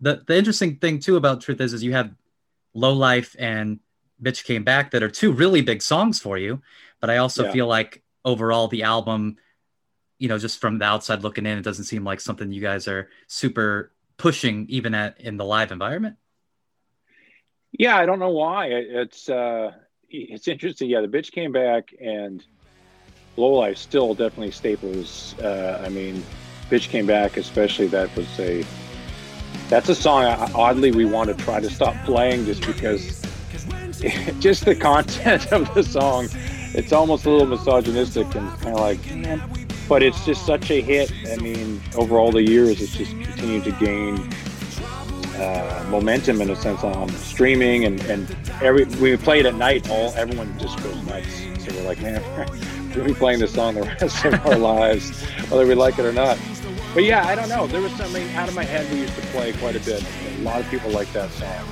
the 0.00 0.22
the 0.26 0.36
interesting 0.36 0.76
thing 0.76 1.00
too 1.00 1.16
about 1.16 1.40
truth 1.40 1.60
is, 1.60 1.72
is 1.72 1.82
you 1.82 1.92
have 1.92 2.14
Low 2.72 2.92
Life 2.92 3.34
and 3.36 3.80
Bitch 4.22 4.44
Came 4.44 4.62
Back 4.62 4.92
that 4.92 5.02
are 5.02 5.10
two 5.10 5.32
really 5.32 5.60
big 5.60 5.82
songs 5.82 6.20
for 6.20 6.38
you, 6.38 6.62
but 7.00 7.10
I 7.10 7.16
also 7.16 7.46
yeah. 7.46 7.52
feel 7.52 7.66
like 7.66 8.00
overall 8.24 8.68
the 8.68 8.84
album, 8.84 9.38
you 10.22 10.28
know, 10.28 10.38
just 10.38 10.60
from 10.60 10.78
the 10.78 10.84
outside 10.84 11.24
looking 11.24 11.46
in, 11.46 11.58
it 11.58 11.62
doesn't 11.62 11.86
seem 11.86 12.04
like 12.04 12.20
something 12.20 12.52
you 12.52 12.60
guys 12.60 12.86
are 12.86 13.08
super 13.26 13.90
pushing 14.18 14.66
even 14.68 14.94
at 14.94 15.20
in 15.20 15.36
the 15.36 15.44
live 15.44 15.72
environment. 15.72 16.14
Yeah, 17.72 17.96
I 17.96 18.06
don't 18.06 18.20
know 18.20 18.30
why. 18.30 18.66
It's 18.66 19.28
uh, 19.28 19.72
it's 20.08 20.46
interesting. 20.46 20.88
Yeah, 20.88 21.00
the 21.00 21.08
bitch 21.08 21.32
came 21.32 21.50
back, 21.50 21.92
and 22.00 22.40
Low 23.36 23.54
Life 23.54 23.78
still 23.78 24.14
definitely 24.14 24.52
staples. 24.52 25.36
Uh, 25.40 25.82
I 25.84 25.88
mean, 25.88 26.22
bitch 26.70 26.88
came 26.88 27.06
back, 27.06 27.36
especially 27.36 27.88
that 27.88 28.14
was 28.14 28.28
a 28.38 28.64
that's 29.68 29.88
a 29.88 29.94
song. 29.96 30.22
Oddly, 30.54 30.92
we 30.92 31.04
want 31.04 31.36
to 31.36 31.44
try 31.44 31.58
to 31.58 31.68
stop 31.68 31.96
playing 32.04 32.44
just 32.44 32.64
because 32.64 33.26
just 34.38 34.66
the 34.66 34.76
content 34.76 35.50
of 35.50 35.74
the 35.74 35.82
song. 35.82 36.28
It's 36.74 36.92
almost 36.92 37.26
a 37.26 37.30
little 37.30 37.48
misogynistic 37.48 38.32
and 38.36 38.48
kind 38.60 38.76
of 38.76 38.80
like, 38.80 39.14
man, 39.16 39.61
but 39.88 40.02
it's 40.02 40.24
just 40.24 40.46
such 40.46 40.70
a 40.70 40.80
hit. 40.80 41.12
I 41.30 41.36
mean, 41.36 41.80
over 41.96 42.18
all 42.18 42.32
the 42.32 42.42
years, 42.42 42.80
it's 42.80 42.96
just 42.96 43.12
continued 43.12 43.64
to 43.64 43.72
gain 43.72 44.28
uh, 45.42 45.84
momentum 45.88 46.40
in 46.40 46.50
a 46.50 46.56
sense 46.56 46.84
on 46.84 47.08
streaming 47.10 47.84
and, 47.84 48.00
and 48.02 48.36
every 48.60 48.84
we 49.00 49.16
play 49.16 49.40
it 49.40 49.46
at 49.46 49.54
night 49.54 49.88
all 49.90 50.12
everyone 50.14 50.56
just 50.58 50.80
goes 50.82 50.94
nuts. 51.04 51.42
So 51.64 51.74
we're 51.74 51.86
like 51.86 52.00
man 52.00 52.22
we're 52.96 53.04
be 53.04 53.14
playing 53.14 53.40
this 53.40 53.54
song 53.54 53.74
the 53.74 53.82
rest 54.00 54.24
of 54.24 54.34
our 54.46 54.56
lives 54.56 55.22
whether 55.48 55.66
we 55.66 55.74
like 55.74 55.98
it 55.98 56.04
or 56.04 56.12
not. 56.12 56.38
But 56.94 57.04
yeah 57.04 57.26
i 57.26 57.34
don't 57.34 57.48
know. 57.48 57.66
There 57.66 57.80
was 57.80 57.92
something 57.92 58.30
out 58.34 58.48
of 58.48 58.54
my 58.54 58.64
head 58.64 58.90
we 58.92 59.00
used 59.00 59.14
to 59.14 59.22
play 59.28 59.52
quite 59.54 59.74
a 59.74 59.80
bit. 59.80 60.04
A 60.36 60.42
lot 60.42 60.60
of 60.60 60.68
people 60.70 60.90
like 60.90 61.10
that 61.12 61.30
song. 61.30 61.66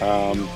Um, 0.00 0.48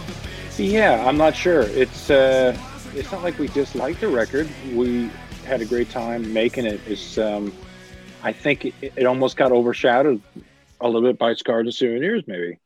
yeah 0.57 1.07
i'm 1.07 1.17
not 1.17 1.37
sure. 1.37 1.63
It's 1.63 2.11
uh, 2.11 2.57
it's 2.95 3.13
not 3.13 3.23
like 3.23 3.39
we 3.39 3.49
disliked 3.49 4.01
the 4.01 4.09
record. 4.09 4.49
We 4.73 5.11
had 5.45 5.61
a 5.61 5.65
great 5.65 5.91
time 5.91 6.33
making 6.33 6.65
it 6.67 6.81
it's 6.87 7.19
um, 7.19 7.53
i 8.23 8.33
think 8.33 8.65
it, 8.67 8.75
it 8.97 9.07
almost 9.07 9.37
got 9.37 9.53
overshadowed 9.53 10.21
a 10.83 10.87
little 10.89 11.09
bit 11.09 11.19
by 11.19 11.35
Scars 11.35 11.67
and 11.67 11.75
Souvenirs, 11.75 12.25
maybe. 12.27 12.59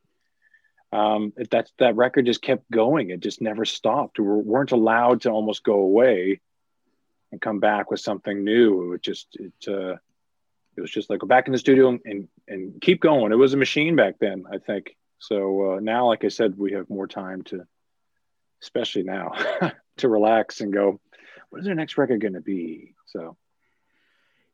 Um, 0.91 1.33
that 1.51 1.69
that 1.79 1.95
record 1.95 2.25
just 2.25 2.41
kept 2.41 2.69
going. 2.71 3.09
It 3.09 3.19
just 3.19 3.41
never 3.41 3.65
stopped. 3.65 4.19
We 4.19 4.25
weren't 4.25 4.71
allowed 4.71 5.21
to 5.21 5.29
almost 5.29 5.63
go 5.63 5.73
away 5.73 6.39
and 7.31 7.41
come 7.41 7.59
back 7.59 7.91
with 7.91 7.99
something 7.99 8.43
new. 8.43 8.83
It 8.83 8.87
was 8.87 9.01
just 9.01 9.27
it 9.33 9.53
uh, 9.67 9.97
it 10.75 10.81
was 10.81 10.91
just 10.91 11.09
like 11.09 11.19
go 11.19 11.27
back 11.27 11.47
in 11.47 11.51
the 11.51 11.59
studio 11.59 11.99
and 12.05 12.27
and 12.47 12.81
keep 12.81 13.01
going. 13.01 13.31
It 13.31 13.37
was 13.37 13.53
a 13.53 13.57
machine 13.57 13.95
back 13.95 14.15
then, 14.19 14.45
I 14.51 14.59
think. 14.59 14.95
So 15.19 15.73
uh, 15.73 15.79
now, 15.81 16.07
like 16.07 16.23
I 16.23 16.29
said, 16.29 16.57
we 16.57 16.73
have 16.73 16.89
more 16.89 17.07
time 17.07 17.41
to, 17.43 17.65
especially 18.61 19.03
now, 19.03 19.33
to 19.97 20.09
relax 20.09 20.61
and 20.61 20.71
go. 20.71 21.01
What 21.49 21.59
is 21.59 21.65
their 21.65 21.75
next 21.75 21.97
record 21.97 22.21
going 22.21 22.33
to 22.33 22.41
be? 22.41 22.93
So 23.05 23.37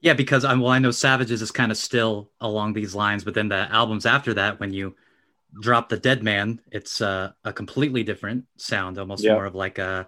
yeah, 0.03 0.13
because 0.13 0.43
I'm 0.43 0.59
well, 0.59 0.71
I 0.71 0.79
know 0.79 0.91
Savages 0.91 1.41
is 1.41 1.51
kind 1.51 1.71
of 1.71 1.77
still 1.77 2.29
along 2.41 2.73
these 2.73 2.93
lines, 2.93 3.23
but 3.23 3.33
then 3.33 3.47
the 3.47 3.71
albums 3.71 4.05
after 4.05 4.33
that, 4.33 4.59
when 4.59 4.73
you 4.73 4.95
drop 5.61 5.87
the 5.87 5.97
Dead 5.97 6.21
Man, 6.21 6.59
it's 6.71 6.99
uh, 6.99 7.31
a 7.45 7.53
completely 7.53 8.03
different 8.03 8.45
sound, 8.57 8.99
almost 8.99 9.23
yeah. 9.23 9.33
more 9.33 9.45
of 9.45 9.55
like 9.55 9.79
a 9.79 10.07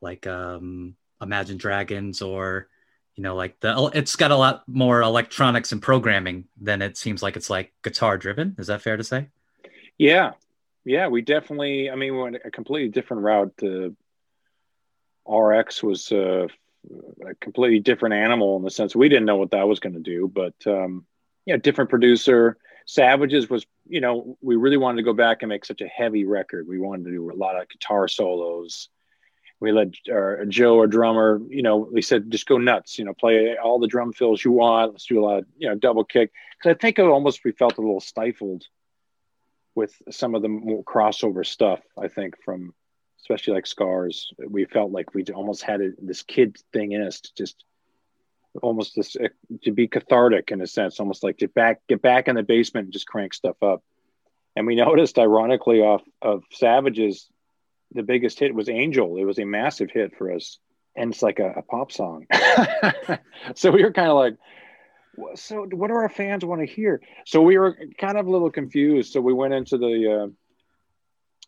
like 0.00 0.26
um 0.26 0.96
Imagine 1.22 1.56
Dragons 1.56 2.20
or 2.22 2.68
you 3.14 3.22
know 3.22 3.36
like 3.36 3.58
the 3.60 3.90
it's 3.94 4.16
got 4.16 4.32
a 4.32 4.36
lot 4.36 4.64
more 4.66 5.00
electronics 5.00 5.70
and 5.70 5.80
programming 5.80 6.46
than 6.60 6.82
it 6.82 6.96
seems 6.96 7.22
like 7.22 7.36
it's 7.36 7.48
like 7.48 7.72
guitar 7.82 8.18
driven. 8.18 8.56
Is 8.58 8.66
that 8.66 8.82
fair 8.82 8.96
to 8.96 9.04
say? 9.04 9.28
Yeah, 9.96 10.32
yeah, 10.84 11.06
we 11.06 11.22
definitely. 11.22 11.88
I 11.88 11.94
mean, 11.94 12.16
we 12.16 12.22
went 12.22 12.36
a 12.44 12.50
completely 12.50 12.88
different 12.88 13.22
route. 13.22 13.52
The 13.58 13.94
RX 15.28 15.82
was 15.82 16.12
uh, 16.12 16.46
a 17.26 17.34
completely 17.40 17.80
different 17.80 18.14
animal 18.14 18.56
in 18.56 18.62
the 18.62 18.70
sense 18.70 18.94
we 18.94 19.08
didn't 19.08 19.26
know 19.26 19.36
what 19.36 19.50
that 19.50 19.68
was 19.68 19.80
going 19.80 19.94
to 19.94 20.00
do, 20.00 20.30
but 20.32 20.54
um, 20.66 21.04
yeah, 21.44 21.56
different 21.56 21.90
producer. 21.90 22.58
Savages 22.86 23.50
was, 23.50 23.66
you 23.88 24.00
know, 24.00 24.36
we 24.40 24.56
really 24.56 24.76
wanted 24.76 24.98
to 24.98 25.02
go 25.02 25.12
back 25.12 25.42
and 25.42 25.48
make 25.48 25.64
such 25.64 25.80
a 25.80 25.88
heavy 25.88 26.24
record. 26.24 26.68
We 26.68 26.78
wanted 26.78 27.06
to 27.06 27.10
do 27.10 27.32
a 27.32 27.34
lot 27.34 27.60
of 27.60 27.68
guitar 27.68 28.06
solos. 28.06 28.88
We 29.58 29.72
let 29.72 29.88
our, 30.10 30.44
Joe, 30.46 30.78
our 30.78 30.86
drummer, 30.86 31.40
you 31.48 31.62
know, 31.62 31.78
we 31.78 32.02
said 32.02 32.30
just 32.30 32.46
go 32.46 32.58
nuts, 32.58 32.98
you 32.98 33.04
know, 33.04 33.14
play 33.14 33.56
all 33.56 33.78
the 33.78 33.88
drum 33.88 34.12
fills 34.12 34.44
you 34.44 34.52
want. 34.52 34.92
Let's 34.92 35.06
do 35.06 35.18
a 35.18 35.24
lot 35.24 35.38
of, 35.38 35.46
you 35.56 35.68
know, 35.68 35.74
double 35.74 36.04
kick. 36.04 36.30
Because 36.58 36.76
I 36.76 36.78
think 36.78 36.98
it 36.98 37.06
almost 37.06 37.44
we 37.44 37.52
felt 37.52 37.78
a 37.78 37.80
little 37.80 38.00
stifled 38.00 38.64
with 39.74 39.94
some 40.10 40.34
of 40.34 40.42
the 40.42 40.48
more 40.48 40.84
crossover 40.84 41.44
stuff. 41.44 41.80
I 41.98 42.08
think 42.08 42.34
from 42.44 42.74
especially 43.26 43.54
like 43.54 43.66
scars 43.66 44.32
we 44.48 44.64
felt 44.66 44.92
like 44.92 45.12
we 45.14 45.24
almost 45.34 45.62
had 45.62 45.80
a, 45.80 45.90
this 46.00 46.22
kid 46.22 46.56
thing 46.72 46.92
in 46.92 47.02
us 47.02 47.20
to 47.20 47.34
just 47.34 47.64
almost 48.62 48.94
this 48.94 49.16
uh, 49.16 49.26
to 49.64 49.72
be 49.72 49.88
cathartic 49.88 50.52
in 50.52 50.60
a 50.60 50.66
sense 50.66 51.00
almost 51.00 51.24
like 51.24 51.38
to 51.38 51.48
back 51.48 51.80
get 51.88 52.00
back 52.00 52.28
in 52.28 52.36
the 52.36 52.44
basement 52.44 52.84
and 52.84 52.92
just 52.92 53.06
crank 53.06 53.34
stuff 53.34 53.60
up. 53.62 53.82
And 54.54 54.64
we 54.66 54.76
noticed 54.86 55.18
ironically 55.18 55.80
off 55.80 56.02
of 56.22 56.44
savages 56.52 57.28
the 57.92 58.04
biggest 58.04 58.38
hit 58.38 58.54
was 58.54 58.68
angel. 58.68 59.16
It 59.16 59.24
was 59.24 59.38
a 59.38 59.44
massive 59.44 59.90
hit 59.90 60.16
for 60.16 60.32
us 60.32 60.58
and 60.94 61.12
it's 61.12 61.22
like 61.22 61.40
a, 61.40 61.54
a 61.56 61.62
pop 61.62 61.90
song. 61.90 62.26
So 63.54 63.70
we 63.70 63.82
were 63.82 63.92
kind 63.92 64.08
of 64.08 64.16
like 64.16 64.36
so 65.34 65.66
what 65.72 65.88
do 65.88 65.94
our 65.94 66.08
fans 66.08 66.44
want 66.44 66.60
to 66.60 66.66
hear? 66.66 67.00
So 67.24 67.42
we 67.42 67.58
were 67.58 67.76
kind 67.98 68.18
of 68.18 68.26
a 68.26 68.30
little 68.30 68.50
confused. 68.50 69.12
So 69.12 69.20
we 69.20 69.32
went 69.32 69.54
into 69.54 69.78
the 69.78 70.22
uh, 70.24 70.28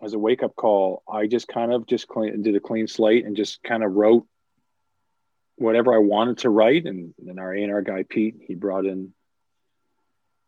as 0.02 0.14
a 0.14 0.18
wake 0.18 0.42
up 0.42 0.54
call, 0.54 1.02
I 1.10 1.26
just 1.26 1.48
kind 1.48 1.72
of 1.72 1.86
just 1.86 2.08
clean, 2.08 2.42
did 2.42 2.54
a 2.54 2.60
clean 2.60 2.86
slate 2.86 3.26
and 3.26 3.36
just 3.36 3.62
kind 3.62 3.82
of 3.82 3.92
wrote 3.92 4.26
whatever 5.56 5.94
I 5.94 5.98
wanted 5.98 6.38
to 6.38 6.50
write. 6.50 6.86
And 6.86 7.14
then 7.18 7.38
our 7.38 7.54
A&R 7.54 7.82
guy, 7.82 8.04
Pete, 8.08 8.36
he 8.46 8.54
brought 8.54 8.86
in 8.86 9.12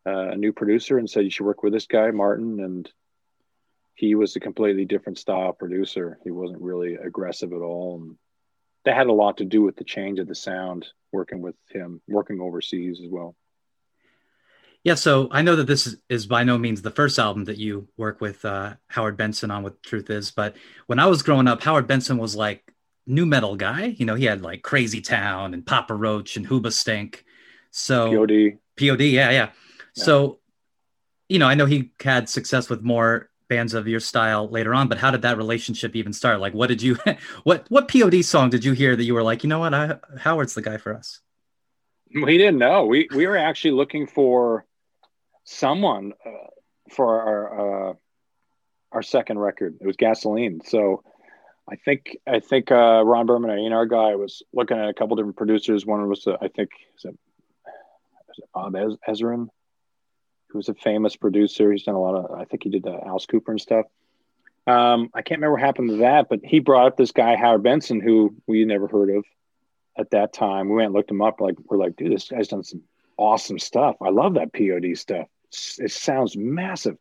uh, 0.06 0.30
a 0.30 0.36
new 0.36 0.52
producer 0.52 0.98
and 0.98 1.10
said, 1.10 1.24
you 1.24 1.30
should 1.30 1.46
work 1.46 1.62
with 1.62 1.72
this 1.72 1.86
guy, 1.86 2.10
Martin. 2.12 2.60
And 2.60 2.90
he 3.94 4.14
was 4.14 4.36
a 4.36 4.40
completely 4.40 4.84
different 4.84 5.18
style 5.18 5.52
producer. 5.52 6.18
He 6.24 6.30
wasn't 6.30 6.62
really 6.62 6.94
aggressive 6.94 7.52
at 7.52 7.60
all. 7.60 8.00
And 8.00 8.16
that 8.84 8.96
had 8.96 9.08
a 9.08 9.12
lot 9.12 9.38
to 9.38 9.44
do 9.44 9.62
with 9.62 9.76
the 9.76 9.84
change 9.84 10.18
of 10.20 10.28
the 10.28 10.34
sound 10.34 10.86
working 11.12 11.42
with 11.42 11.56
him, 11.70 12.00
working 12.08 12.40
overseas 12.40 13.00
as 13.02 13.08
well. 13.10 13.34
Yeah, 14.82 14.94
so 14.94 15.28
I 15.30 15.42
know 15.42 15.56
that 15.56 15.66
this 15.66 15.86
is, 15.86 15.96
is, 16.08 16.26
by 16.26 16.42
no 16.42 16.56
means 16.56 16.80
the 16.80 16.90
first 16.90 17.18
album 17.18 17.44
that 17.44 17.58
you 17.58 17.88
work 17.98 18.20
with 18.20 18.42
uh, 18.46 18.74
Howard 18.88 19.18
Benson 19.18 19.50
on. 19.50 19.62
What 19.62 19.82
truth 19.82 20.08
is, 20.08 20.30
but 20.30 20.56
when 20.86 20.98
I 20.98 21.06
was 21.06 21.22
growing 21.22 21.48
up, 21.48 21.62
Howard 21.62 21.86
Benson 21.86 22.16
was 22.16 22.34
like 22.34 22.72
nu 23.06 23.26
metal 23.26 23.56
guy. 23.56 23.94
You 23.98 24.06
know, 24.06 24.14
he 24.14 24.24
had 24.24 24.40
like 24.40 24.62
Crazy 24.62 25.02
Town 25.02 25.52
and 25.52 25.66
Papa 25.66 25.94
Roach 25.94 26.36
and 26.36 26.46
Hoobastank. 26.46 27.16
So 27.70 28.10
POD, 28.10 28.58
POD, 28.78 29.00
yeah, 29.02 29.30
yeah, 29.30 29.30
yeah. 29.30 29.50
So, 29.94 30.38
you 31.28 31.38
know, 31.38 31.46
I 31.46 31.54
know 31.54 31.66
he 31.66 31.92
had 32.00 32.30
success 32.30 32.70
with 32.70 32.80
more 32.80 33.28
bands 33.48 33.74
of 33.74 33.86
your 33.86 34.00
style 34.00 34.48
later 34.48 34.72
on, 34.72 34.88
but 34.88 34.96
how 34.96 35.10
did 35.10 35.22
that 35.22 35.36
relationship 35.36 35.94
even 35.94 36.14
start? 36.14 36.40
Like, 36.40 36.54
what 36.54 36.68
did 36.68 36.80
you, 36.80 36.96
what 37.42 37.66
what 37.68 37.88
POD 37.88 38.24
song 38.24 38.48
did 38.48 38.64
you 38.64 38.72
hear 38.72 38.96
that 38.96 39.04
you 39.04 39.12
were 39.12 39.22
like, 39.22 39.44
you 39.44 39.50
know 39.50 39.58
what, 39.58 39.74
I, 39.74 39.96
Howard's 40.18 40.54
the 40.54 40.62
guy 40.62 40.78
for 40.78 40.94
us? 40.94 41.20
We 42.14 42.38
didn't 42.38 42.58
know. 42.58 42.86
We 42.86 43.08
we 43.14 43.26
were 43.26 43.36
actually 43.36 43.72
looking 43.72 44.06
for 44.06 44.64
someone 45.50 46.12
uh, 46.24 46.30
for 46.90 47.20
our 47.20 47.90
uh, 47.90 47.94
our 48.92 49.02
second 49.02 49.38
record. 49.38 49.76
It 49.80 49.86
was 49.86 49.96
Gasoline. 49.96 50.60
So 50.64 51.02
I 51.68 51.76
think 51.76 52.16
I 52.26 52.40
think 52.40 52.70
uh, 52.70 53.02
Ron 53.04 53.26
Burman, 53.26 53.72
our 53.72 53.86
guy, 53.86 54.14
was 54.14 54.42
looking 54.52 54.78
at 54.78 54.88
a 54.88 54.94
couple 54.94 55.16
different 55.16 55.36
producers. 55.36 55.84
One 55.84 56.06
was 56.08 56.26
uh, 56.26 56.36
I 56.40 56.48
think 56.48 56.70
is 56.96 57.04
it, 57.04 57.18
is 58.30 58.38
it 58.38 58.48
Bob 58.54 58.76
Ez- 58.76 58.96
Ezrin, 59.08 59.48
who's 60.48 60.68
a 60.68 60.74
famous 60.74 61.16
producer. 61.16 61.70
He's 61.72 61.84
done 61.84 61.94
a 61.94 62.00
lot 62.00 62.14
of. 62.14 62.38
I 62.38 62.44
think 62.44 62.62
he 62.64 62.70
did 62.70 62.84
the 62.84 62.98
Alice 63.04 63.26
Cooper 63.26 63.52
and 63.52 63.60
stuff. 63.60 63.86
Um, 64.66 65.10
I 65.14 65.22
can't 65.22 65.38
remember 65.38 65.52
what 65.52 65.62
happened 65.62 65.90
to 65.90 65.96
that, 65.98 66.28
but 66.28 66.40
he 66.44 66.60
brought 66.60 66.86
up 66.86 66.96
this 66.96 67.12
guy 67.12 67.34
Howard 67.34 67.62
Benson, 67.62 68.00
who 68.00 68.36
we 68.46 68.64
never 68.64 68.86
heard 68.86 69.10
of 69.10 69.24
at 69.98 70.10
that 70.10 70.32
time. 70.32 70.68
We 70.68 70.76
went 70.76 70.86
and 70.86 70.94
looked 70.94 71.10
him 71.10 71.22
up. 71.22 71.40
Like 71.40 71.56
we're 71.64 71.78
like, 71.78 71.96
dude, 71.96 72.12
this 72.12 72.28
guy's 72.28 72.48
done 72.48 72.62
some 72.62 72.82
awesome 73.16 73.58
stuff. 73.58 73.96
I 74.00 74.10
love 74.10 74.34
that 74.34 74.52
POD 74.52 74.96
stuff. 74.96 75.26
It 75.78 75.90
sounds 75.90 76.36
massive. 76.36 76.96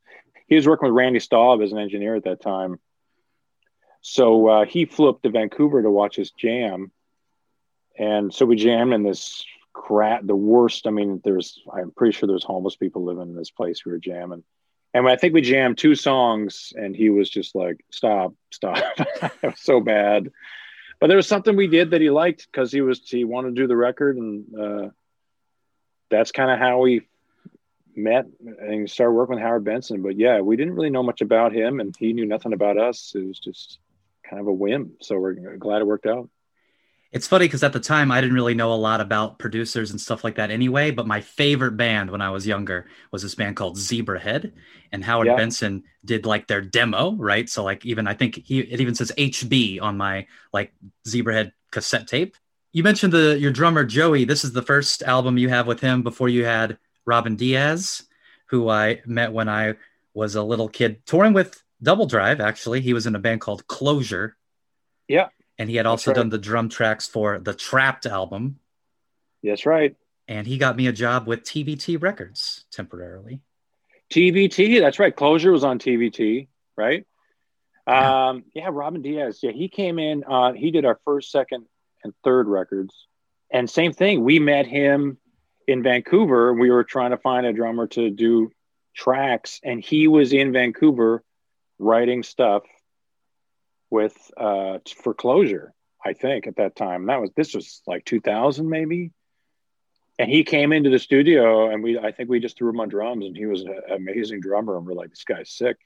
He 0.48 0.56
was 0.56 0.68
working 0.68 0.88
with 0.88 0.98
Randy 0.98 1.20
Staub 1.20 1.62
as 1.62 1.72
an 1.72 1.78
engineer 1.78 2.16
at 2.16 2.24
that 2.24 2.42
time. 2.42 2.80
So 4.02 4.48
uh, 4.48 4.66
he 4.66 4.86
flew 4.86 5.10
up 5.10 5.22
to 5.22 5.30
Vancouver 5.30 5.82
to 5.82 5.92
watch 5.92 6.20
us 6.20 6.32
jam. 6.32 6.92
And 7.98 8.34
so 8.34 8.46
we 8.46 8.56
jammed 8.56 8.94
in 8.94 9.04
this 9.04 9.46
crap, 9.74 10.26
the 10.26 10.36
worst. 10.36 10.88
I 10.88 10.92
mean, 10.92 11.22
there's, 11.24 11.62
I'm 11.72 11.92
pretty 11.92 12.18
sure 12.18 12.28
there's 12.28 12.44
homeless 12.44 12.76
people 12.76 13.04
living 13.04 13.30
in 13.30 13.36
this 13.36 13.52
place 13.52 13.86
we 13.86 13.92
were 13.92 14.00
jamming. 14.00 14.44
And 14.94 15.08
I 15.08 15.18
think 15.18 15.34
we 15.34 15.42
jammed 15.42 15.78
two 15.78 15.96
songs 15.96 16.74
and 16.76 16.96
he 16.96 17.10
was 17.10 17.30
just 17.30 17.54
like, 17.54 17.86
stop, 17.92 18.34
stop. 18.52 18.84
it 18.98 19.32
was 19.44 19.60
so 19.60 19.80
bad. 19.82 20.32
But 21.00 21.08
there 21.08 21.18
was 21.18 21.28
something 21.28 21.56
we 21.56 21.68
did 21.68 21.92
that 21.92 22.02
he 22.02 22.10
liked 22.10 22.48
because 22.52 22.72
he 22.72 22.82
was, 22.82 23.08
he 23.08 23.24
wanted 23.24 23.56
to 23.56 23.62
do 23.62 23.68
the 23.68 23.78
record 23.78 24.18
and, 24.18 24.60
uh, 24.60 24.90
that's 26.10 26.32
kind 26.32 26.50
of 26.50 26.58
how 26.58 26.80
we 26.80 27.08
met 27.96 28.26
and 28.42 28.90
started 28.90 29.14
working 29.14 29.36
with 29.36 29.44
Howard 29.44 29.64
Benson. 29.64 30.02
But 30.02 30.18
yeah, 30.18 30.42
we 30.42 30.56
didn't 30.56 30.76
really 30.76 30.90
know 30.90 31.04
much 31.04 31.22
about 31.22 31.54
him, 31.54 31.80
and 31.80 31.96
he 31.98 32.14
knew 32.14 32.26
nothing 32.26 32.54
about 32.54 32.78
us. 32.78 33.14
It 33.16 33.26
was 33.26 33.40
just 33.40 33.80
kind 34.28 34.40
of 34.40 34.48
a 34.48 34.54
whim. 34.54 34.94
So 35.02 35.18
we're 35.20 35.58
glad 35.58 35.82
it 35.82 35.88
worked 35.88 36.06
out. 36.06 36.30
It's 37.12 37.28
funny 37.28 37.46
because 37.46 37.64
at 37.64 37.74
the 37.74 37.80
time 37.80 38.12
I 38.12 38.22
didn't 38.22 38.36
really 38.36 38.54
know 38.54 38.72
a 38.72 38.76
lot 38.76 39.02
about 39.02 39.40
producers 39.40 39.90
and 39.90 40.00
stuff 40.00 40.24
like 40.24 40.36
that 40.36 40.52
anyway. 40.52 40.92
But 40.92 41.08
my 41.08 41.22
favorite 41.22 41.76
band 41.76 42.12
when 42.12 42.22
I 42.22 42.30
was 42.30 42.46
younger 42.46 42.86
was 43.12 43.24
this 43.24 43.34
band 43.34 43.56
called 43.56 43.78
Zebrahead, 43.78 44.52
and 44.92 45.04
Howard 45.04 45.28
yeah. 45.28 45.36
Benson 45.36 45.84
did 46.06 46.28
like 46.28 46.46
their 46.48 46.62
demo, 46.62 47.14
right? 47.14 47.50
So 47.50 47.64
like 47.64 47.86
even 47.86 48.08
I 48.08 48.14
think 48.14 48.36
he 48.46 48.60
it 48.60 48.80
even 48.80 48.94
says 48.94 49.12
HB 49.18 49.82
on 49.82 49.98
my 49.98 50.28
like 50.54 50.72
Zebrahead 51.08 51.52
cassette 51.72 52.08
tape 52.08 52.36
you 52.72 52.84
mentioned 52.84 53.14
the 53.14 53.38
your 53.40 53.52
drummer 53.52 53.84
Joey. 53.84 54.26
This 54.26 54.44
is 54.44 54.52
the 54.52 54.62
first 54.62 55.02
album 55.04 55.38
you 55.38 55.50
have 55.50 55.68
with 55.68 55.80
him 55.80 56.04
before 56.04 56.30
you 56.30 56.46
had 56.46 56.78
Robin 57.10 57.36
Diaz, 57.36 58.04
who 58.46 58.70
I 58.70 59.02
met 59.06 59.34
when 59.34 59.50
I 59.50 59.76
was 60.14 60.36
a 60.36 60.44
little 60.44 60.70
kid 60.70 61.06
touring 61.06 61.34
with 61.34 61.62
Double 61.82 62.06
Drive. 62.06 62.40
Actually, 62.40 62.82
he 62.82 62.94
was 62.94 63.08
in 63.08 63.16
a 63.16 63.20
band 63.20 63.42
called 63.42 63.68
Closure. 63.68 64.38
Yeah, 65.08 65.30
and 65.58 65.70
he 65.70 65.76
had 65.76 65.86
also 65.86 66.12
right. 66.12 66.16
done 66.16 66.30
the 66.30 66.38
drum 66.38 66.70
tracks 66.70 67.08
for 67.08 67.40
the 67.40 67.54
Trapped 67.54 68.06
album. 68.06 68.60
That's 69.44 69.66
right. 69.66 69.96
And 70.28 70.46
he 70.46 70.58
got 70.58 70.78
me 70.78 70.88
a 70.88 70.92
job 70.92 71.28
with 71.28 71.44
TVT 71.44 72.02
Records 72.02 72.66
temporarily. 72.72 73.42
TVT, 74.12 74.80
that's 74.80 75.00
right. 75.00 75.16
Closure 75.16 75.52
was 75.52 75.64
on 75.64 75.80
TVT, 75.80 76.48
right? 76.78 77.06
Yeah. 77.88 78.30
Um, 78.30 78.44
yeah, 78.54 78.70
Robin 78.72 79.02
Diaz. 79.02 79.40
Yeah, 79.42 79.52
he 79.52 79.68
came 79.68 80.00
in. 80.00 80.24
Uh, 80.24 80.54
he 80.54 80.72
did 80.72 80.86
our 80.86 81.00
first, 81.06 81.32
second, 81.32 81.66
and 82.04 82.14
third 82.24 82.48
records, 82.48 82.94
and 83.52 83.70
same 83.70 83.94
thing. 83.94 84.24
We 84.24 84.40
met 84.40 84.68
him 84.68 85.18
in 85.70 85.84
Vancouver. 85.84 86.54
We 86.54 86.72
were 86.72 86.84
trying 86.84 87.12
to 87.12 87.18
find 87.18 87.46
a 87.46 87.54
drummer 87.54 87.88
to 87.88 88.10
do 88.10 88.52
tracks, 88.96 89.60
and 89.64 89.80
he 89.84 90.08
was 90.08 90.34
in 90.34 90.52
Vancouver 90.52 91.24
writing 91.78 92.24
stuff 92.24 92.64
with 93.90 94.16
uh, 94.38 94.80
for 94.98 95.14
Closure. 95.14 95.74
I 96.06 96.14
think 96.14 96.48
at 96.48 96.58
that 96.58 96.76
time. 96.76 97.06
That 97.08 97.22
was 97.22 97.32
this 97.36 97.54
was 97.54 97.82
like 97.86 98.06
2000 98.06 98.70
maybe. 98.70 99.12
And 100.18 100.30
he 100.30 100.44
came 100.44 100.74
into 100.74 100.90
the 100.90 101.00
studio 101.00 101.70
and 101.70 101.84
we 101.84 101.98
I 101.98 102.12
think 102.12 102.30
we 102.30 102.40
just 102.40 102.58
threw 102.58 102.70
him 102.70 102.80
on 102.80 102.90
drums 102.90 103.26
and 103.26 103.36
he 103.36 103.46
was 103.46 103.64
an 103.64 103.82
amazing 103.92 104.42
drummer 104.42 104.78
and 104.78 104.86
we're 104.86 104.94
like 104.94 105.10
this 105.10 105.24
guy's 105.24 105.50
sick. 105.50 105.78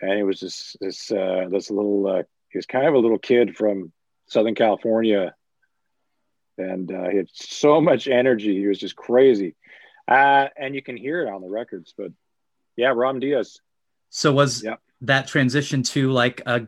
And 0.00 0.16
he 0.16 0.22
was 0.22 0.40
this 0.40 0.76
this 0.80 1.10
uh, 1.10 1.48
this 1.50 1.70
little 1.70 2.06
uh, 2.06 2.22
he 2.50 2.58
was 2.58 2.66
kind 2.66 2.86
of 2.86 2.94
a 2.94 2.98
little 2.98 3.18
kid 3.18 3.56
from 3.56 3.92
Southern 4.26 4.54
California 4.54 5.34
and 6.58 6.92
uh, 6.92 7.08
he 7.08 7.16
had 7.16 7.28
so 7.32 7.80
much 7.80 8.08
energy. 8.08 8.58
He 8.58 8.66
was 8.66 8.78
just 8.78 8.96
crazy. 8.96 9.54
Uh, 10.08 10.48
and 10.56 10.74
you 10.74 10.82
can 10.82 10.96
hear 10.96 11.22
it 11.22 11.30
on 11.30 11.40
the 11.40 11.48
records, 11.48 11.94
but 11.96 12.12
yeah, 12.76 12.92
Ram 12.94 13.20
Diaz. 13.20 13.60
So 14.10 14.32
was 14.32 14.62
yep. 14.62 14.80
that 15.02 15.26
transition 15.26 15.82
to 15.84 16.10
like 16.10 16.42
a 16.46 16.66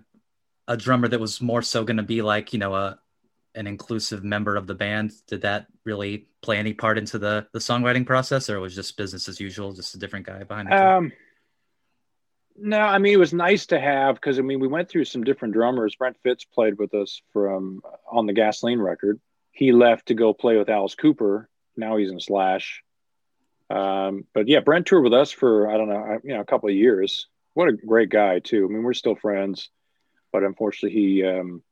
a 0.66 0.76
drummer 0.76 1.08
that 1.08 1.20
was 1.20 1.40
more 1.40 1.62
so 1.62 1.84
going 1.84 1.98
to 1.98 2.02
be 2.02 2.22
like 2.22 2.52
you 2.52 2.58
know 2.58 2.74
a 2.74 2.98
an 3.54 3.66
inclusive 3.66 4.24
member 4.24 4.56
of 4.56 4.66
the 4.66 4.74
band 4.74 5.12
did 5.26 5.42
that 5.42 5.66
really 5.84 6.26
play 6.42 6.58
any 6.58 6.72
part 6.72 6.98
into 6.98 7.18
the 7.18 7.46
the 7.52 7.58
songwriting 7.58 8.06
process 8.06 8.50
or 8.50 8.58
was 8.60 8.74
just 8.74 8.96
business 8.96 9.28
as 9.28 9.40
usual 9.40 9.72
just 9.72 9.94
a 9.94 9.98
different 9.98 10.26
guy 10.26 10.42
behind 10.42 10.68
the 10.68 10.74
um 10.74 11.12
no 12.56 12.80
i 12.80 12.98
mean 12.98 13.12
it 13.12 13.18
was 13.18 13.32
nice 13.32 13.66
to 13.66 13.78
have 13.78 14.16
because 14.16 14.38
i 14.38 14.42
mean 14.42 14.58
we 14.58 14.68
went 14.68 14.88
through 14.88 15.04
some 15.04 15.22
different 15.22 15.54
drummers 15.54 15.94
brent 15.94 16.16
fitz 16.22 16.44
played 16.44 16.78
with 16.78 16.94
us 16.94 17.20
from 17.32 17.80
on 18.10 18.26
the 18.26 18.32
gasoline 18.32 18.80
record 18.80 19.20
he 19.54 19.72
left 19.72 20.06
to 20.06 20.14
go 20.14 20.34
play 20.34 20.58
with 20.58 20.68
alice 20.68 20.94
cooper. 20.94 21.48
Now 21.76 21.96
he's 21.96 22.10
in 22.10 22.20
slash. 22.20 22.82
Um, 23.70 24.26
but 24.34 24.46
yeah 24.46 24.60
brent 24.60 24.86
toured 24.86 25.04
with 25.04 25.14
us 25.14 25.32
for 25.32 25.70
i 25.70 25.78
don't 25.78 25.88
know 25.88 26.18
you 26.22 26.34
know 26.34 26.40
a 26.40 26.44
couple 26.44 26.68
of 26.68 26.74
years. 26.74 27.28
What 27.54 27.68
a 27.68 27.72
great 27.72 28.10
guy 28.10 28.40
too. 28.40 28.66
I 28.66 28.72
mean 28.72 28.82
we're 28.82 28.92
still 28.92 29.16
friends 29.16 29.70
but 30.34 30.42
unfortunately 30.42 31.00
he 31.00 31.24
um, 31.24 31.62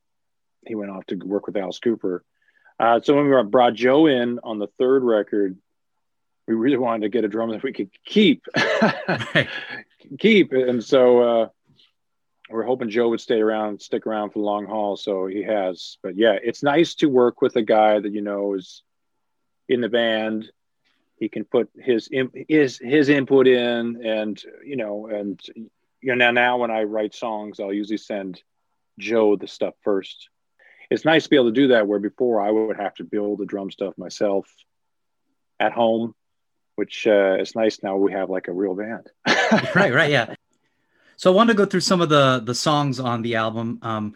he 0.65 0.73
went 0.73 0.89
off 0.89 1.05
to 1.07 1.15
work 1.15 1.45
with 1.45 1.57
Alice 1.57 1.79
Cooper. 1.79 2.23
Uh, 2.79 3.01
so 3.03 3.13
when 3.13 3.29
we 3.29 3.43
brought 3.43 3.73
Joe 3.73 4.07
in 4.07 4.39
on 4.41 4.57
the 4.57 4.67
third 4.79 5.03
record, 5.03 5.57
we 6.47 6.55
really 6.55 6.77
wanted 6.77 7.01
to 7.01 7.09
get 7.09 7.25
a 7.25 7.27
drummer 7.27 7.51
that 7.51 7.63
we 7.63 7.73
could 7.73 7.89
keep, 8.05 8.45
keep, 10.19 10.53
and 10.53 10.81
so 10.81 11.19
uh, 11.19 11.49
we're 12.53 12.63
hoping 12.63 12.89
Joe 12.89 13.09
would 13.09 13.19
stay 13.19 13.41
around, 13.41 13.81
stick 13.81 14.05
around 14.05 14.29
for 14.29 14.39
the 14.39 14.45
long 14.45 14.67
haul. 14.67 14.95
So 14.95 15.25
he 15.25 15.41
has, 15.41 15.97
but 16.03 16.15
yeah, 16.15 16.37
it's 16.41 16.61
nice 16.61 16.93
to 16.95 17.07
work 17.07 17.41
with 17.41 17.55
a 17.55 17.63
guy 17.63 17.99
that 17.99 18.13
you 18.13 18.21
know 18.21 18.53
is 18.53 18.83
in 19.67 19.81
the 19.81 19.89
band. 19.89 20.51
He 21.17 21.29
can 21.29 21.45
put 21.45 21.69
his 21.75 22.09
his 22.47 22.77
his 22.77 23.09
input 23.09 23.47
in, 23.47 24.05
and 24.05 24.41
you 24.63 24.75
know, 24.75 25.07
and 25.07 25.41
you 25.55 25.69
know 26.01 26.15
now 26.15 26.31
now 26.31 26.57
when 26.57 26.69
I 26.69 26.83
write 26.83 27.15
songs, 27.15 27.59
I'll 27.59 27.73
usually 27.73 27.97
send 27.97 28.41
Joe 28.99 29.35
the 29.35 29.47
stuff 29.47 29.73
first. 29.81 30.29
It's 30.91 31.05
nice 31.05 31.23
to 31.23 31.29
be 31.29 31.37
able 31.37 31.47
to 31.47 31.53
do 31.53 31.69
that 31.69 31.87
where 31.87 31.99
before 31.99 32.39
I 32.39 32.51
would 32.51 32.77
have 32.77 32.93
to 32.95 33.03
build 33.03 33.39
the 33.39 33.47
drum 33.47 33.71
stuff 33.71 33.97
myself 33.97 34.47
at 35.59 35.71
home, 35.71 36.13
which 36.75 37.07
uh, 37.07 37.37
is 37.39 37.55
nice 37.55 37.81
now 37.81 37.95
we 37.95 38.11
have 38.11 38.29
like 38.29 38.47
a 38.47 38.53
real 38.53 38.75
band. 38.75 39.09
right, 39.75 39.93
right, 39.93 40.11
yeah. 40.11 40.35
So 41.23 41.31
I 41.31 41.35
want 41.35 41.51
to 41.51 41.53
go 41.53 41.65
through 41.65 41.79
some 41.79 42.01
of 42.01 42.09
the 42.09 42.41
the 42.43 42.53
songs 42.53 42.99
on 42.99 43.21
the 43.21 43.35
album. 43.35 43.79
Um, 43.81 44.13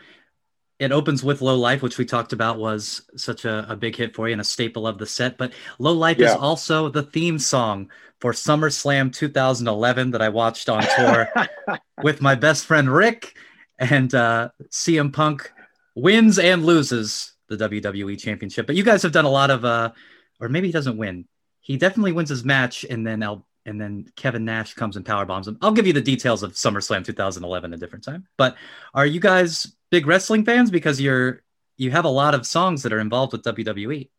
it 0.78 0.92
opens 0.92 1.24
with 1.24 1.42
Low 1.42 1.56
Life, 1.56 1.82
which 1.82 1.98
we 1.98 2.04
talked 2.04 2.34
about 2.34 2.60
was 2.60 3.02
such 3.16 3.46
a, 3.46 3.66
a 3.70 3.78
big 3.78 3.96
hit 3.96 4.14
for 4.14 4.28
you 4.28 4.34
and 4.34 4.42
a 4.42 4.44
staple 4.44 4.86
of 4.86 4.98
the 4.98 5.06
set. 5.06 5.38
But 5.38 5.54
Low 5.80 5.94
Life 5.94 6.18
yeah. 6.18 6.32
is 6.32 6.36
also 6.36 6.90
the 6.90 7.04
theme 7.04 7.40
song 7.40 7.90
for 8.20 8.34
SummerSlam 8.34 9.14
2011 9.14 10.12
that 10.12 10.22
I 10.22 10.28
watched 10.28 10.68
on 10.68 10.84
tour 10.98 11.30
with 12.04 12.20
my 12.20 12.36
best 12.36 12.66
friend 12.66 12.94
Rick 12.94 13.38
and 13.80 14.14
uh, 14.14 14.50
CM 14.70 15.14
Punk 15.14 15.50
wins 15.96 16.38
and 16.38 16.66
loses 16.66 17.32
the 17.48 17.56
WWE 17.56 18.20
Championship. 18.20 18.68
But 18.68 18.76
you 18.76 18.84
guys 18.84 19.02
have 19.04 19.14
done 19.14 19.24
a 19.24 19.30
lot 19.30 19.50
of, 19.50 19.64
uh, 19.64 19.94
or 20.42 20.50
maybe 20.50 20.68
he 20.68 20.74
doesn't 20.74 20.98
win. 20.98 21.26
He 21.62 21.78
definitely 21.78 22.12
wins 22.12 22.28
his 22.28 22.44
match, 22.44 22.84
and 22.84 23.08
then 23.08 23.24
El- 23.24 23.48
and 23.68 23.80
then 23.80 24.08
Kevin 24.16 24.46
Nash 24.46 24.74
comes 24.74 24.96
and 24.96 25.06
power 25.06 25.26
bombs 25.26 25.48
him. 25.48 25.58
I'll 25.62 25.74
give 25.74 25.86
you 25.86 25.94
the 25.94 26.02
details 26.02 26.42
of 26.42 26.54
SummerSlam 26.54 27.04
2011 27.06 27.74
a 27.74 27.78
different 27.78 28.06
time. 28.06 28.26
But 28.38 28.56
are 28.94 29.06
you 29.06 29.20
guys 29.20 29.76
big 29.92 30.08
wrestling 30.08 30.46
fans? 30.46 30.72
Because 30.72 31.00
you're 31.00 31.44
you 31.76 31.92
have 31.92 32.06
a 32.06 32.10
lot 32.10 32.34
of 32.34 32.48
songs 32.48 32.84
that 32.84 32.94
are 32.94 33.00
involved 33.00 33.34
with 33.34 33.44
WWE. 33.44 34.10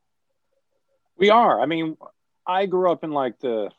We 1.16 1.30
are. 1.30 1.60
I 1.60 1.66
mean, 1.66 1.96
I 2.46 2.66
grew 2.66 2.92
up 2.92 3.02
in 3.02 3.10
like 3.10 3.40
the 3.40 3.70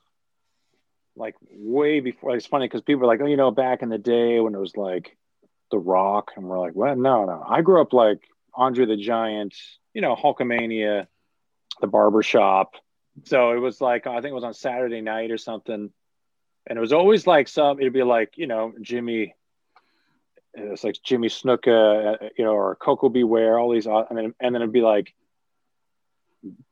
like 1.15 1.35
way 1.51 1.99
before. 1.99 2.35
It's 2.35 2.47
funny 2.47 2.65
because 2.65 2.81
people 2.81 3.03
are 3.03 3.07
like, 3.07 3.21
oh, 3.21 3.27
you 3.27 3.37
know, 3.37 3.51
back 3.51 3.81
in 3.83 3.89
the 3.89 3.97
day 3.97 4.39
when 4.39 4.55
it 4.55 4.59
was 4.59 4.75
like 4.75 5.15
the 5.71 5.77
Rock, 5.77 6.31
and 6.35 6.45
we're 6.45 6.59
like, 6.59 6.73
well, 6.75 6.95
no, 6.95 7.25
no. 7.25 7.45
I 7.47 7.61
grew 7.61 7.79
up 7.79 7.93
like 7.93 8.19
Andre 8.55 8.85
the 8.85 8.97
Giant, 8.97 9.55
you 9.93 10.01
know, 10.01 10.15
Hulkamania, 10.15 11.05
the 11.79 11.87
barbershop. 11.87 12.73
So 13.25 13.51
it 13.51 13.59
was 13.59 13.81
like 13.81 14.07
I 14.07 14.15
think 14.15 14.31
it 14.31 14.35
was 14.35 14.43
on 14.43 14.53
Saturday 14.53 15.01
night 15.01 15.31
or 15.31 15.37
something, 15.37 15.91
and 16.67 16.77
it 16.77 16.79
was 16.79 16.93
always 16.93 17.27
like 17.27 17.47
some. 17.47 17.79
It'd 17.79 17.93
be 17.93 18.03
like 18.03 18.33
you 18.37 18.47
know 18.47 18.73
Jimmy. 18.81 19.35
It's 20.55 20.83
like 20.83 20.97
Jimmy 21.03 21.27
Snuka, 21.27 22.21
uh, 22.21 22.29
you 22.35 22.43
know, 22.43 22.53
or 22.53 22.75
Koko 22.75 23.07
B. 23.07 23.23
Ware, 23.23 23.59
all 23.59 23.71
these, 23.71 23.85
and 23.85 24.05
then 24.11 24.33
and 24.39 24.55
then 24.55 24.61
it'd 24.61 24.73
be 24.73 24.81
like 24.81 25.13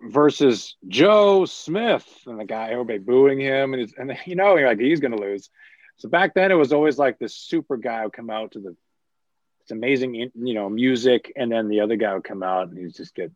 versus 0.01 0.75
Joe 0.87 1.45
Smith, 1.45 2.07
and 2.25 2.39
the 2.39 2.45
guy 2.45 2.69
everybody 2.69 2.99
booing 2.99 3.39
him, 3.39 3.73
and 3.73 3.93
and 3.97 4.17
you 4.25 4.35
know, 4.35 4.55
like 4.55 4.79
he's 4.79 4.99
gonna 4.99 5.19
lose. 5.19 5.49
So 5.97 6.09
back 6.09 6.33
then, 6.33 6.51
it 6.51 6.55
was 6.55 6.73
always 6.73 6.97
like 6.97 7.17
this 7.17 7.35
super 7.35 7.77
guy 7.77 8.03
would 8.03 8.13
come 8.13 8.29
out 8.29 8.51
to 8.51 8.59
the 8.59 8.75
it's 9.67 9.71
amazing, 9.73 10.15
you 10.15 10.53
know, 10.53 10.69
music, 10.69 11.33
and 11.35 11.51
then 11.51 11.67
the 11.67 11.81
other 11.81 11.97
guy 11.97 12.13
would 12.13 12.23
come 12.23 12.41
out 12.41 12.69
and 12.69 12.77
he'd 12.77 12.95
just 12.95 13.13
get 13.13 13.33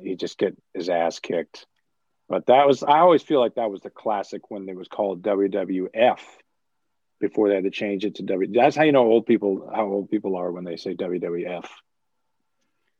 he 0.00 0.14
just 0.14 0.38
get 0.38 0.56
his 0.72 0.88
ass 0.88 1.18
kicked. 1.18 1.66
But 2.28 2.46
that 2.46 2.66
was 2.66 2.82
I 2.82 2.98
always 2.98 3.22
feel 3.22 3.40
like 3.40 3.54
that 3.54 3.70
was 3.70 3.82
the 3.82 3.90
classic 3.90 4.50
when 4.50 4.68
it 4.68 4.76
was 4.76 4.88
called 4.88 5.22
WWF 5.22 6.18
before 7.20 7.48
they 7.48 7.54
had 7.54 7.64
to 7.64 7.70
change 7.70 8.04
it 8.04 8.16
to 8.16 8.22
W. 8.24 8.52
That's 8.52 8.76
how 8.76 8.82
you 8.82 8.92
know 8.92 9.06
old 9.06 9.26
people 9.26 9.70
how 9.72 9.86
old 9.86 10.10
people 10.10 10.36
are 10.36 10.50
when 10.50 10.64
they 10.64 10.76
say 10.76 10.94
WWF. 10.94 11.66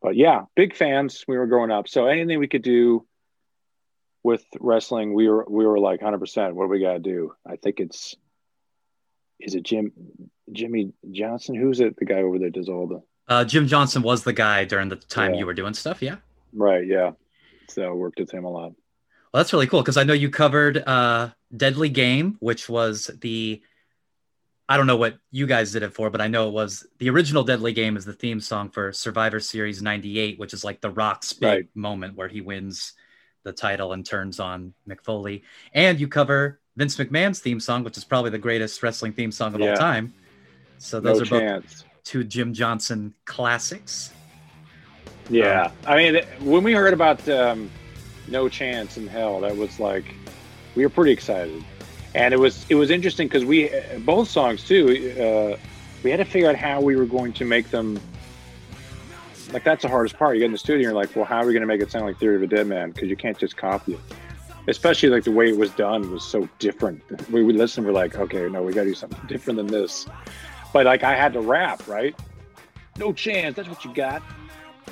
But 0.01 0.17
yeah, 0.17 0.43
big 0.55 0.77
fans. 0.77 1.25
We 1.27 1.37
were 1.37 1.47
growing 1.47 1.71
up, 1.71 1.89
so 1.89 2.07
anything 2.07 2.39
we 2.39 2.49
could 2.49 2.63
do 2.63 3.05
with 4.23 4.45
wrestling, 4.61 5.15
we 5.15 5.29
were 5.29 5.45
we 5.49 5.67
were 5.67 5.79
like 5.79 6.01
100. 6.01 6.19
percent 6.19 6.55
What 6.55 6.67
do 6.67 6.71
we 6.71 6.81
got 6.81 6.95
to 6.95 6.99
do? 7.01 7.33
I 7.45 7.57
think 7.57 7.81
it's 7.81 8.15
is 9.41 9.55
it 9.55 9.65
Jim 9.65 9.93
Jimmy 10.53 10.93
Johnson? 11.11 11.55
Who's 11.55 11.81
it? 11.81 11.97
The 11.97 12.05
guy 12.05 12.23
over 12.23 12.39
there 12.39 12.51
does 12.51 12.69
all 12.69 12.87
the. 12.87 13.03
Uh, 13.29 13.45
Jim 13.45 13.67
Johnston 13.67 14.03
was 14.03 14.23
the 14.23 14.33
guy 14.33 14.65
during 14.65 14.89
the 14.89 14.97
time 14.97 15.35
yeah. 15.35 15.41
you 15.41 15.47
were 15.47 15.55
doing 15.55 15.75
stuff. 15.75 16.01
Yeah. 16.01 16.17
Right. 16.53 16.87
Yeah. 16.87 17.13
So 17.69 17.83
I 17.83 17.91
worked 17.91 18.21
with 18.21 18.31
him 18.31 18.45
a 18.45 18.51
lot. 18.51 18.73
Well, 19.33 19.43
that's 19.43 19.53
really 19.53 19.67
cool 19.67 19.83
because 19.83 19.97
I 19.97 20.05
know 20.05 20.13
you 20.13 20.31
covered 20.31 20.79
uh, 20.79 21.31
Deadly 21.55 21.89
Game, 21.89 22.37
which 22.41 22.69
was 22.69 23.11
the. 23.21 23.63
I 24.69 24.77
don't 24.77 24.89
know 24.89 24.97
what 24.97 25.19
you 25.31 25.47
guys 25.47 25.71
did 25.71 25.85
it 25.85 25.95
for, 25.95 26.11
but 26.11 26.21
I 26.21 26.27
know 26.27 26.49
it 26.49 26.53
was 26.53 26.85
the 26.99 27.09
original 27.09 27.45
Deadly 27.45 27.73
Game 27.73 27.97
is 27.97 28.05
the 28.05 28.13
theme 28.13 28.41
song 28.41 28.69
for 28.69 28.93
Survivor 28.93 29.39
Series 29.39 29.81
98, 29.81 30.41
which 30.41 30.53
is 30.53 30.65
like 30.65 30.81
the 30.81 30.91
Rock's 30.91 31.33
big 31.33 31.49
right. 31.49 31.69
moment 31.77 32.17
where 32.17 32.27
he 32.27 32.41
wins 32.41 32.93
the 33.45 33.53
title 33.53 33.93
and 33.93 34.05
turns 34.05 34.41
on 34.41 34.75
Mick 34.89 35.05
Foley. 35.05 35.45
And 35.73 36.01
you 36.01 36.09
cover 36.09 36.59
Vince 36.77 36.97
McMahon's 36.97 37.39
theme 37.39 37.61
song, 37.61 37.85
which 37.85 37.97
is 37.97 38.05
probably 38.05 38.31
the 38.31 38.39
greatest 38.39 38.83
wrestling 38.83 39.13
theme 39.13 39.31
song 39.31 39.55
of 39.55 39.61
yeah. 39.61 39.71
all 39.71 39.77
time. 39.77 40.13
So 40.79 40.99
those 40.99 41.31
no 41.31 41.37
are 41.37 41.41
chance. 41.41 41.83
both 41.83 41.85
two 42.05 42.25
Jim 42.25 42.53
Johnston 42.53 43.15
classics. 43.25 44.13
Yeah, 45.29 45.65
um, 45.65 45.73
I 45.87 45.97
mean, 45.97 46.23
when 46.41 46.63
we 46.63 46.73
heard 46.73 46.93
about 46.93 47.29
um, 47.29 47.71
No 48.29 48.49
Chance 48.49 48.97
in 48.97 49.07
Hell, 49.07 49.41
that 49.41 49.57
was 49.57 49.79
like 49.79 50.15
we 50.75 50.85
were 50.85 50.91
pretty 50.91 51.13
excited, 51.13 51.65
and 52.15 52.35
it 52.35 52.39
was 52.39 52.67
it 52.69 52.75
was 52.75 52.91
interesting 52.91 53.29
because 53.29 53.45
we 53.45 53.71
both 54.01 54.29
songs 54.29 54.67
too. 54.67 55.57
Uh, 55.59 55.61
we 56.03 56.11
had 56.11 56.19
to 56.19 56.25
figure 56.25 56.49
out 56.49 56.57
how 56.57 56.81
we 56.81 56.97
were 56.97 57.07
going 57.07 57.33
to 57.35 57.45
make 57.45 57.71
them. 57.71 58.01
Like 59.53 59.65
that's 59.65 59.83
the 59.83 59.89
hardest 59.89 60.19
part. 60.19 60.37
You 60.37 60.41
get 60.41 60.47
in 60.47 60.53
the 60.53 60.59
studio, 60.59 60.75
and 60.77 60.83
you're 60.83 60.93
like, 60.93 61.15
well, 61.15 61.25
how 61.25 61.39
are 61.39 61.47
we 61.47 61.53
going 61.53 61.63
to 61.63 61.67
make 61.67 61.81
it 61.81 61.91
sound 61.91 62.05
like 62.05 62.19
Theory 62.19 62.37
of 62.37 62.43
a 62.43 62.47
Dead 62.47 62.67
Man? 62.67 62.91
Because 62.91 63.09
you 63.09 63.17
can't 63.17 63.39
just 63.39 63.57
copy 63.57 63.95
it 63.95 64.01
especially 64.69 65.09
like 65.09 65.25
the 65.25 65.31
way 65.31 65.49
it 65.49 65.57
was 65.57 65.71
done 65.71 66.11
was 66.11 66.25
so 66.25 66.49
different. 66.59 67.03
We 67.31 67.43
would 67.43 67.57
listen, 67.57 67.85
we're 67.85 67.93
like, 67.93 68.17
okay, 68.17 68.49
no, 68.49 68.63
we 68.63 68.73
got 68.73 68.83
to 68.83 68.89
do 68.89 68.95
something 68.95 69.27
different 69.27 69.59
than 69.59 69.67
this. 69.67 70.07
But 70.73 70.87
like 70.87 71.05
I 71.05 71.15
had 71.15 71.33
to 71.35 71.41
rap, 71.41 71.87
right? 71.87 72.15
No 72.99 73.13
chance. 73.13 73.57
That's 73.57 73.69
what 73.69 73.85
you 73.85 73.95
got. 73.95 74.23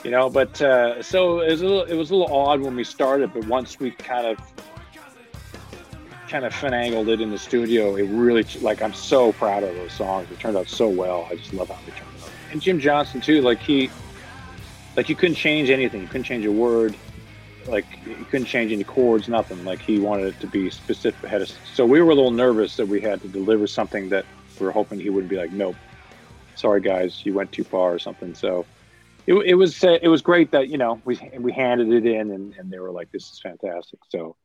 You 0.04 0.10
know. 0.10 0.30
But 0.30 0.60
uh, 0.62 1.02
so 1.02 1.40
it 1.40 1.50
was 1.50 1.62
a 1.62 1.66
little, 1.66 1.84
it 1.84 1.94
was 1.94 2.10
a 2.10 2.14
little 2.14 2.34
odd 2.34 2.60
when 2.60 2.76
we 2.76 2.84
started, 2.84 3.32
but 3.32 3.46
once 3.46 3.80
we 3.80 3.90
kind 3.90 4.26
of 4.26 4.38
kind 6.28 6.44
of 6.44 6.52
finagled 6.52 7.08
it 7.08 7.20
in 7.20 7.30
the 7.30 7.38
studio, 7.38 7.96
it 7.96 8.04
really 8.04 8.44
like 8.60 8.82
I'm 8.82 8.94
so 8.94 9.32
proud 9.32 9.62
of 9.62 9.74
those 9.74 9.92
songs. 9.92 10.30
It 10.30 10.38
turned 10.38 10.56
out 10.56 10.68
so 10.68 10.88
well. 10.88 11.26
I 11.30 11.36
just 11.36 11.52
love 11.52 11.68
how 11.68 11.78
they 11.86 11.92
turned 11.92 12.10
out. 12.22 12.30
And 12.52 12.62
Jim 12.62 12.78
Johnston 12.78 13.20
too, 13.20 13.40
like 13.40 13.58
he, 13.58 13.90
like 14.96 15.08
you 15.08 15.16
couldn't 15.16 15.36
change 15.36 15.70
anything. 15.70 16.02
You 16.02 16.06
couldn't 16.06 16.24
change 16.24 16.44
a 16.44 16.52
word. 16.52 16.94
Like 17.66 17.86
you 18.06 18.26
couldn't 18.30 18.46
change 18.46 18.72
any 18.72 18.84
chords, 18.84 19.28
nothing. 19.28 19.64
Like 19.64 19.80
he 19.80 19.98
wanted 19.98 20.26
it 20.26 20.40
to 20.40 20.46
be 20.46 20.70
specific. 20.70 21.28
Had 21.28 21.42
a, 21.42 21.46
so 21.74 21.86
we 21.86 22.02
were 22.02 22.10
a 22.10 22.14
little 22.14 22.30
nervous 22.30 22.76
that 22.76 22.86
we 22.86 23.00
had 23.00 23.22
to 23.22 23.28
deliver 23.28 23.66
something 23.66 24.10
that 24.10 24.26
we 24.60 24.66
were 24.66 24.72
hoping 24.72 25.00
he 25.00 25.10
wouldn't 25.10 25.30
be 25.30 25.36
like, 25.36 25.50
nope, 25.52 25.76
sorry 26.54 26.80
guys, 26.80 27.24
you 27.24 27.32
went 27.32 27.52
too 27.52 27.64
far 27.64 27.92
or 27.94 27.98
something. 27.98 28.34
So 28.34 28.66
it, 29.26 29.34
it 29.34 29.54
was 29.54 29.82
uh, 29.84 29.98
it 30.02 30.08
was 30.08 30.22
great 30.22 30.50
that 30.52 30.68
you 30.68 30.78
know 30.78 31.00
we 31.04 31.18
we 31.38 31.52
handed 31.52 31.92
it 31.92 32.06
in 32.06 32.30
and, 32.30 32.54
and 32.56 32.70
they 32.70 32.78
were 32.78 32.90
like, 32.90 33.10
this 33.12 33.30
is 33.30 33.40
fantastic. 33.40 34.00
So 34.08 34.36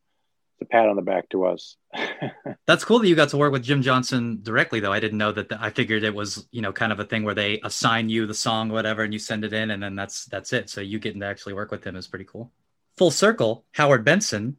it's 0.59 0.61
a 0.61 0.65
pat 0.65 0.88
on 0.88 0.95
the 0.95 1.01
back 1.01 1.30
to 1.30 1.45
us. 1.45 1.77
That's 2.65 2.84
cool 2.84 2.99
that 2.99 3.07
you 3.07 3.15
got 3.15 3.30
to 3.30 3.38
work 3.38 3.51
with 3.51 3.63
Jim 3.63 3.82
Johnston 3.82 4.39
directly, 4.41 4.80
though. 4.80 4.93
I 4.93 4.99
didn't 4.99 5.17
know 5.17 5.32
that. 5.32 5.49
The, 5.49 5.61
I 5.61 5.69
figured 5.69 6.03
it 6.03 6.13
was 6.13 6.47
you 6.51 6.61
know 6.61 6.71
kind 6.71 6.91
of 6.91 6.99
a 6.99 7.05
thing 7.05 7.23
where 7.23 7.36
they 7.36 7.59
assign 7.63 8.09
you 8.09 8.25
the 8.25 8.34
song, 8.34 8.69
whatever, 8.69 9.03
and 9.03 9.13
you 9.13 9.19
send 9.19 9.43
it 9.43 9.53
in, 9.53 9.71
and 9.71 9.82
then 9.82 9.95
that's 9.95 10.25
that's 10.25 10.53
it. 10.53 10.69
So 10.69 10.82
you 10.82 10.99
getting 10.99 11.21
to 11.21 11.27
actually 11.27 11.53
work 11.53 11.71
with 11.71 11.86
him 11.86 11.95
is 11.95 12.07
pretty 12.07 12.25
cool. 12.25 12.51
Full 12.97 13.11
circle, 13.11 13.65
Howard 13.73 14.03
Benson 14.03 14.57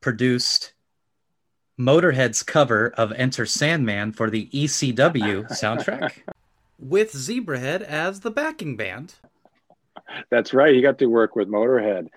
produced 0.00 0.72
Motorhead's 1.78 2.42
cover 2.42 2.92
of 2.96 3.12
Enter 3.12 3.44
Sandman 3.44 4.12
for 4.12 4.30
the 4.30 4.48
ECW 4.52 5.48
soundtrack 5.50 6.22
with 6.78 7.12
Zebrahead 7.12 7.82
as 7.82 8.20
the 8.20 8.30
backing 8.30 8.76
band. 8.76 9.14
That's 10.30 10.54
right. 10.54 10.74
He 10.74 10.82
got 10.82 10.98
to 10.98 11.06
work 11.06 11.36
with 11.36 11.48
Motorhead. 11.48 12.08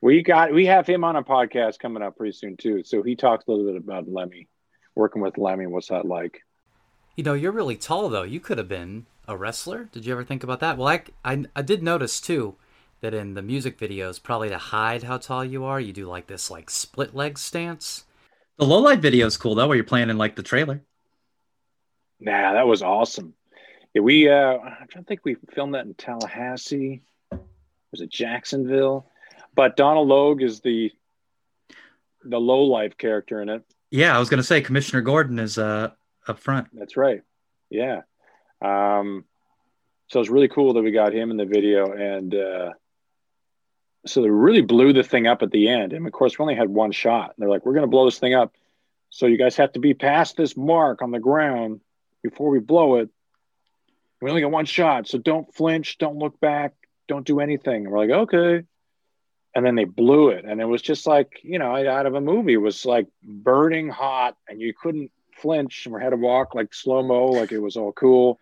We 0.00 0.22
got 0.22 0.52
we 0.52 0.66
have 0.66 0.86
him 0.86 1.04
on 1.04 1.16
a 1.16 1.22
podcast 1.22 1.78
coming 1.78 2.02
up 2.02 2.16
pretty 2.16 2.32
soon 2.32 2.56
too. 2.56 2.82
So 2.84 3.02
he 3.02 3.16
talks 3.16 3.46
a 3.46 3.50
little 3.50 3.66
bit 3.66 3.76
about 3.76 4.08
Lemmy, 4.08 4.48
working 4.94 5.20
with 5.20 5.36
Lemmy. 5.36 5.66
What's 5.66 5.88
that 5.88 6.06
like? 6.06 6.40
You 7.16 7.24
know, 7.24 7.34
you're 7.34 7.52
really 7.52 7.76
tall 7.76 8.08
though. 8.08 8.22
You 8.22 8.40
could 8.40 8.58
have 8.58 8.68
been 8.68 9.06
a 9.28 9.36
wrestler. 9.36 9.84
Did 9.92 10.06
you 10.06 10.12
ever 10.12 10.24
think 10.24 10.42
about 10.42 10.60
that? 10.60 10.78
Well, 10.78 10.88
I 10.88 11.02
I, 11.24 11.44
I 11.54 11.62
did 11.62 11.82
notice 11.82 12.20
too 12.20 12.56
that 13.00 13.14
in 13.14 13.34
the 13.34 13.42
music 13.42 13.78
videos, 13.78 14.22
probably 14.22 14.48
to 14.48 14.58
hide 14.58 15.02
how 15.02 15.18
tall 15.18 15.44
you 15.44 15.64
are, 15.64 15.80
you 15.80 15.92
do 15.92 16.06
like 16.06 16.26
this 16.26 16.50
like 16.50 16.70
split 16.70 17.14
leg 17.14 17.38
stance. 17.38 18.04
The 18.58 18.66
low 18.66 18.78
life 18.78 19.00
video 19.00 19.26
is 19.26 19.36
cool 19.36 19.54
though, 19.54 19.68
where 19.68 19.76
you're 19.76 19.84
playing 19.84 20.10
in 20.10 20.18
like 20.18 20.36
the 20.36 20.42
trailer. 20.42 20.82
Nah, 22.20 22.52
that 22.52 22.66
was 22.66 22.82
awesome. 22.82 23.34
Yeah, 23.94 24.02
we 24.02 24.28
uh 24.28 24.58
I'm 24.58 24.88
trying 24.88 25.04
to 25.04 25.08
think 25.08 25.20
we 25.24 25.36
filmed 25.54 25.74
that 25.74 25.86
in 25.86 25.94
Tallahassee. 25.94 27.02
Was 27.92 28.00
it 28.00 28.10
Jacksonville? 28.10 29.06
But 29.54 29.76
Donal 29.76 30.06
Logue 30.06 30.42
is 30.42 30.60
the 30.60 30.92
the 32.24 32.38
low 32.38 32.64
life 32.64 32.98
character 32.98 33.40
in 33.40 33.48
it. 33.48 33.64
Yeah, 33.90 34.14
I 34.14 34.18
was 34.18 34.28
gonna 34.28 34.42
say 34.42 34.60
Commissioner 34.60 35.02
Gordon 35.02 35.38
is 35.38 35.58
uh 35.58 35.90
up 36.28 36.38
front. 36.38 36.68
That's 36.72 36.96
right. 36.96 37.22
Yeah. 37.70 38.02
Um 38.62 39.24
so 40.08 40.20
it's 40.20 40.28
really 40.28 40.48
cool 40.48 40.74
that 40.74 40.82
we 40.82 40.90
got 40.90 41.14
him 41.14 41.30
in 41.30 41.36
the 41.36 41.46
video 41.46 41.92
and 41.92 42.34
uh 42.34 42.70
so 44.06 44.22
they 44.22 44.30
really 44.30 44.62
blew 44.62 44.92
the 44.92 45.02
thing 45.02 45.26
up 45.26 45.42
at 45.42 45.50
the 45.50 45.68
end. 45.68 45.92
And 45.92 46.06
of 46.06 46.12
course, 46.12 46.38
we 46.38 46.42
only 46.42 46.54
had 46.54 46.68
one 46.70 46.92
shot. 46.92 47.34
And 47.36 47.42
They're 47.42 47.50
like, 47.50 47.66
we're 47.66 47.74
going 47.74 47.84
to 47.84 47.90
blow 47.90 48.06
this 48.06 48.18
thing 48.18 48.34
up. 48.34 48.54
So 49.10 49.26
you 49.26 49.36
guys 49.36 49.56
have 49.56 49.72
to 49.72 49.80
be 49.80 49.92
past 49.94 50.36
this 50.36 50.56
mark 50.56 51.02
on 51.02 51.10
the 51.10 51.18
ground 51.18 51.80
before 52.22 52.48
we 52.48 52.60
blow 52.60 52.96
it. 52.96 53.10
We 54.22 54.30
only 54.30 54.42
got 54.42 54.52
one 54.52 54.66
shot. 54.66 55.06
So 55.08 55.18
don't 55.18 55.52
flinch. 55.54 55.98
Don't 55.98 56.16
look 56.16 56.40
back. 56.40 56.74
Don't 57.10 57.26
do 57.26 57.40
anything. 57.40 57.86
And 57.86 57.90
we're 57.90 57.98
like, 57.98 58.10
okay. 58.10 58.64
And 59.52 59.66
then 59.66 59.74
they 59.74 59.84
blew 59.84 60.28
it. 60.28 60.44
And 60.44 60.60
it 60.60 60.64
was 60.64 60.80
just 60.80 61.08
like, 61.08 61.40
you 61.42 61.58
know, 61.58 61.74
out 61.74 62.06
of 62.06 62.14
a 62.14 62.20
movie. 62.20 62.52
It 62.52 62.58
was 62.58 62.86
like 62.86 63.08
burning 63.20 63.88
hot 63.88 64.36
and 64.48 64.60
you 64.60 64.72
couldn't 64.72 65.10
flinch. 65.34 65.86
And 65.86 65.94
we 65.96 66.00
had 66.00 66.10
to 66.10 66.16
walk 66.16 66.54
like 66.54 66.72
slow 66.72 67.02
mo, 67.02 67.26
like 67.26 67.50
it 67.50 67.58
was 67.58 67.76
all 67.76 67.90
cool. 67.90 68.38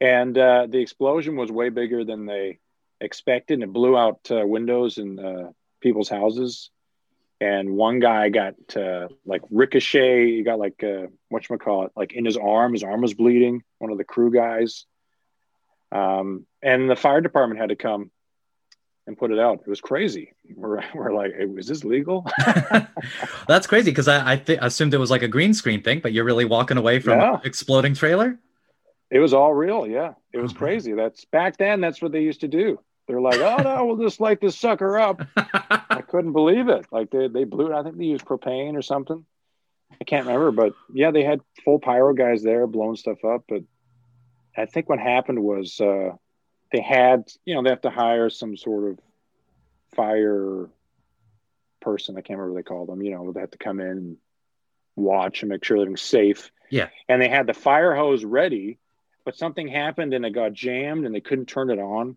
And 0.00 0.38
uh, 0.38 0.66
the 0.66 0.78
explosion 0.78 1.36
was 1.36 1.52
way 1.52 1.68
bigger 1.68 2.04
than 2.06 2.24
they 2.24 2.58
expected 3.02 3.54
and 3.54 3.64
it 3.64 3.72
blew 3.72 3.98
out 3.98 4.20
uh, 4.30 4.46
windows 4.46 4.96
in 4.96 5.18
uh, 5.18 5.50
people's 5.82 6.08
houses 6.08 6.70
and 7.40 7.70
one 7.70 8.00
guy 8.00 8.28
got 8.28 8.54
uh, 8.76 9.08
like 9.24 9.42
ricochet 9.50 10.26
he 10.36 10.42
got 10.42 10.58
like 10.58 10.82
uh, 10.82 11.06
what 11.28 11.46
call 11.60 11.84
it 11.86 11.92
like 11.94 12.12
in 12.12 12.24
his 12.24 12.36
arm 12.36 12.72
his 12.72 12.82
arm 12.82 13.00
was 13.00 13.14
bleeding 13.14 13.62
one 13.78 13.92
of 13.92 13.98
the 13.98 14.04
crew 14.04 14.32
guys 14.32 14.86
um, 15.92 16.46
and 16.62 16.90
the 16.90 16.96
fire 16.96 17.20
department 17.20 17.60
had 17.60 17.70
to 17.70 17.76
come 17.76 18.10
and 19.06 19.16
put 19.16 19.30
it 19.30 19.38
out 19.38 19.60
it 19.66 19.68
was 19.68 19.80
crazy 19.80 20.32
we're, 20.54 20.82
we're 20.94 21.12
like 21.12 21.32
hey, 21.34 21.44
is 21.56 21.66
this 21.66 21.84
legal 21.84 22.26
that's 23.48 23.66
crazy 23.66 23.90
because 23.90 24.08
i, 24.08 24.32
I 24.32 24.36
th- 24.36 24.58
assumed 24.60 24.92
it 24.92 24.98
was 24.98 25.10
like 25.10 25.22
a 25.22 25.28
green 25.28 25.54
screen 25.54 25.82
thing 25.82 26.00
but 26.00 26.12
you're 26.12 26.24
really 26.24 26.44
walking 26.44 26.76
away 26.76 27.00
from 27.00 27.18
yeah. 27.18 27.40
exploding 27.44 27.94
trailer 27.94 28.38
it 29.10 29.18
was 29.18 29.32
all 29.32 29.54
real 29.54 29.86
yeah 29.86 30.12
it 30.32 30.38
was 30.38 30.52
crazy 30.52 30.92
that's 30.92 31.24
back 31.24 31.56
then 31.56 31.80
that's 31.80 32.02
what 32.02 32.12
they 32.12 32.20
used 32.20 32.42
to 32.42 32.48
do 32.48 32.78
they're 33.08 33.20
like, 33.22 33.40
oh 33.40 33.56
no, 33.62 33.86
we'll 33.86 33.96
just 33.96 34.20
light 34.20 34.38
this 34.40 34.58
sucker 34.58 34.98
up. 34.98 35.22
I 35.36 36.02
couldn't 36.06 36.34
believe 36.34 36.68
it. 36.68 36.86
Like 36.92 37.10
they, 37.10 37.26
they 37.26 37.44
blew 37.44 37.72
it. 37.72 37.74
I 37.74 37.82
think 37.82 37.96
they 37.96 38.04
used 38.04 38.26
propane 38.26 38.76
or 38.76 38.82
something. 38.82 39.24
I 39.98 40.04
can't 40.04 40.26
remember, 40.26 40.52
but 40.52 40.74
yeah, 40.92 41.10
they 41.10 41.24
had 41.24 41.40
full 41.64 41.78
pyro 41.78 42.12
guys 42.12 42.42
there 42.42 42.66
blowing 42.66 42.96
stuff 42.96 43.24
up. 43.24 43.44
But 43.48 43.62
I 44.58 44.66
think 44.66 44.88
what 44.88 44.98
happened 44.98 45.42
was 45.42 45.80
uh, 45.80 46.10
they 46.72 46.80
had, 46.80 47.30
you 47.44 47.54
know, 47.54 47.62
they 47.62 47.70
have 47.70 47.82
to 47.82 47.90
hire 47.90 48.28
some 48.28 48.56
sort 48.56 48.90
of 48.90 48.98
fire 49.94 50.68
person. 51.80 52.16
I 52.16 52.20
can't 52.20 52.38
remember 52.38 52.54
what 52.54 52.58
they 52.58 52.68
called 52.68 52.88
them. 52.88 53.02
You 53.02 53.12
know, 53.12 53.32
they 53.32 53.40
had 53.40 53.52
to 53.52 53.58
come 53.58 53.80
in 53.80 53.86
and 53.86 54.16
watch 54.96 55.42
and 55.42 55.50
make 55.50 55.64
sure 55.64 55.76
everything's 55.76 56.02
safe. 56.02 56.50
Yeah. 56.70 56.88
And 57.08 57.22
they 57.22 57.28
had 57.28 57.46
the 57.46 57.54
fire 57.54 57.94
hose 57.94 58.24
ready, 58.24 58.78
but 59.24 59.36
something 59.36 59.68
happened 59.68 60.12
and 60.12 60.26
it 60.26 60.30
got 60.30 60.52
jammed 60.52 61.06
and 61.06 61.14
they 61.14 61.20
couldn't 61.20 61.46
turn 61.46 61.70
it 61.70 61.78
on. 61.78 62.16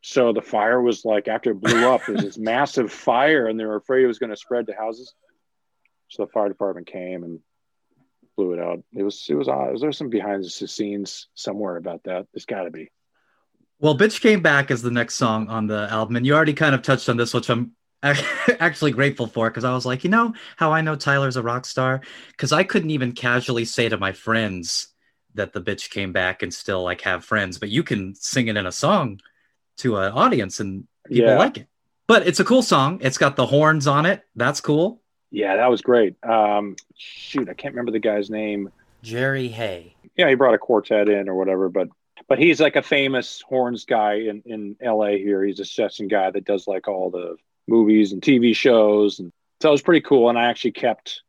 So 0.00 0.32
the 0.32 0.42
fire 0.42 0.80
was 0.80 1.04
like 1.04 1.26
after 1.26 1.50
it 1.50 1.60
blew 1.60 1.88
up, 1.88 2.02
there's 2.06 2.22
this 2.22 2.38
massive 2.38 2.92
fire, 2.92 3.48
and 3.48 3.58
they 3.58 3.64
were 3.64 3.76
afraid 3.76 4.04
it 4.04 4.06
was 4.06 4.20
going 4.20 4.30
to 4.30 4.36
spread 4.36 4.68
to 4.68 4.72
houses. 4.72 5.12
So 6.08 6.24
the 6.24 6.30
fire 6.30 6.48
department 6.48 6.86
came 6.86 7.24
and 7.24 7.40
blew 8.38 8.52
it 8.52 8.60
out. 8.60 8.82
It 8.94 9.02
was 9.02 9.26
it 9.28 9.34
was 9.34 9.48
odd. 9.48 9.72
Was 9.72 9.80
there 9.80 9.92
some 9.92 10.08
behind 10.08 10.44
the 10.44 10.48
scenes 10.48 11.26
somewhere 11.34 11.76
about 11.76 12.04
that? 12.04 12.28
There's 12.32 12.46
got 12.46 12.62
to 12.62 12.70
be. 12.70 12.90
Well, 13.80 13.98
"Bitch 13.98 14.20
Came 14.20 14.40
Back" 14.40 14.70
is 14.70 14.80
the 14.80 14.92
next 14.92 15.16
song 15.16 15.48
on 15.48 15.66
the 15.66 15.88
album, 15.90 16.16
and 16.16 16.24
you 16.24 16.34
already 16.34 16.54
kind 16.54 16.74
of 16.74 16.82
touched 16.82 17.08
on 17.08 17.16
this, 17.16 17.34
which 17.34 17.50
I'm 17.50 17.72
actually 18.02 18.92
grateful 18.92 19.26
for 19.26 19.50
because 19.50 19.64
I 19.64 19.74
was 19.74 19.84
like, 19.84 20.04
you 20.04 20.10
know 20.10 20.34
how 20.56 20.72
I 20.72 20.80
know 20.80 20.94
Tyler's 20.94 21.36
a 21.36 21.42
rock 21.42 21.66
star 21.66 22.00
because 22.30 22.52
I 22.52 22.62
couldn't 22.62 22.90
even 22.90 23.12
casually 23.12 23.64
say 23.64 23.88
to 23.88 23.98
my 23.98 24.12
friends 24.12 24.88
that 25.34 25.52
the 25.52 25.60
bitch 25.60 25.90
came 25.90 26.12
back 26.12 26.42
and 26.42 26.54
still 26.54 26.84
like 26.84 27.00
have 27.02 27.24
friends, 27.24 27.58
but 27.58 27.70
you 27.70 27.82
can 27.82 28.14
sing 28.14 28.46
it 28.46 28.56
in 28.56 28.66
a 28.66 28.72
song 28.72 29.20
to 29.78 29.96
an 29.96 30.12
audience 30.12 30.60
and 30.60 30.86
people 31.08 31.30
yeah. 31.30 31.38
like 31.38 31.58
it. 31.58 31.66
But 32.06 32.26
it's 32.26 32.40
a 32.40 32.44
cool 32.44 32.62
song. 32.62 33.00
It's 33.02 33.18
got 33.18 33.36
the 33.36 33.46
horns 33.46 33.86
on 33.86 34.06
it. 34.06 34.22
That's 34.34 34.60
cool. 34.60 35.02
Yeah, 35.30 35.56
that 35.56 35.70
was 35.70 35.82
great. 35.82 36.16
Um, 36.24 36.76
shoot, 36.96 37.48
I 37.48 37.54
can't 37.54 37.74
remember 37.74 37.92
the 37.92 37.98
guy's 37.98 38.30
name. 38.30 38.70
Jerry 39.02 39.48
Hey. 39.48 39.94
Yeah, 40.16 40.28
he 40.28 40.34
brought 40.34 40.54
a 40.54 40.58
quartet 40.58 41.08
in 41.08 41.28
or 41.28 41.34
whatever, 41.34 41.68
but 41.68 41.88
but 42.28 42.38
he's 42.38 42.60
like 42.60 42.76
a 42.76 42.82
famous 42.82 43.42
horns 43.42 43.84
guy 43.84 44.14
in 44.14 44.42
in 44.44 44.76
L.A. 44.80 45.18
Here, 45.18 45.44
he's 45.44 45.60
a 45.60 45.64
session 45.64 46.08
guy 46.08 46.30
that 46.30 46.44
does 46.44 46.66
like 46.66 46.88
all 46.88 47.10
the 47.10 47.36
movies 47.66 48.12
and 48.12 48.20
TV 48.22 48.54
shows, 48.54 49.18
and 49.18 49.32
so 49.60 49.68
it 49.68 49.72
was 49.72 49.82
pretty 49.82 50.00
cool. 50.00 50.28
And 50.28 50.38
I 50.38 50.46
actually 50.46 50.72
kept 50.72 51.22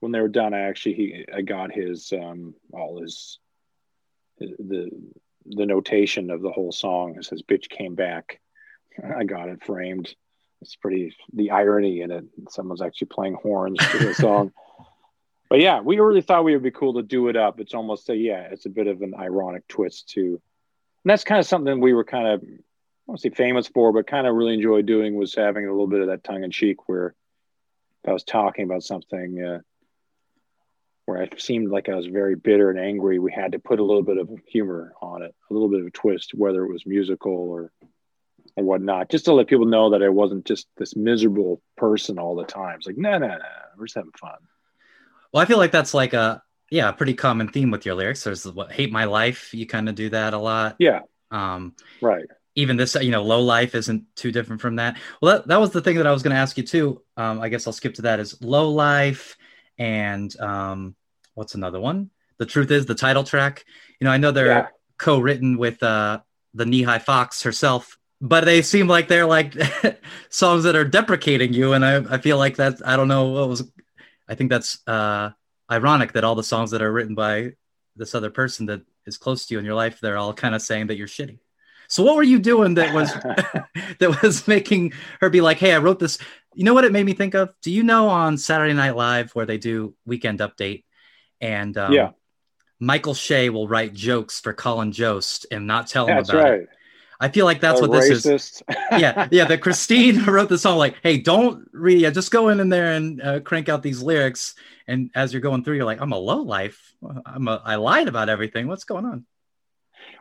when 0.00 0.12
they 0.12 0.20
were 0.20 0.28
done. 0.28 0.54
I 0.54 0.62
actually 0.62 0.94
he 0.94 1.24
I 1.32 1.42
got 1.42 1.72
his 1.72 2.12
um 2.12 2.54
all 2.72 3.00
his 3.00 3.38
the 4.38 4.90
the 5.46 5.66
notation 5.66 6.30
of 6.30 6.42
the 6.42 6.50
whole 6.52 6.72
song. 6.72 7.16
It 7.16 7.24
says 7.24 7.42
"bitch 7.42 7.68
came 7.68 7.94
back." 7.94 8.40
I 9.16 9.24
got 9.24 9.48
it 9.48 9.62
framed. 9.62 10.14
It's 10.62 10.76
pretty 10.76 11.14
the 11.34 11.50
irony 11.50 12.00
in 12.00 12.10
it. 12.10 12.24
Someone's 12.48 12.82
actually 12.82 13.08
playing 13.08 13.34
horns 13.34 13.78
to 13.78 13.98
the 13.98 14.14
song. 14.14 14.52
but 15.50 15.60
yeah, 15.60 15.80
we 15.80 15.98
really 15.98 16.22
thought 16.22 16.44
we 16.44 16.54
would 16.54 16.62
be 16.62 16.70
cool 16.70 16.94
to 16.94 17.02
do 17.02 17.28
it 17.28 17.36
up. 17.36 17.60
It's 17.60 17.74
almost 17.74 18.08
a 18.08 18.16
yeah, 18.16 18.48
it's 18.50 18.66
a 18.66 18.70
bit 18.70 18.86
of 18.86 19.02
an 19.02 19.14
ironic 19.18 19.66
twist 19.68 20.08
too. 20.08 20.40
And 21.04 21.10
that's 21.10 21.24
kind 21.24 21.40
of 21.40 21.46
something 21.46 21.80
we 21.80 21.92
were 21.92 22.04
kind 22.04 22.28
of 22.28 22.42
I 22.42 22.56
won't 23.06 23.20
say 23.20 23.30
famous 23.30 23.66
for, 23.66 23.92
but 23.92 24.06
kind 24.06 24.26
of 24.26 24.34
really 24.34 24.54
enjoyed 24.54 24.86
doing 24.86 25.16
was 25.16 25.34
having 25.34 25.66
a 25.66 25.70
little 25.70 25.88
bit 25.88 26.00
of 26.00 26.06
that 26.06 26.24
tongue 26.24 26.44
in 26.44 26.50
cheek 26.50 26.88
where 26.88 27.14
if 28.02 28.08
I 28.08 28.12
was 28.12 28.24
talking 28.24 28.64
about 28.64 28.82
something, 28.82 29.42
uh, 29.42 29.60
where 31.06 31.22
I 31.22 31.28
seemed 31.36 31.70
like 31.70 31.88
I 31.88 31.96
was 31.96 32.06
very 32.06 32.36
bitter 32.36 32.70
and 32.70 32.78
angry, 32.78 33.18
we 33.18 33.32
had 33.32 33.52
to 33.52 33.58
put 33.58 33.80
a 33.80 33.84
little 33.84 34.02
bit 34.02 34.18
of 34.18 34.30
humor 34.46 34.92
on 35.02 35.22
it, 35.22 35.34
a 35.50 35.52
little 35.52 35.68
bit 35.68 35.80
of 35.80 35.86
a 35.86 35.90
twist, 35.90 36.32
whether 36.34 36.64
it 36.64 36.72
was 36.72 36.86
musical 36.86 37.32
or 37.32 37.72
or 38.56 38.64
whatnot, 38.64 39.10
just 39.10 39.24
to 39.26 39.32
let 39.32 39.46
people 39.46 39.66
know 39.66 39.90
that 39.90 40.02
I 40.02 40.08
wasn't 40.08 40.44
just 40.44 40.66
this 40.76 40.94
miserable 40.96 41.62
person 41.76 42.18
all 42.18 42.36
the 42.36 42.44
time. 42.44 42.76
It's 42.76 42.86
like, 42.86 42.98
no, 42.98 43.18
no, 43.18 43.28
no, 43.28 43.38
we're 43.76 43.86
just 43.86 43.96
having 43.96 44.10
fun. 44.12 44.38
Well, 45.32 45.42
I 45.42 45.46
feel 45.46 45.58
like 45.58 45.72
that's 45.72 45.94
like 45.94 46.12
a 46.12 46.42
yeah, 46.70 46.88
a 46.88 46.92
pretty 46.92 47.14
common 47.14 47.48
theme 47.48 47.70
with 47.70 47.84
your 47.84 47.94
lyrics. 47.94 48.24
There's 48.24 48.46
what 48.46 48.72
hate 48.72 48.90
my 48.90 49.04
life. 49.04 49.52
You 49.52 49.66
kind 49.66 49.88
of 49.88 49.94
do 49.94 50.08
that 50.10 50.32
a 50.32 50.38
lot. 50.38 50.76
Yeah. 50.78 51.00
Um, 51.30 51.74
right. 52.00 52.24
even 52.54 52.76
this, 52.76 52.94
you 52.94 53.10
know, 53.10 53.22
low 53.22 53.40
life 53.40 53.74
isn't 53.74 54.04
too 54.14 54.30
different 54.30 54.60
from 54.60 54.76
that. 54.76 54.98
Well, 55.20 55.36
that, 55.36 55.48
that 55.48 55.60
was 55.60 55.70
the 55.70 55.80
thing 55.80 55.96
that 55.96 56.06
I 56.06 56.12
was 56.12 56.22
going 56.22 56.34
to 56.34 56.40
ask 56.40 56.56
you 56.56 56.62
too. 56.62 57.02
Um, 57.16 57.40
I 57.40 57.48
guess 57.48 57.66
I'll 57.66 57.72
skip 57.72 57.94
to 57.94 58.02
that 58.02 58.20
is 58.20 58.40
low 58.42 58.70
life 58.70 59.36
and 59.78 60.34
um, 60.40 60.94
what's 61.34 61.54
another 61.54 61.80
one? 61.80 62.10
The 62.38 62.46
truth 62.46 62.70
is 62.70 62.86
the 62.86 62.94
title 62.94 63.24
track. 63.24 63.64
You 64.00 64.04
know, 64.06 64.10
I 64.10 64.18
know 64.18 64.30
they're 64.30 64.46
yeah. 64.46 64.66
co-written 64.98 65.56
with 65.56 65.82
uh, 65.82 66.20
the 66.54 66.64
Nehi 66.64 67.00
Fox 67.00 67.42
herself, 67.42 67.98
but 68.22 68.44
they 68.44 68.62
seem 68.62 68.86
like 68.86 69.08
they're 69.08 69.26
like 69.26 69.54
songs 70.30 70.62
that 70.62 70.76
are 70.76 70.84
deprecating 70.84 71.52
you. 71.52 71.72
And 71.72 71.84
I, 71.84 71.96
I 71.96 72.18
feel 72.18 72.38
like 72.38 72.56
that, 72.56 72.76
I 72.86 72.96
don't 72.96 73.08
know 73.08 73.30
what 73.30 73.48
was, 73.48 73.68
I 74.28 74.36
think 74.36 74.48
that's 74.48 74.78
uh, 74.86 75.30
ironic 75.68 76.12
that 76.12 76.22
all 76.22 76.36
the 76.36 76.44
songs 76.44 76.70
that 76.70 76.82
are 76.82 76.92
written 76.92 77.16
by 77.16 77.54
this 77.96 78.14
other 78.14 78.30
person 78.30 78.66
that 78.66 78.82
is 79.06 79.18
close 79.18 79.46
to 79.46 79.54
you 79.54 79.58
in 79.58 79.64
your 79.64 79.74
life, 79.74 79.98
they're 80.00 80.16
all 80.16 80.32
kind 80.32 80.54
of 80.54 80.62
saying 80.62 80.86
that 80.86 80.96
you're 80.96 81.08
shitty. 81.08 81.40
So 81.88 82.04
what 82.04 82.14
were 82.14 82.22
you 82.22 82.38
doing 82.38 82.74
that 82.74 82.94
was 82.94 83.12
that 83.98 84.22
was 84.22 84.46
making 84.46 84.92
her 85.20 85.28
be 85.28 85.42
like, 85.42 85.58
"Hey, 85.58 85.74
I 85.74 85.78
wrote 85.78 85.98
this." 85.98 86.16
You 86.54 86.64
know 86.64 86.72
what 86.72 86.84
it 86.84 86.92
made 86.92 87.04
me 87.04 87.12
think 87.12 87.34
of? 87.34 87.54
Do 87.60 87.70
you 87.70 87.82
know 87.82 88.08
on 88.08 88.38
Saturday 88.38 88.72
Night 88.72 88.96
Live 88.96 89.32
where 89.32 89.44
they 89.44 89.58
do 89.58 89.94
Weekend 90.06 90.38
Update, 90.38 90.84
and 91.38 91.76
um, 91.76 91.92
yeah, 91.92 92.12
Michael 92.80 93.14
Che 93.14 93.50
will 93.50 93.68
write 93.68 93.92
jokes 93.92 94.40
for 94.40 94.54
Colin 94.54 94.92
Jost 94.92 95.44
and 95.50 95.66
not 95.66 95.86
tell 95.86 96.06
him 96.06 96.16
that's 96.16 96.30
about 96.30 96.44
right. 96.44 96.60
it. 96.60 96.68
I 97.22 97.28
feel 97.28 97.44
like 97.44 97.60
that's 97.60 97.80
what 97.80 97.90
racist. 97.90 98.24
this 98.24 98.26
is. 98.26 98.62
yeah, 98.92 99.28
yeah. 99.30 99.44
That 99.44 99.60
Christine 99.60 100.24
wrote 100.26 100.48
the 100.48 100.58
song 100.58 100.76
like, 100.76 100.96
"Hey, 101.02 101.18
don't 101.18 101.68
read. 101.72 102.00
Yeah, 102.00 102.10
just 102.10 102.32
go 102.32 102.48
in 102.48 102.58
in 102.58 102.68
there 102.68 102.92
and 102.92 103.22
uh, 103.22 103.40
crank 103.40 103.68
out 103.68 103.82
these 103.82 104.02
lyrics." 104.02 104.56
And 104.88 105.10
as 105.14 105.32
you're 105.32 105.40
going 105.40 105.62
through, 105.62 105.76
you're 105.76 105.84
like, 105.84 106.00
"I'm 106.00 106.12
a 106.12 106.18
low 106.18 106.42
life. 106.42 106.94
I'm 107.24 107.46
a. 107.46 107.62
I 107.64 107.76
lied 107.76 108.08
about 108.08 108.28
everything. 108.28 108.66
What's 108.66 108.84
going 108.84 109.06
on?" 109.06 109.24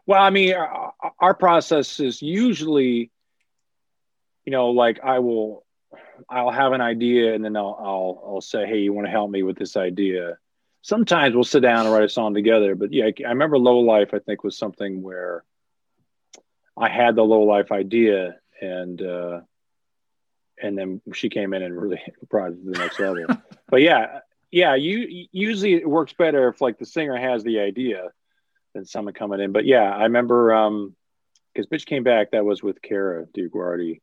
Well, 0.06 0.22
I 0.22 0.30
mean, 0.30 0.54
our, 0.54 0.94
our 1.20 1.34
process 1.34 2.00
is 2.00 2.22
usually, 2.22 3.12
you 4.46 4.52
know, 4.52 4.70
like 4.70 5.00
I 5.04 5.20
will, 5.20 5.66
I'll 6.30 6.52
have 6.52 6.74
an 6.74 6.82
idea 6.82 7.34
and 7.34 7.44
then 7.44 7.56
I'll, 7.56 7.78
I'll, 7.80 8.24
I'll 8.26 8.42
say, 8.42 8.66
hey, 8.66 8.80
you 8.80 8.94
want 8.94 9.08
to 9.08 9.12
help 9.12 9.30
me 9.30 9.44
with 9.44 9.58
this 9.58 9.76
idea? 9.76 10.38
Sometimes 10.82 11.36
we'll 11.36 11.44
sit 11.44 11.62
down 11.62 11.86
and 11.86 11.94
write 11.94 12.04
a 12.04 12.10
song 12.10 12.34
together. 12.34 12.76
But 12.76 12.92
yeah, 12.92 13.10
I 13.26 13.30
remember 13.30 13.58
Low 13.58 13.80
Life. 13.80 14.14
I 14.14 14.20
think 14.20 14.44
was 14.44 14.58
something 14.58 15.02
where 15.02 15.44
I 16.82 16.90
had 16.90 17.16
the 17.16 17.24
Low 17.24 17.44
Life 17.44 17.72
idea 17.72 18.36
and. 18.62 19.02
uh 19.02 19.42
and 20.64 20.78
then 20.78 21.02
she 21.14 21.30
came 21.30 21.54
in 21.54 21.64
and 21.64 21.76
really 21.76 22.00
brought 22.30 22.52
it 22.52 22.64
to 22.64 22.72
the 22.72 22.78
next 22.78 23.00
level. 23.00 23.26
but 23.70 23.82
yeah, 23.82 24.20
yeah, 24.52 24.76
you 24.76 25.28
usually 25.32 25.74
it 25.74 25.90
works 25.90 26.14
better 26.14 26.50
if 26.50 26.62
like 26.62 26.78
the 26.78 26.86
singer 26.86 27.18
has 27.18 27.44
the 27.44 27.60
idea 27.60 28.10
than 28.74 28.86
someone 28.86 29.14
coming 29.14 29.40
in. 29.40 29.52
But 29.52 29.66
yeah, 29.66 29.90
I 29.90 30.04
remember 30.04 30.54
um 30.54 30.96
because 31.54 31.68
bitch 31.68 31.86
came 31.86 32.04
back. 32.04 32.32
That 32.32 32.46
was 32.46 32.62
with 32.64 32.82
Kara 32.82 33.26
DioGuardi. 33.26 34.02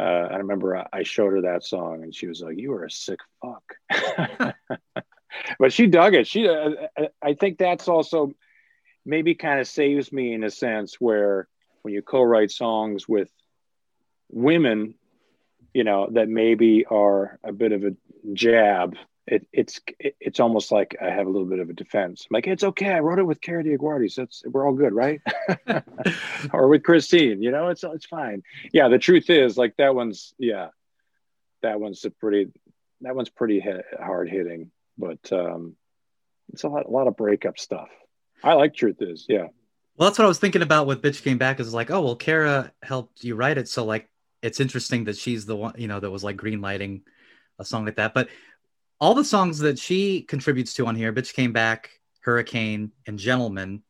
Uh, 0.00 0.28
I 0.30 0.36
remember 0.36 0.86
I 0.92 1.02
showed 1.02 1.32
her 1.32 1.42
that 1.42 1.64
song 1.64 2.02
and 2.02 2.14
she 2.14 2.28
was 2.28 2.40
like, 2.40 2.56
"You 2.56 2.72
are 2.72 2.84
a 2.84 2.90
sick 2.90 3.18
fuck," 3.42 4.54
but 5.58 5.72
she 5.72 5.86
dug 5.88 6.14
it. 6.14 6.26
She, 6.26 6.48
uh, 6.48 6.70
I 7.20 7.34
think 7.34 7.58
that's 7.58 7.88
also 7.88 8.32
maybe 9.04 9.34
kind 9.34 9.58
of 9.60 9.66
saves 9.66 10.12
me 10.12 10.32
in 10.34 10.44
a 10.44 10.50
sense 10.50 11.00
where 11.00 11.48
when 11.82 11.94
you 11.94 12.02
co-write 12.02 12.50
songs 12.50 13.08
with 13.08 13.30
women, 14.30 14.94
you 15.74 15.84
know 15.84 16.08
that 16.12 16.28
maybe 16.28 16.84
are 16.86 17.38
a 17.44 17.52
bit 17.52 17.72
of 17.72 17.84
a 17.84 17.94
jab 18.32 18.96
it, 19.30 19.46
it's 19.52 19.80
it, 19.98 20.16
it's 20.20 20.40
almost 20.40 20.72
like 20.72 20.96
I 21.00 21.10
have 21.10 21.26
a 21.26 21.30
little 21.30 21.46
bit 21.46 21.58
of 21.58 21.68
a 21.68 21.74
defense. 21.74 22.26
I'm 22.28 22.34
like, 22.34 22.46
it's 22.46 22.64
okay. 22.64 22.90
I 22.90 23.00
wrote 23.00 23.18
it 23.18 23.26
with 23.26 23.40
Kara 23.40 23.62
DioGuardi, 23.62 24.10
so 24.10 24.22
it's, 24.22 24.42
we're 24.46 24.66
all 24.66 24.74
good, 24.74 24.94
right? 24.94 25.20
or 26.52 26.68
with 26.68 26.82
Christine, 26.82 27.42
you 27.42 27.50
know, 27.50 27.68
it's 27.68 27.84
it's 27.84 28.06
fine. 28.06 28.42
Yeah, 28.72 28.88
the 28.88 28.98
truth 28.98 29.30
is, 29.30 29.58
like 29.58 29.76
that 29.76 29.94
one's 29.94 30.34
yeah, 30.38 30.68
that 31.62 31.80
one's 31.80 32.04
a 32.04 32.10
pretty 32.10 32.48
that 33.02 33.14
one's 33.14 33.28
pretty 33.28 33.60
hit, 33.60 33.84
hard 34.00 34.28
hitting, 34.28 34.70
but 34.96 35.32
um, 35.32 35.76
it's 36.52 36.64
a 36.64 36.68
lot 36.68 36.86
a 36.86 36.90
lot 36.90 37.06
of 37.06 37.16
breakup 37.16 37.58
stuff. 37.58 37.88
I 38.42 38.54
like 38.54 38.74
truth 38.74 38.96
is, 39.00 39.26
yeah. 39.28 39.48
Well, 39.98 40.08
that's 40.08 40.16
what 40.16 40.26
I 40.26 40.28
was 40.28 40.38
thinking 40.38 40.62
about 40.62 40.86
with 40.86 41.02
Bitch 41.02 41.24
Came 41.24 41.38
Back 41.38 41.58
is 41.58 41.74
like, 41.74 41.90
oh 41.90 42.00
well, 42.00 42.14
Kara 42.14 42.70
helped 42.84 43.24
you 43.24 43.34
write 43.34 43.58
it, 43.58 43.68
so 43.68 43.84
like 43.84 44.08
it's 44.42 44.60
interesting 44.60 45.04
that 45.04 45.16
she's 45.16 45.44
the 45.44 45.56
one, 45.56 45.74
you 45.76 45.88
know, 45.88 45.98
that 45.98 46.08
was 46.08 46.22
like 46.22 46.36
green 46.36 46.60
lighting 46.60 47.02
a 47.58 47.64
song 47.64 47.84
like 47.84 47.96
that. 47.96 48.14
But 48.14 48.28
all 49.00 49.14
the 49.14 49.24
songs 49.24 49.58
that 49.58 49.76
she 49.76 50.22
contributes 50.22 50.72
to 50.74 50.86
on 50.86 50.94
here, 50.94 51.12
Bitch 51.12 51.34
Came 51.34 51.52
Back, 51.52 51.90
Hurricane, 52.20 52.92
and 53.08 53.18
Gentleman, 53.18 53.82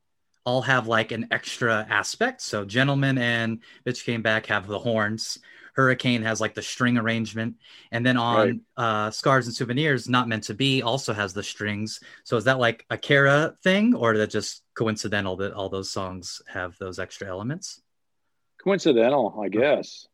all 0.46 0.62
have 0.62 0.86
like 0.86 1.12
an 1.12 1.28
extra 1.30 1.86
aspect. 1.90 2.40
So 2.40 2.64
Gentleman 2.64 3.18
and 3.18 3.61
Bitch 3.84 4.02
Came 4.02 4.22
Back 4.22 4.46
have 4.46 4.66
the 4.66 4.78
horns. 4.78 5.38
Hurricane 5.78 6.22
has 6.22 6.40
like 6.40 6.54
the 6.54 6.62
string 6.62 6.98
arrangement. 6.98 7.54
And 7.92 8.04
then 8.04 8.16
on 8.16 8.36
Right. 8.36 8.60
uh, 8.76 9.10
Scars 9.12 9.46
and 9.46 9.54
Souvenirs, 9.54 10.08
Not 10.08 10.28
Meant 10.28 10.44
to 10.44 10.54
Be 10.54 10.82
also 10.82 11.12
has 11.14 11.32
the 11.32 11.44
strings. 11.44 12.00
So 12.24 12.36
is 12.36 12.44
that 12.44 12.58
like 12.58 12.84
a 12.90 12.98
Kara 12.98 13.54
thing 13.62 13.94
or 13.94 14.14
is 14.14 14.18
that 14.18 14.30
just 14.30 14.64
coincidental 14.74 15.36
that 15.36 15.52
all 15.52 15.68
those 15.68 15.90
songs 15.92 16.42
have 16.48 16.76
those 16.78 16.98
extra 16.98 17.28
elements? 17.28 17.80
coincidental 18.62 19.38
i 19.40 19.48
guess 19.48 20.08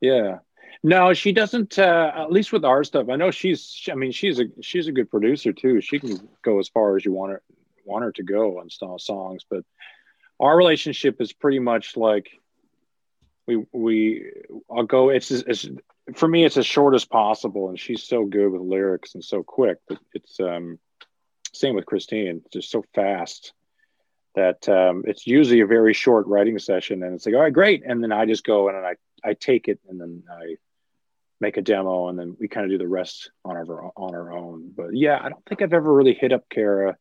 yeah 0.00 0.38
no 0.82 1.12
she 1.12 1.32
doesn't 1.32 1.78
uh, 1.78 2.10
at 2.16 2.32
least 2.32 2.50
with 2.50 2.64
our 2.64 2.82
stuff 2.82 3.10
i 3.10 3.14
know 3.16 3.30
she's 3.30 3.86
i 3.92 3.94
mean 3.94 4.10
she's 4.10 4.40
a 4.40 4.44
she's 4.62 4.88
a 4.88 4.92
good 4.92 5.10
producer 5.10 5.52
too 5.52 5.82
she 5.82 5.98
can 5.98 6.18
go 6.42 6.58
as 6.58 6.68
far 6.70 6.96
as 6.96 7.04
you 7.04 7.12
want 7.12 7.30
her 7.32 7.42
want 7.84 8.02
her 8.02 8.10
to 8.10 8.22
go 8.22 8.58
on 8.58 8.70
songs 8.98 9.44
but 9.50 9.62
our 10.40 10.56
relationship 10.56 11.20
is 11.20 11.30
pretty 11.30 11.58
much 11.58 11.94
like 11.94 12.30
we 13.50 13.64
we 13.72 14.32
i'll 14.70 14.84
go 14.84 15.10
it's, 15.10 15.30
it's 15.30 15.68
for 16.14 16.28
me 16.28 16.44
it's 16.44 16.56
as 16.56 16.66
short 16.66 16.94
as 16.94 17.04
possible 17.04 17.68
and 17.68 17.78
she's 17.78 18.02
so 18.02 18.24
good 18.24 18.50
with 18.50 18.60
lyrics 18.60 19.14
and 19.14 19.24
so 19.24 19.42
quick 19.42 19.78
that 19.88 19.98
it's 20.14 20.38
um 20.40 20.78
same 21.52 21.74
with 21.74 21.86
christine 21.86 22.42
just 22.52 22.70
so 22.70 22.84
fast 22.94 23.52
that 24.36 24.68
um, 24.68 25.02
it's 25.08 25.26
usually 25.26 25.58
a 25.58 25.66
very 25.66 25.92
short 25.92 26.26
writing 26.28 26.56
session 26.58 27.02
and 27.02 27.14
it's 27.14 27.26
like 27.26 27.34
all 27.34 27.40
right 27.40 27.52
great 27.52 27.82
and 27.84 28.02
then 28.02 28.12
i 28.12 28.24
just 28.24 28.44
go 28.44 28.68
and 28.68 28.76
i 28.76 28.94
i 29.24 29.34
take 29.34 29.68
it 29.68 29.80
and 29.88 30.00
then 30.00 30.22
i 30.30 30.54
make 31.40 31.56
a 31.56 31.62
demo 31.62 32.08
and 32.08 32.18
then 32.18 32.36
we 32.38 32.48
kind 32.48 32.64
of 32.64 32.70
do 32.70 32.78
the 32.78 32.86
rest 32.86 33.30
on 33.46 33.56
our 33.56 33.92
on 33.96 34.14
our 34.14 34.30
own. 34.30 34.72
But 34.76 34.94
yeah 34.94 35.18
i 35.20 35.28
don't 35.28 35.44
think 35.46 35.62
i've 35.62 35.72
ever 35.72 35.92
really 35.92 36.14
hit 36.14 36.32
up 36.32 36.44
kara 36.50 36.96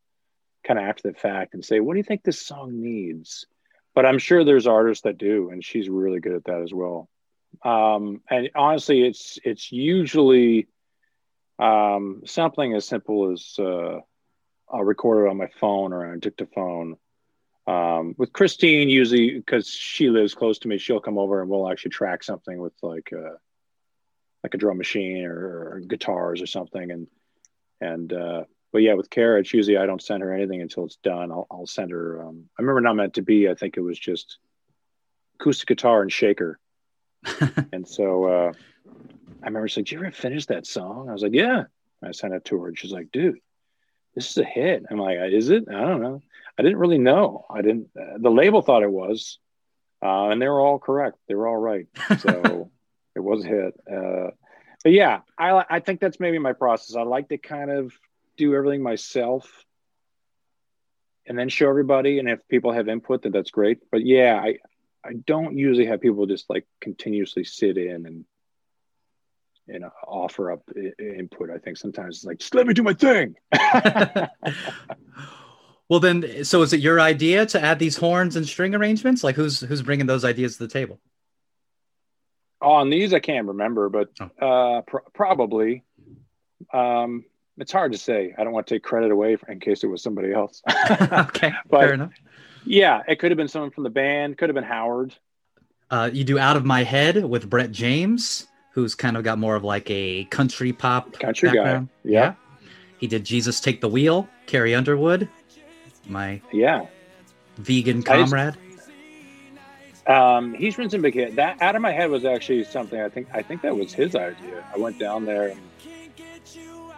kind 0.66 0.80
of 0.80 0.86
after 0.86 1.12
the 1.12 1.18
fact 1.18 1.54
and 1.54 1.64
say 1.64 1.80
what 1.80 1.94
do 1.94 2.00
you 2.00 2.04
think 2.04 2.24
this 2.24 2.42
song 2.42 2.82
needs 2.82 3.46
but 4.00 4.06
i'm 4.06 4.18
sure 4.18 4.46
there's 4.46 4.66
artists 4.66 5.04
that 5.04 5.18
do 5.18 5.50
and 5.50 5.62
she's 5.62 5.90
really 5.90 6.22
good 6.22 6.32
at 6.32 6.46
that 6.46 6.62
as 6.62 6.74
well 6.74 7.10
um, 7.66 8.22
and 8.30 8.50
honestly 8.56 9.06
it's 9.06 9.38
it's 9.44 9.74
usually 9.74 10.68
um, 11.60 12.22
as 12.24 12.86
simple 12.86 13.34
as 13.34 13.56
uh, 13.60 14.00
i'll 14.72 14.86
record 14.86 15.26
it 15.26 15.30
on 15.30 15.36
my 15.36 15.50
phone 15.60 15.92
or 15.92 16.06
on 16.06 16.14
a 16.14 16.18
dictaphone 16.18 16.96
um, 17.68 18.16
with 18.18 18.32
Christine, 18.32 18.88
usually 18.90 19.36
because 19.36 19.68
she 19.68 20.10
lives 20.10 20.34
close 20.34 20.60
to 20.60 20.68
me, 20.70 20.80
she'll 20.80 21.02
come 21.02 21.20
over 21.20 21.42
and 21.42 21.50
we'll 21.50 21.70
actually 21.70 21.92
track 21.92 22.24
something 22.24 22.58
with 22.58 22.74
like 22.82 23.12
a, 23.12 23.34
like 24.44 24.54
a 24.56 24.58
drum 24.58 24.78
machine 24.78 25.26
or, 25.26 25.74
or 25.74 25.82
guitars 25.82 26.42
or 26.42 26.48
something. 26.48 26.90
And 26.90 27.08
and 27.80 28.12
uh, 28.12 28.44
but 28.72 28.80
yeah, 28.80 28.94
with 28.94 29.10
Kara, 29.10 29.40
it's 29.40 29.54
usually 29.54 29.78
I 29.78 29.86
don't 29.86 30.02
send 30.02 30.22
her 30.22 30.34
anything 30.34 30.62
until 30.62 30.86
it's 30.86 30.98
done. 30.98 31.32
I'll, 31.32 31.48
I'll 31.50 31.66
send 31.66 31.92
her. 31.92 32.24
Um, 32.24 32.46
I 32.58 32.62
remember 32.62 32.82
not 32.82 32.96
meant 32.96 33.16
to 33.16 33.22
be. 33.22 33.50
I 33.50 33.56
think 33.56 33.78
it 33.78 33.82
was 33.82 33.98
just 33.98 34.38
acoustic 35.40 35.68
guitar 35.68 36.02
and 36.02 36.12
shaker. 36.12 36.60
and 37.74 37.88
so 37.88 38.26
uh, 38.26 38.54
I 39.42 39.46
remember 39.46 39.68
she's 39.68 39.78
like, 39.78 39.86
"Did 39.86 39.92
you 39.94 40.00
ever 40.00 40.12
finish 40.12 40.46
that 40.48 40.68
song?" 40.68 41.10
I 41.10 41.14
was 41.14 41.24
like, 41.24 41.34
"Yeah." 41.34 41.64
I 42.04 42.12
sent 42.12 42.34
it 42.34 42.46
to 42.46 42.62
her, 42.62 42.68
and 42.70 42.78
she's 42.78 42.92
like, 42.92 43.12
"Dude, 43.12 43.40
this 44.16 44.30
is 44.30 44.38
a 44.38 44.46
hit." 44.46 44.86
I'm 44.90 44.98
like, 44.98 45.18
"Is 45.20 45.50
it?" 45.50 45.66
I 45.68 45.82
don't 45.82 46.02
know. 46.02 46.22
I 46.58 46.62
didn't 46.62 46.78
really 46.78 47.00
know. 47.00 47.46
I 47.50 47.62
didn't. 47.62 47.90
Uh, 48.00 48.18
the 48.20 48.30
label 48.30 48.62
thought 48.62 48.84
it 48.84 48.92
was, 48.92 49.40
uh, 50.04 50.30
and 50.30 50.42
they 50.42 50.48
were 50.48 50.62
all 50.62 50.80
correct. 50.80 51.18
They 51.28 51.36
were 51.36 51.48
all 51.48 51.58
right. 51.58 51.88
So 52.20 52.72
it 53.16 53.20
was 53.20 53.44
a 53.44 53.48
hit. 53.48 53.74
Uh, 53.92 54.32
but 54.84 54.94
yeah, 54.94 55.22
I 55.38 55.66
I 55.70 55.80
think 55.80 56.00
that's 56.00 56.20
maybe 56.20 56.38
my 56.38 56.54
process. 56.54 56.96
I 56.96 57.02
like 57.02 57.30
to 57.30 57.38
kind 57.38 57.72
of 57.72 57.94
do 58.40 58.56
everything 58.56 58.82
myself, 58.82 59.66
and 61.28 61.38
then 61.38 61.50
show 61.50 61.70
everybody. 61.70 62.20
And 62.20 62.30
if 62.30 62.48
people 62.48 62.72
have 62.72 62.88
input, 62.88 63.22
then 63.24 63.32
that's 63.32 63.52
great. 63.52 63.80
But 63.92 64.06
yeah, 64.06 64.42
I 64.42 64.58
I 65.04 65.14
don't 65.14 65.58
usually 65.58 65.86
have 65.86 66.02
people 66.02 66.26
just 66.26 66.50
like 66.50 66.66
continuously 66.82 67.44
sit 67.44 67.78
in 67.78 68.06
and 68.06 68.26
and 69.68 69.86
offer 70.08 70.52
up 70.52 70.64
input. 70.98 71.50
I 71.52 71.60
think 71.60 71.78
sometimes 71.78 72.18
it's 72.18 72.26
like, 72.26 72.40
just 72.40 72.56
let 72.56 72.66
me 72.66 72.74
do 72.74 72.82
my 72.82 72.94
thing. 72.94 73.36
well, 75.88 76.00
then, 76.00 76.44
so 76.44 76.64
is 76.64 76.74
it 76.74 76.80
your 76.80 77.00
idea 77.00 77.46
to 77.46 77.62
add 77.62 77.78
these 77.78 77.96
horns 77.98 78.36
and 78.36 78.48
string 78.48 78.74
arrangements? 78.74 79.24
Like, 79.24 79.36
who's 79.36 79.60
who's 79.60 79.84
bringing 79.84 80.08
those 80.08 80.26
ideas 80.26 80.58
to 80.58 80.64
the 80.64 80.74
table? 80.74 81.00
On 82.62 82.90
these, 82.90 83.14
I 83.14 83.20
can't 83.20 83.48
remember, 83.48 83.90
but 83.90 84.10
uh, 84.42 84.82
pr- 84.82 85.08
probably. 85.14 85.84
Um, 86.74 87.26
it's 87.60 87.72
hard 87.72 87.92
to 87.92 87.98
say. 87.98 88.34
I 88.38 88.44
don't 88.44 88.54
want 88.54 88.68
to 88.68 88.76
take 88.76 88.84
credit 88.84 89.12
away 89.12 89.36
for, 89.36 89.52
in 89.52 89.60
case 89.60 89.84
it 89.84 89.88
was 89.88 90.02
somebody 90.02 90.34
else. 90.34 90.62
okay, 90.92 91.52
but, 91.70 91.80
fair 91.82 91.94
enough. 91.94 92.12
Yeah, 92.66 93.02
it 93.08 93.20
could 93.20 93.32
have 93.32 93.38
been 93.38 93.48
someone 93.48 93.72
from 93.72 93.84
the 93.84 93.90
band. 93.90 94.38
Could 94.38 94.50
have 94.50 94.56
been 94.56 94.64
Howard. 94.64 95.16
Uh, 95.92 96.10
you 96.12 96.24
do 96.24 96.38
Out 96.38 96.56
of 96.56 96.66
My 96.66 96.84
Head 96.84 97.26
with 97.26 97.50
Brett 97.50 97.72
James, 97.72 98.48
who's 98.74 98.96
kind 98.96 99.18
of 99.18 99.24
got 99.24 99.40
more 99.40 99.56
of 99.56 99.64
like 99.64 99.90
a 99.90 100.26
country 100.26 100.72
pop 100.74 101.14
Country 101.20 101.50
background. 101.50 101.88
guy. 102.06 102.10
Yeah. 102.12 102.34
He 103.00 103.08
did 103.08 103.24
Jesus 103.26 103.60
Take 103.60 103.82
the 103.82 103.88
Wheel, 103.90 104.28
Carrie 104.46 104.76
Underwood, 104.76 105.30
my 106.08 106.42
Yeah. 106.52 106.86
vegan 107.58 108.04
just- 108.04 108.08
comrade. 108.08 108.56
Um, 110.08 110.56
he's 110.56 110.78
written 110.78 110.90
some 110.90 111.02
big 111.02 111.14
hit. 111.14 111.36
That 111.36 111.62
out 111.62 111.76
of 111.76 111.82
my 111.84 111.92
head 111.92 112.10
was 112.10 112.26
actually 112.26 112.64
something 112.64 113.00
I 113.00 113.10
think 113.10 113.28
I 113.32 113.44
think 113.44 113.62
that 113.62 113.76
was 113.76 113.94
his 113.94 114.16
idea. 114.16 114.66
I 114.74 114.78
went 114.80 114.98
down 114.98 115.24
there 115.26 115.50
and 115.50 115.60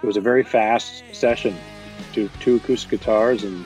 it 0.01 0.05
was 0.05 0.17
a 0.17 0.21
very 0.21 0.43
fast 0.43 1.03
session 1.13 1.55
to 2.13 2.29
two 2.39 2.55
acoustic 2.55 2.91
guitars 2.91 3.43
and 3.43 3.65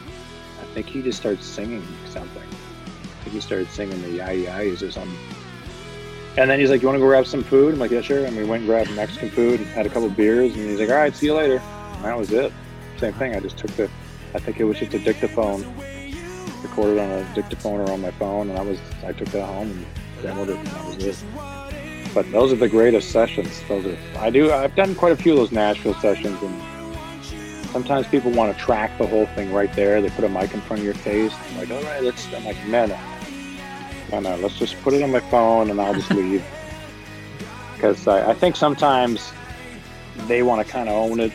I 0.62 0.66
think 0.74 0.88
he 0.88 1.02
just 1.02 1.20
started 1.20 1.44
singing 1.44 1.86
something. 2.08 2.44
I 2.44 3.24
think 3.24 3.34
he 3.34 3.42
started 3.42 3.70
singing 3.70 4.02
the 4.02 4.12
yai 4.12 4.38
yais 4.38 4.88
or 4.88 4.92
something. 4.92 5.18
And 6.38 6.50
then 6.50 6.60
he's 6.60 6.70
like, 6.70 6.82
You 6.82 6.88
wanna 6.88 7.00
go 7.00 7.06
grab 7.06 7.26
some 7.26 7.44
food? 7.44 7.74
I'm 7.74 7.80
like, 7.80 7.92
Yeah, 7.92 8.02
sure. 8.02 8.26
And 8.26 8.36
we 8.36 8.44
went 8.44 8.62
and 8.62 8.70
grabbed 8.70 8.92
Mexican 8.92 9.30
food 9.30 9.60
and 9.60 9.70
had 9.70 9.86
a 9.86 9.90
couple 9.90 10.10
beers 10.10 10.54
and 10.54 10.70
he's 10.70 10.80
like, 10.80 10.90
All 10.90 10.96
right, 10.96 11.16
see 11.16 11.28
you 11.28 11.36
later. 11.36 11.60
And 11.60 12.04
that 12.04 12.18
was 12.18 12.32
it. 12.32 12.52
Same 12.98 13.14
thing. 13.14 13.36
I 13.36 13.40
just 13.40 13.58
took 13.58 13.72
the 13.72 13.90
I 14.34 14.40
think 14.40 14.60
it 14.60 14.66
was 14.66 14.78
just 14.80 14.94
a 14.94 15.00
dictaphone 15.00 15.64
recorded 16.62 17.00
on 17.00 17.10
a 17.10 17.36
dictaphone 17.36 17.80
or 17.80 17.92
on 17.92 18.02
my 18.02 18.12
phone, 18.12 18.50
and 18.50 18.60
I 18.60 18.62
was 18.62 18.80
I 19.06 19.14
took 19.14 19.30
that 19.30 19.46
home 19.46 19.72
and 19.72 19.86
demoed 20.22 20.50
it, 20.50 20.58
and 20.58 20.68
that 20.68 20.86
was 20.86 21.06
it. 21.06 21.55
But 22.16 22.32
those 22.32 22.54
are 22.54 22.56
the 22.56 22.70
greatest 22.70 23.12
sessions. 23.12 23.62
Those 23.68 23.86
are 23.86 23.98
I 24.18 24.30
do. 24.30 24.50
I've 24.52 24.74
done 24.74 24.96
quite 24.96 25.12
a 25.12 25.18
few 25.18 25.34
of 25.34 25.38
those 25.38 25.52
Nashville 25.52 25.96
sessions, 25.96 26.42
and 26.42 27.66
sometimes 27.72 28.08
people 28.08 28.32
want 28.32 28.58
to 28.58 28.64
track 28.64 28.98
the 28.98 29.06
whole 29.06 29.26
thing 29.36 29.52
right 29.52 29.72
there. 29.74 30.02
They 30.02 30.10
put 30.10 30.24
a 30.24 30.30
mic 30.30 30.54
in 30.54 30.62
front 30.62 30.80
of 30.80 30.86
your 30.86 30.94
face. 30.94 31.34
I'm 31.52 31.58
like, 31.58 31.72
all 31.72 31.84
right, 31.84 32.02
let's. 32.02 32.26
I'm 32.34 32.46
like, 32.46 32.66
man, 32.68 32.98
no, 34.14 34.22
no, 34.22 34.38
let's 34.38 34.58
just 34.58 34.82
put 34.82 34.94
it 34.94 35.04
on 35.04 35.12
my 35.12 35.20
phone, 35.20 35.70
and 35.70 35.82
I'll 35.82 35.94
just 35.94 36.10
leave. 36.22 36.42
Because 37.74 38.08
I, 38.08 38.32
I 38.32 38.34
think 38.34 38.56
sometimes 38.56 39.34
they 40.28 40.42
want 40.42 40.66
to 40.66 40.72
kind 40.72 40.88
of 40.88 40.96
own 40.96 41.20
it, 41.20 41.34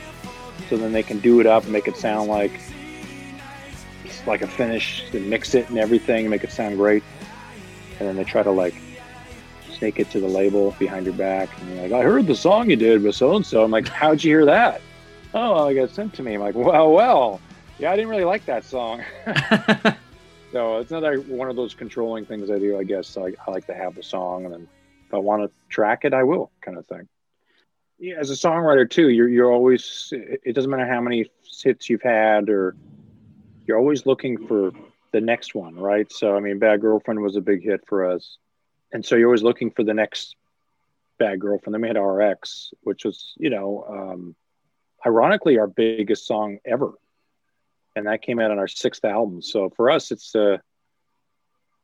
so 0.70 0.78
then 0.78 0.92
they 0.92 1.02
can 1.02 1.18
do 1.18 1.40
it 1.40 1.46
up 1.46 1.64
and 1.64 1.72
make 1.72 1.88
it 1.88 1.96
sound 1.98 2.30
like 2.30 2.58
like 4.26 4.40
a 4.40 4.46
finish 4.46 5.04
and 5.12 5.28
mix 5.28 5.54
it 5.54 5.68
and 5.68 5.78
everything, 5.78 6.28
make 6.30 6.44
it 6.44 6.52
sound 6.52 6.76
great. 6.76 7.02
And 7.98 8.08
then 8.08 8.16
they 8.16 8.24
try 8.24 8.42
to 8.42 8.50
like 8.50 8.74
snake 9.80 9.98
it 9.98 10.10
to 10.10 10.20
the 10.20 10.28
label 10.28 10.76
behind 10.78 11.06
your 11.06 11.14
back. 11.14 11.48
And 11.58 11.70
you're 11.70 11.88
like, 11.88 11.92
I 11.92 12.02
heard 12.02 12.26
the 12.26 12.36
song 12.36 12.68
you 12.68 12.76
did 12.76 13.02
with 13.02 13.16
so 13.16 13.34
and 13.34 13.46
so. 13.46 13.64
I'm 13.64 13.70
like, 13.70 13.88
how'd 13.88 14.22
you 14.22 14.30
hear 14.30 14.44
that? 14.44 14.82
Oh, 15.32 15.68
it 15.68 15.74
got 15.74 15.88
sent 15.88 16.12
to 16.14 16.22
me. 16.22 16.34
I'm 16.34 16.40
like, 16.40 16.54
well, 16.54 16.92
well, 16.92 17.40
yeah, 17.78 17.90
I 17.90 17.96
didn't 17.96 18.10
really 18.10 18.24
like 18.24 18.44
that 18.44 18.62
song. 18.62 19.02
so 20.52 20.76
it's 20.76 20.90
another 20.90 21.16
one 21.22 21.48
of 21.48 21.56
those 21.56 21.72
controlling 21.72 22.26
things 22.26 22.50
I 22.50 22.58
do, 22.58 22.78
I 22.78 22.84
guess. 22.84 23.16
I, 23.16 23.32
I 23.46 23.50
like 23.50 23.66
to 23.68 23.74
have 23.74 23.94
the 23.94 24.02
song, 24.02 24.44
and 24.44 24.52
then 24.52 24.68
if 25.06 25.14
I 25.14 25.16
want 25.16 25.44
to 25.44 25.50
track 25.70 26.04
it, 26.04 26.12
I 26.12 26.24
will, 26.24 26.50
kind 26.60 26.76
of 26.76 26.86
thing. 26.86 27.08
Yeah, 27.98 28.16
as 28.18 28.30
a 28.30 28.34
songwriter 28.34 28.88
too, 28.88 29.08
you're 29.08 29.28
you're 29.28 29.50
always. 29.50 30.12
It 30.12 30.54
doesn't 30.54 30.70
matter 30.70 30.86
how 30.86 31.00
many 31.00 31.30
hits 31.62 31.88
you've 31.88 32.02
had, 32.02 32.50
or 32.50 32.76
you're 33.66 33.78
always 33.78 34.04
looking 34.04 34.46
for 34.46 34.72
the 35.12 35.22
next 35.22 35.54
one, 35.54 35.74
right? 35.76 36.10
So 36.12 36.36
I 36.36 36.40
mean, 36.40 36.58
Bad 36.58 36.82
Girlfriend 36.82 37.20
was 37.20 37.36
a 37.36 37.40
big 37.40 37.62
hit 37.62 37.82
for 37.86 38.06
us, 38.06 38.36
and 38.92 39.04
so 39.04 39.16
you're 39.16 39.28
always 39.28 39.42
looking 39.42 39.70
for 39.70 39.84
the 39.84 39.94
next 39.94 40.36
Bad 41.18 41.40
Girlfriend. 41.40 41.74
Then 41.74 41.82
we 41.82 41.88
had 41.88 41.98
RX, 41.98 42.72
which 42.82 43.04
was 43.04 43.34
you 43.36 43.50
know, 43.50 43.84
um, 43.88 44.34
ironically 45.04 45.58
our 45.58 45.66
biggest 45.66 46.26
song 46.26 46.58
ever, 46.64 46.92
and 47.94 48.06
that 48.06 48.22
came 48.22 48.38
out 48.38 48.50
on 48.50 48.58
our 48.58 48.68
sixth 48.68 49.04
album. 49.04 49.42
So 49.42 49.70
for 49.70 49.90
us, 49.90 50.10
it's 50.10 50.34
uh, 50.34 50.58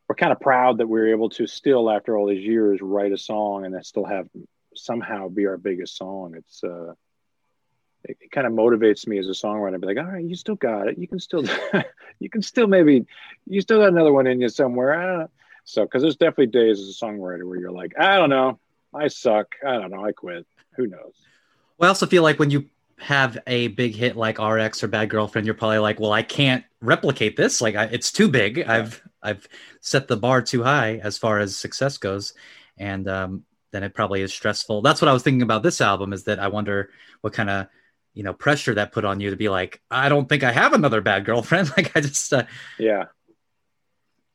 we're 0.09 0.15
kind 0.15 0.33
of 0.33 0.41
proud 0.41 0.79
that 0.79 0.89
we 0.89 1.01
were 1.01 1.11
able 1.11 1.31
to 1.31 1.47
still, 1.47 1.91
after 1.91 2.17
all 2.17 2.27
these 2.27 2.45
years, 2.45 2.81
write 2.81 3.13
a 3.13 3.19
song 3.19 3.65
and 3.65 3.75
then 3.75 3.83
still 3.83 4.05
have 4.05 4.29
somehow 4.75 5.29
be 5.29 5.47
our 5.47 5.57
biggest 5.57 5.97
song. 5.97 6.35
It's 6.37 6.63
uh, 6.63 6.95
it, 8.05 8.17
it 8.21 8.31
kind 8.31 8.47
of 8.47 8.53
motivates 8.53 9.07
me 9.07 9.19
as 9.19 9.27
a 9.27 9.31
songwriter. 9.31 9.81
Be 9.81 9.87
like, 9.87 9.99
all 9.99 10.05
right, 10.05 10.25
you 10.25 10.37
still 10.37 10.55
got 10.55 10.89
it. 10.89 10.99
You 10.99 11.09
can 11.09 11.19
still, 11.19 11.45
you 12.21 12.31
can 12.31 12.43
still 12.43 12.67
maybe, 12.67 13.07
you 13.47 13.61
still 13.61 13.81
got 13.81 13.89
another 13.89 14.13
one 14.13 14.27
in 14.27 14.41
you 14.41 14.49
somewhere. 14.49 15.29
I 15.67 15.75
don't 15.75 15.81
know. 15.81 15.83
So, 15.83 15.85
because 15.85 16.03
there's 16.03 16.17
definitely 16.17 16.47
days 16.47 16.81
as 16.81 16.89
a 16.89 17.05
songwriter 17.05 17.47
where 17.47 17.59
you're 17.59 17.73
like, 17.73 17.99
I 17.99 18.17
don't 18.17 18.31
know, 18.31 18.59
I 18.95 19.09
suck. 19.09 19.55
I 19.67 19.73
don't 19.73 19.91
know, 19.91 20.05
I 20.05 20.12
quit. 20.12 20.47
Who 20.77 20.87
knows? 20.87 21.14
Well, 21.79 21.89
I 21.89 21.89
also 21.89 22.07
feel 22.07 22.23
like 22.23 22.39
when 22.39 22.51
you 22.51 22.67
have 22.99 23.39
a 23.47 23.69
big 23.69 23.95
hit 23.95 24.17
like 24.17 24.39
RX 24.39 24.83
or 24.83 24.89
Bad 24.89 25.11
Girlfriend, 25.11 25.47
you're 25.47 25.55
probably 25.55 25.79
like, 25.79 26.01
well, 26.01 26.12
I 26.12 26.23
can't 26.23 26.64
replicate 26.81 27.37
this. 27.37 27.61
Like, 27.61 27.75
I, 27.75 27.85
it's 27.85 28.12
too 28.12 28.29
big. 28.29 28.61
I've 28.61 29.03
I've 29.23 29.49
set 29.81 30.09
the 30.09 30.17
bar 30.17 30.41
too 30.41 30.62
high 30.62 31.01
as 31.03 31.19
far 31.19 31.39
as 31.39 31.57
success 31.57 31.99
goes, 31.99 32.33
and 32.79 33.09
um, 33.09 33.45
then 33.73 33.83
it 33.83 33.95
probably 33.95 34.23
is 34.23 34.33
stressful. 34.33 34.83
That's 34.83 35.03
what 35.03 35.09
I 35.09 35.12
was 35.12 35.23
thinking 35.23 35.43
about 35.43 35.62
this 35.62 35.81
album. 35.81 36.12
Is 36.12 36.25
that 36.25 36.39
I 36.39 36.49
wonder 36.49 36.91
what 37.21 37.33
kind 37.33 37.51
of 37.51 37.67
you 38.14 38.23
know 38.23 38.33
pressure 38.33 38.75
that 38.75 38.93
put 38.93 39.05
on 39.05 39.21
you 39.21 39.31
to 39.31 39.37
be 39.37 39.51
like, 39.51 39.83
I 39.91 40.09
don't 40.09 40.29
think 40.29 40.45
I 40.45 40.53
have 40.53 40.73
another 40.73 41.03
Bad 41.03 41.27
Girlfriend. 41.27 41.71
like, 41.77 41.95
I 41.97 42.01
just 42.01 42.33
uh, 42.33 42.45
Yeah. 42.79 43.07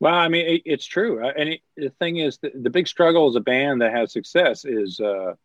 Well, 0.01 0.15
I 0.15 0.29
mean, 0.29 0.47
it, 0.47 0.61
it's 0.65 0.85
true. 0.85 1.23
Uh, 1.23 1.31
And 1.37 1.49
it, 1.49 1.61
the 1.77 1.91
thing 1.91 2.17
is, 2.17 2.39
the, 2.39 2.51
the 2.55 2.71
big 2.71 2.87
struggle 2.87 3.27
as 3.29 3.35
a 3.35 3.39
band 3.39 3.81
that 3.81 3.93
has 3.93 4.11
success 4.11 4.65
is, 4.65 4.99
uh, 4.99 5.35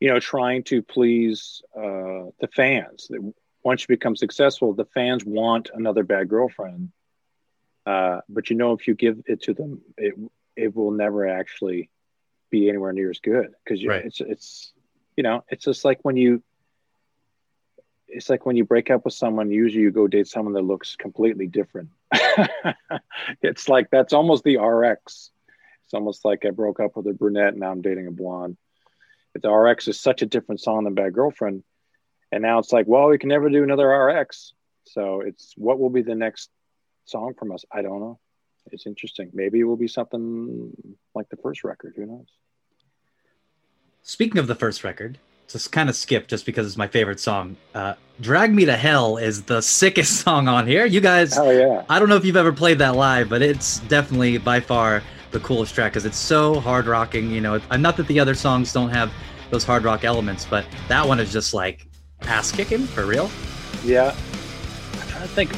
you 0.00 0.08
know, 0.08 0.18
trying 0.18 0.64
to 0.64 0.82
please 0.82 1.62
uh, 1.76 2.34
the 2.40 2.48
fans. 2.54 3.08
Once 3.62 3.82
you 3.82 3.86
become 3.88 4.16
successful, 4.16 4.74
the 4.74 4.84
fans 4.86 5.24
want 5.24 5.70
another 5.72 6.02
bad 6.02 6.28
girlfriend. 6.28 6.90
Uh, 7.86 8.20
but 8.28 8.50
you 8.50 8.56
know, 8.56 8.72
if 8.72 8.88
you 8.88 8.94
give 8.96 9.22
it 9.26 9.42
to 9.42 9.54
them, 9.54 9.80
it 9.96 10.14
it 10.56 10.74
will 10.74 10.90
never 10.90 11.28
actually 11.28 11.88
be 12.50 12.68
anywhere 12.68 12.92
near 12.92 13.10
as 13.10 13.20
good 13.20 13.54
because 13.64 13.84
Right. 13.84 14.04
it's 14.04 14.20
it's 14.20 14.72
you 15.16 15.22
know 15.22 15.44
it's 15.48 15.64
just 15.64 15.84
like 15.84 16.00
when 16.02 16.16
you 16.16 16.42
it's 18.08 18.30
like 18.30 18.46
when 18.46 18.56
you 18.56 18.64
break 18.64 18.90
up 18.90 19.04
with 19.04 19.14
someone 19.14 19.50
usually 19.50 19.82
you 19.82 19.90
go 19.90 20.06
date 20.06 20.28
someone 20.28 20.54
that 20.54 20.62
looks 20.62 20.96
completely 20.96 21.46
different. 21.46 21.90
It's 23.42 23.68
like 23.68 23.90
that's 23.90 24.12
almost 24.12 24.44
the 24.44 24.58
rx 24.58 25.30
it's 25.84 25.94
almost 25.94 26.24
like 26.24 26.44
i 26.44 26.50
broke 26.50 26.80
up 26.80 26.96
with 26.96 27.06
a 27.06 27.12
brunette 27.12 27.48
and 27.48 27.60
now 27.60 27.70
i'm 27.70 27.82
dating 27.82 28.06
a 28.06 28.10
blonde. 28.10 28.56
But 29.32 29.42
the 29.42 29.50
rx 29.50 29.88
is 29.88 30.00
such 30.00 30.22
a 30.22 30.26
different 30.26 30.60
song 30.60 30.84
than 30.84 30.94
bad 30.94 31.12
girlfriend 31.12 31.64
and 32.30 32.42
now 32.42 32.58
it's 32.58 32.72
like 32.72 32.86
well 32.86 33.08
we 33.08 33.18
can 33.18 33.28
never 33.28 33.48
do 33.48 33.64
another 33.64 33.88
rx 33.88 34.52
so 34.84 35.20
it's 35.20 35.54
what 35.56 35.78
will 35.78 35.90
be 35.90 36.02
the 36.02 36.14
next 36.14 36.50
song 37.06 37.34
from 37.38 37.52
us? 37.52 37.64
I 37.72 37.82
don't 37.82 38.00
know. 38.00 38.18
It's 38.72 38.86
interesting. 38.86 39.30
Maybe 39.32 39.60
it 39.60 39.64
will 39.64 39.76
be 39.76 39.88
something 39.88 40.72
like 41.14 41.28
the 41.28 41.36
first 41.36 41.64
record. 41.64 41.94
Who 41.96 42.06
knows? 42.06 42.26
Speaking 44.02 44.38
of 44.38 44.46
the 44.46 44.54
first 44.54 44.84
record, 44.84 45.18
just 45.48 45.72
kind 45.72 45.88
of 45.88 45.96
skip 45.96 46.28
just 46.28 46.46
because 46.46 46.66
it's 46.66 46.76
my 46.76 46.88
favorite 46.88 47.20
song. 47.20 47.56
Uh, 47.74 47.94
"Drag 48.20 48.52
Me 48.54 48.64
to 48.64 48.76
Hell" 48.76 49.16
is 49.16 49.42
the 49.42 49.60
sickest 49.60 50.20
song 50.24 50.48
on 50.48 50.66
here. 50.66 50.86
You 50.86 51.00
guys, 51.00 51.36
oh 51.38 51.50
yeah 51.50 51.84
I 51.88 51.98
don't 51.98 52.08
know 52.08 52.16
if 52.16 52.24
you've 52.24 52.36
ever 52.36 52.52
played 52.52 52.78
that 52.78 52.96
live, 52.96 53.28
but 53.28 53.42
it's 53.42 53.80
definitely 53.80 54.38
by 54.38 54.60
far 54.60 55.02
the 55.32 55.40
coolest 55.40 55.74
track 55.74 55.92
because 55.92 56.04
it's 56.04 56.18
so 56.18 56.60
hard 56.60 56.86
rocking. 56.86 57.30
You 57.30 57.40
know, 57.40 57.60
not 57.78 57.96
that 57.96 58.06
the 58.06 58.20
other 58.20 58.34
songs 58.34 58.72
don't 58.72 58.90
have 58.90 59.12
those 59.50 59.64
hard 59.64 59.84
rock 59.84 60.04
elements, 60.04 60.46
but 60.48 60.64
that 60.88 61.06
one 61.06 61.20
is 61.20 61.32
just 61.32 61.54
like 61.54 61.86
ass 62.22 62.50
kicking 62.50 62.86
for 62.86 63.06
real. 63.06 63.30
Yeah. 63.84 64.14
I'm 64.94 65.08
trying 65.08 65.22
to 65.22 65.28
think. 65.28 65.52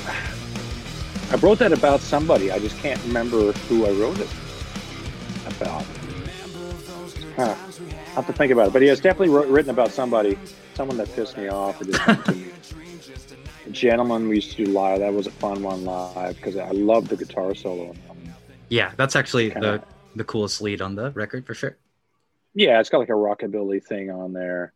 I 1.33 1.37
wrote 1.37 1.59
that 1.59 1.73
about 1.73 2.01
somebody. 2.01 2.51
I 2.51 2.59
just 2.59 2.77
can't 2.79 3.03
remember 3.05 3.53
who 3.53 3.87
I 3.87 3.91
wrote 3.91 4.19
it 4.19 4.29
about. 5.47 5.85
Huh. 7.37 7.55
I'll 8.11 8.23
have 8.23 8.27
to 8.27 8.33
think 8.33 8.53
about 8.53 8.69
it. 8.69 8.73
But 8.73 8.83
he 8.83 8.89
has 8.89 9.01
definitely 9.01 9.29
wrote, 9.31 9.49
written 9.49 9.71
about 9.71 9.93
somebody, 9.93 10.39
someone 10.75 10.97
that 10.97 11.13
pissed 11.15 11.37
me 11.37 11.49
off 11.49 11.81
or 11.81 11.85
did 11.85 11.97
something 11.97 12.35
to 12.35 12.41
me. 12.41 12.53
A 13.67 13.71
gentleman 13.71 14.29
we 14.29 14.37
used 14.37 14.57
to 14.57 14.65
do 14.65 14.73
live. 14.73 15.01
That 15.01 15.13
was 15.13 15.27
a 15.27 15.31
fun 15.33 15.63
one 15.63 15.85
live 15.85 16.37
because 16.37 16.57
I 16.57 16.71
love 16.71 17.09
the 17.09 17.17
guitar 17.17 17.55
solo. 17.55 17.95
Yeah, 18.69 18.93
that's 18.97 19.15
actually 19.17 19.51
Kinda- 19.51 19.79
the 19.79 19.85
the 20.17 20.25
coolest 20.25 20.61
lead 20.61 20.81
on 20.83 20.95
the 20.97 21.11
record 21.13 21.47
for 21.47 21.55
sure. 21.55 21.77
Yeah, 22.55 22.81
it's 22.81 22.89
got 22.89 22.99
like 22.99 23.09
a 23.11 23.13
rockabilly 23.13 23.85
thing 23.85 24.11
on 24.11 24.33
there. 24.33 24.73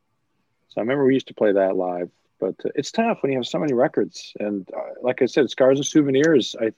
So 0.69 0.81
I 0.81 0.83
remember 0.83 1.05
we 1.05 1.15
used 1.15 1.29
to 1.29 1.35
play 1.35 1.53
that 1.53 1.75
live, 1.75 2.11
but 2.39 2.55
uh, 2.65 2.69
it's 2.77 2.93
tough 2.93 3.19
when 3.23 3.33
you 3.33 3.39
have 3.39 3.47
so 3.47 3.59
many 3.59 3.73
records. 3.73 4.33
And 4.39 4.69
uh, 4.77 4.81
like 5.03 5.21
I 5.21 5.27
said, 5.27 5.51
Scars 5.51 5.79
and 5.79 5.87
Souvenirs, 5.87 6.55
I 6.61 6.73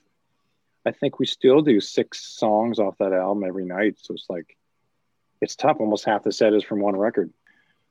I 0.85 0.91
think 0.91 1.19
we 1.19 1.25
still 1.25 1.61
do 1.61 1.79
six 1.81 2.21
songs 2.25 2.79
off 2.79 2.97
that 2.99 3.13
album 3.13 3.43
every 3.43 3.65
night. 3.65 3.97
So 3.99 4.13
it's 4.13 4.25
like 4.29 4.57
it's 5.41 5.55
tough. 5.55 5.77
Almost 5.79 6.05
half 6.05 6.23
the 6.23 6.31
set 6.31 6.53
is 6.53 6.63
from 6.63 6.79
one 6.79 6.95
record. 6.95 7.31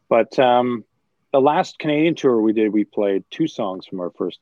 But 0.09 0.39
um, 0.39 0.85
the 1.33 1.41
last 1.41 1.79
Canadian 1.79 2.15
tour 2.15 2.41
we 2.41 2.53
did, 2.53 2.73
we 2.73 2.85
played 2.85 3.25
two 3.31 3.49
songs 3.49 3.87
from 3.87 4.01
our 4.01 4.11
first 4.11 4.39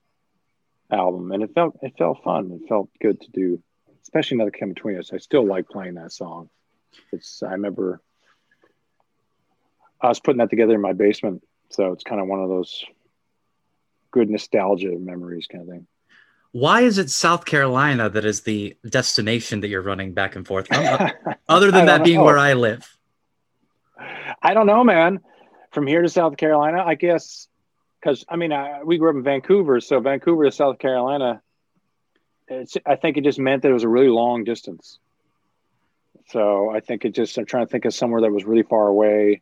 album, 0.90 1.32
and 1.32 1.42
it 1.42 1.54
felt 1.54 1.78
it 1.82 1.94
felt 1.96 2.22
fun. 2.22 2.52
It 2.52 2.68
felt 2.68 2.90
good 3.00 3.20
to 3.20 3.30
do, 3.30 3.62
especially 4.02 4.36
another 4.36 4.50
Come 4.50 4.70
Between 4.70 4.98
Us. 4.98 5.12
I 5.12 5.18
still 5.18 5.46
like 5.46 5.68
playing 5.68 5.94
that 5.94 6.12
song. 6.12 6.50
It's 7.12 7.42
I 7.42 7.52
remember 7.52 8.00
I 10.00 10.08
was 10.08 10.20
putting 10.20 10.38
that 10.38 10.50
together 10.50 10.74
in 10.74 10.80
my 10.80 10.92
basement, 10.92 11.42
so 11.70 11.92
it's 11.92 12.04
kind 12.04 12.20
of 12.20 12.26
one 12.26 12.42
of 12.42 12.48
those 12.48 12.84
good 14.10 14.28
nostalgia 14.28 14.92
memories 14.98 15.46
kind 15.46 15.62
of 15.62 15.68
thing. 15.68 15.86
Why 16.52 16.82
is 16.82 16.98
it 16.98 17.10
South 17.10 17.46
Carolina 17.46 18.10
that 18.10 18.24
is 18.24 18.42
the 18.42 18.76
destination 18.88 19.60
that 19.60 19.68
you're 19.68 19.82
running 19.82 20.12
back 20.12 20.36
and 20.36 20.46
forth 20.46 20.66
from? 20.66 21.10
other 21.48 21.70
than 21.70 21.86
that 21.86 22.04
being 22.04 22.18
know. 22.18 22.24
where 22.24 22.38
I 22.38 22.52
live. 22.52 22.86
I 24.42 24.54
don't 24.54 24.66
know, 24.66 24.84
man. 24.84 25.20
From 25.70 25.86
here 25.86 26.02
to 26.02 26.08
South 26.08 26.36
Carolina, 26.36 26.84
I 26.84 26.94
guess, 26.94 27.48
because 28.00 28.24
I 28.28 28.36
mean, 28.36 28.52
I, 28.52 28.82
we 28.82 28.98
grew 28.98 29.08
up 29.08 29.16
in 29.16 29.22
Vancouver, 29.22 29.80
so 29.80 30.00
Vancouver 30.00 30.44
to 30.44 30.52
South 30.52 30.78
Carolina, 30.78 31.40
it's, 32.48 32.76
I 32.84 32.96
think 32.96 33.16
it 33.16 33.24
just 33.24 33.38
meant 33.38 33.62
that 33.62 33.70
it 33.70 33.74
was 33.74 33.84
a 33.84 33.88
really 33.88 34.08
long 34.08 34.44
distance. 34.44 34.98
So 36.28 36.70
I 36.70 36.80
think 36.80 37.04
it 37.06 37.14
just, 37.14 37.38
I'm 37.38 37.46
trying 37.46 37.66
to 37.66 37.70
think 37.70 37.86
of 37.86 37.94
somewhere 37.94 38.20
that 38.20 38.32
was 38.32 38.44
really 38.44 38.62
far 38.62 38.86
away. 38.86 39.40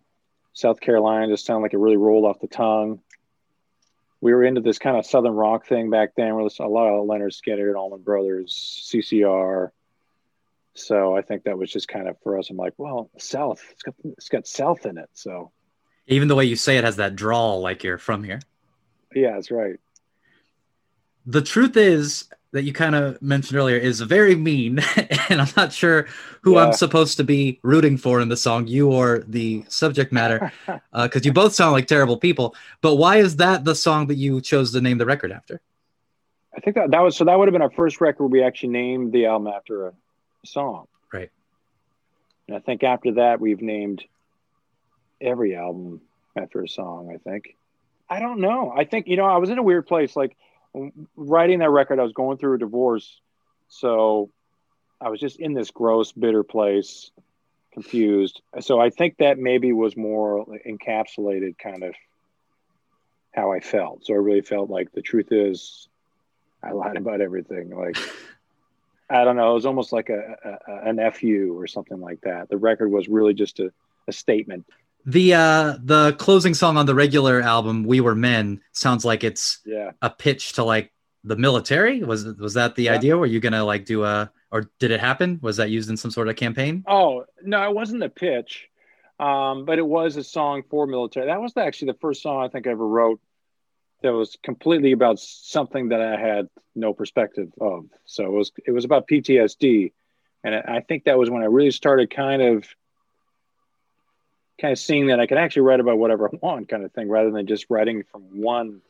South 0.52 0.80
Carolina 0.80 1.28
just 1.28 1.46
sounded 1.46 1.62
like 1.62 1.74
it 1.74 1.78
really 1.78 1.96
rolled 1.96 2.24
off 2.24 2.40
the 2.40 2.48
tongue. 2.48 3.00
We 4.20 4.34
were 4.34 4.44
into 4.44 4.60
this 4.60 4.78
kind 4.78 4.96
of 4.96 5.06
Southern 5.06 5.32
rock 5.32 5.66
thing 5.66 5.90
back 5.90 6.10
then. 6.16 6.34
Where 6.34 6.44
a 6.44 6.68
lot 6.68 6.88
of 6.88 7.06
Lynyrd 7.06 7.32
Skynyrd, 7.32 7.68
and 7.68 7.76
Allman 7.76 8.02
Brothers, 8.02 8.84
CCR. 8.86 9.70
So 10.74 11.16
I 11.16 11.22
think 11.22 11.44
that 11.44 11.58
was 11.58 11.70
just 11.70 11.88
kind 11.88 12.08
of 12.08 12.16
for 12.22 12.38
us. 12.38 12.50
I'm 12.50 12.56
like, 12.56 12.74
well, 12.76 13.10
South, 13.18 13.62
it's 13.72 13.82
got 13.82 13.94
it's 14.04 14.28
got 14.28 14.46
South 14.46 14.86
in 14.86 14.98
it. 14.98 15.08
So 15.14 15.50
Even 16.06 16.28
the 16.28 16.34
way 16.36 16.44
you 16.44 16.56
say 16.56 16.76
it 16.78 16.84
has 16.84 16.96
that 16.96 17.16
drawl 17.16 17.60
like 17.60 17.82
you're 17.82 17.98
from 17.98 18.22
here. 18.24 18.40
yeah, 19.14 19.32
that's 19.32 19.50
right. 19.50 19.76
The 21.26 21.42
truth 21.42 21.76
is 21.76 22.28
that 22.52 22.64
you 22.64 22.72
kind 22.72 22.94
of 22.94 23.20
mentioned 23.22 23.58
earlier 23.58 23.76
is 23.76 24.00
very 24.00 24.34
mean, 24.34 24.80
and 25.28 25.40
I'm 25.40 25.52
not 25.56 25.72
sure 25.72 26.08
who 26.42 26.58
I'm 26.58 26.72
supposed 26.72 27.16
to 27.18 27.24
be 27.24 27.60
rooting 27.62 27.96
for 27.96 28.20
in 28.20 28.28
the 28.28 28.36
song, 28.36 28.66
you 28.66 28.90
or 28.90 29.24
the 29.28 29.64
subject 29.68 30.12
matter, 30.12 30.52
uh, 30.68 30.80
because 31.04 31.24
you 31.24 31.32
both 31.32 31.54
sound 31.54 31.72
like 31.72 31.86
terrible 31.86 32.16
people. 32.16 32.54
But 32.80 32.96
why 32.96 33.18
is 33.18 33.36
that 33.36 33.64
the 33.64 33.74
song 33.74 34.08
that 34.08 34.16
you 34.16 34.40
chose 34.40 34.72
to 34.72 34.80
name 34.80 34.98
the 34.98 35.06
record 35.06 35.32
after? 35.32 35.60
I 36.56 36.60
think 36.60 36.76
that 36.76 36.90
that 36.90 37.00
was 37.00 37.16
so 37.16 37.24
that 37.24 37.38
would 37.38 37.46
have 37.46 37.52
been 37.52 37.62
our 37.62 37.70
first 37.70 38.00
record 38.00 38.26
we 38.26 38.42
actually 38.42 38.70
named 38.70 39.12
the 39.12 39.26
album 39.26 39.46
after 39.46 39.86
a 39.86 39.92
song. 40.44 40.88
Right. 41.12 41.30
And 42.48 42.56
I 42.56 42.60
think 42.60 42.82
after 42.82 43.12
that 43.12 43.40
we've 43.40 43.62
named 43.62 44.02
every 45.20 45.54
album 45.54 46.00
after 46.36 46.62
a 46.62 46.68
song, 46.68 47.12
I 47.14 47.18
think. 47.18 47.56
I 48.08 48.18
don't 48.18 48.40
know. 48.40 48.72
I 48.76 48.84
think 48.84 49.06
you 49.06 49.16
know, 49.16 49.24
I 49.24 49.36
was 49.36 49.50
in 49.50 49.58
a 49.58 49.62
weird 49.62 49.86
place 49.86 50.16
like 50.16 50.36
writing 51.16 51.60
that 51.60 51.70
record 51.70 51.98
I 51.98 52.02
was 52.02 52.12
going 52.12 52.38
through 52.38 52.54
a 52.54 52.58
divorce. 52.58 53.20
So 53.68 54.30
I 55.00 55.08
was 55.08 55.20
just 55.20 55.38
in 55.38 55.54
this 55.54 55.70
gross 55.70 56.12
bitter 56.12 56.42
place, 56.42 57.10
confused. 57.72 58.42
So 58.60 58.80
I 58.80 58.90
think 58.90 59.18
that 59.18 59.38
maybe 59.38 59.72
was 59.72 59.96
more 59.96 60.46
encapsulated 60.66 61.58
kind 61.58 61.82
of 61.82 61.94
how 63.34 63.52
I 63.52 63.60
felt. 63.60 64.04
So 64.04 64.14
I 64.14 64.18
really 64.18 64.42
felt 64.42 64.70
like 64.70 64.92
the 64.92 65.02
truth 65.02 65.28
is 65.30 65.88
I 66.62 66.72
lied 66.72 66.96
about 66.96 67.20
everything. 67.20 67.70
Like, 67.70 67.96
I 69.10 69.24
don't 69.24 69.36
know. 69.36 69.52
It 69.52 69.54
was 69.54 69.66
almost 69.66 69.92
like 69.92 70.08
a, 70.08 70.58
a, 70.68 70.88
an 70.88 71.10
FU 71.12 71.56
or 71.58 71.66
something 71.66 72.00
like 72.00 72.20
that. 72.22 72.48
The 72.48 72.56
record 72.56 72.90
was 72.90 73.08
really 73.08 73.34
just 73.34 73.60
a, 73.60 73.72
a 74.06 74.12
statement. 74.12 74.66
The 75.06 75.34
uh 75.34 75.76
the 75.82 76.12
closing 76.18 76.54
song 76.54 76.76
on 76.76 76.86
the 76.86 76.94
regular 76.94 77.40
album, 77.40 77.84
"We 77.84 78.00
Were 78.00 78.14
Men," 78.14 78.60
sounds 78.72 79.04
like 79.04 79.24
it's 79.24 79.60
Yeah. 79.64 79.92
a 80.02 80.10
pitch 80.10 80.54
to 80.54 80.64
like 80.64 80.92
the 81.24 81.36
military. 81.36 82.02
Was 82.02 82.24
was 82.24 82.54
that 82.54 82.74
the 82.76 82.84
Yeah. 82.84 82.94
idea? 82.94 83.16
Were 83.16 83.26
you 83.26 83.40
gonna 83.40 83.64
like 83.64 83.84
do 83.84 84.04
a 84.04 84.30
or 84.52 84.70
did 84.78 84.90
it 84.90 85.00
happen? 85.00 85.38
Was 85.42 85.56
that 85.58 85.70
used 85.70 85.90
in 85.90 85.96
some 85.96 86.10
sort 86.10 86.28
of 86.28 86.36
campaign? 86.36 86.84
Oh, 86.88 87.24
no, 87.42 87.62
it 87.68 87.74
wasn't 87.74 88.02
a 88.02 88.08
pitch, 88.08 88.68
um, 89.20 89.64
but 89.64 89.78
it 89.78 89.86
was 89.86 90.16
a 90.16 90.24
song 90.24 90.64
for 90.68 90.86
military. 90.86 91.26
That 91.26 91.40
was 91.40 91.56
actually 91.56 91.92
the 91.92 91.98
first 92.00 92.20
song 92.22 92.42
I 92.42 92.48
think 92.48 92.66
I 92.66 92.70
ever 92.70 92.86
wrote 92.86 93.20
that 94.02 94.12
was 94.12 94.36
completely 94.42 94.92
about 94.92 95.18
something 95.20 95.90
that 95.90 96.00
I 96.00 96.18
had 96.18 96.48
no 96.74 96.92
perspective 96.94 97.48
of. 97.60 97.84
So 98.06 98.24
it 98.26 98.32
was 98.32 98.52
it 98.66 98.72
was 98.72 98.84
about 98.84 99.06
PTSD, 99.08 99.92
and 100.44 100.54
I 100.54 100.76
I 100.76 100.80
think 100.80 101.04
that 101.04 101.18
was 101.18 101.30
when 101.30 101.42
I 101.42 101.46
really 101.46 101.70
started 101.70 102.10
kind 102.10 102.42
of 102.42 102.66
kind 104.60 104.72
of 104.72 104.78
seeing 104.78 105.06
that 105.08 105.20
I 105.20 105.26
could 105.26 105.38
actually 105.38 105.62
write 105.62 105.80
about 105.80 105.98
whatever 105.98 106.28
I 106.28 106.36
want, 106.40 106.68
kind 106.68 106.84
of 106.84 106.92
thing, 106.92 107.08
rather 107.08 107.30
than 107.30 107.46
just 107.46 107.66
writing 107.70 108.04
from 108.10 108.22
one 108.40 108.80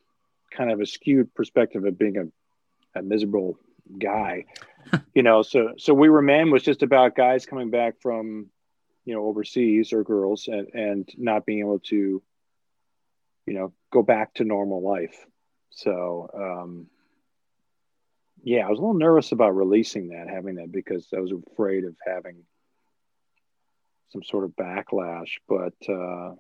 kind 0.51 0.71
of 0.71 0.81
a 0.81 0.87
skewed 0.87 1.35
perspective 1.35 1.85
of 1.85 1.99
being 1.99 2.17
a, 2.19 2.99
a 2.99 3.03
miserable 3.03 3.59
guy. 3.99 4.47
you 5.15 5.23
know, 5.23 5.43
so 5.43 5.75
so 5.79 5.95
we 5.95 6.09
were 6.09 6.23
men 6.23 6.51
was 6.51 6.63
just 6.63 6.83
about 6.83 7.15
guys 7.15 7.47
coming 7.47 7.71
back 7.71 8.01
from 8.01 8.51
you 9.05 9.15
know 9.15 9.25
overseas 9.27 9.93
or 9.93 10.05
girls 10.05 10.49
and 10.49 10.69
and 10.75 11.09
not 11.17 11.47
being 11.47 11.61
able 11.61 11.79
to 11.81 12.23
you 13.47 13.55
know 13.55 13.73
go 13.91 14.03
back 14.03 14.35
to 14.35 14.45
normal 14.45 14.83
life 14.83 15.27
so 15.71 16.31
um 16.35 16.87
yeah 18.43 18.67
i 18.67 18.71
was 18.71 18.79
a 18.79 18.83
little 18.83 18.95
nervous 18.95 19.33
about 19.33 19.57
releasing 19.57 20.09
that 20.09 20.29
having 20.29 20.57
that 20.57 20.71
because 20.71 21.09
i 21.17 21.21
was 21.21 21.33
afraid 21.53 21.85
of 21.85 21.97
having 22.07 22.37
some 24.11 24.23
sort 24.23 24.45
of 24.45 24.51
backlash 24.51 25.31
but 25.49 25.75
uh 25.89 26.35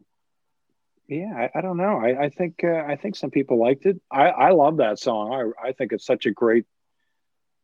yeah 1.08 1.32
i, 1.36 1.58
I 1.58 1.60
don't 1.60 1.76
know 1.76 1.98
i, 1.98 2.24
I 2.24 2.28
think 2.28 2.62
uh, 2.64 2.84
i 2.86 2.96
think 2.96 3.16
some 3.16 3.30
people 3.30 3.58
liked 3.58 3.86
it 3.86 4.00
i 4.10 4.28
i 4.28 4.50
love 4.50 4.78
that 4.78 4.98
song 4.98 5.54
i 5.62 5.68
i 5.68 5.72
think 5.72 5.92
it's 5.92 6.06
such 6.06 6.26
a 6.26 6.30
great 6.30 6.66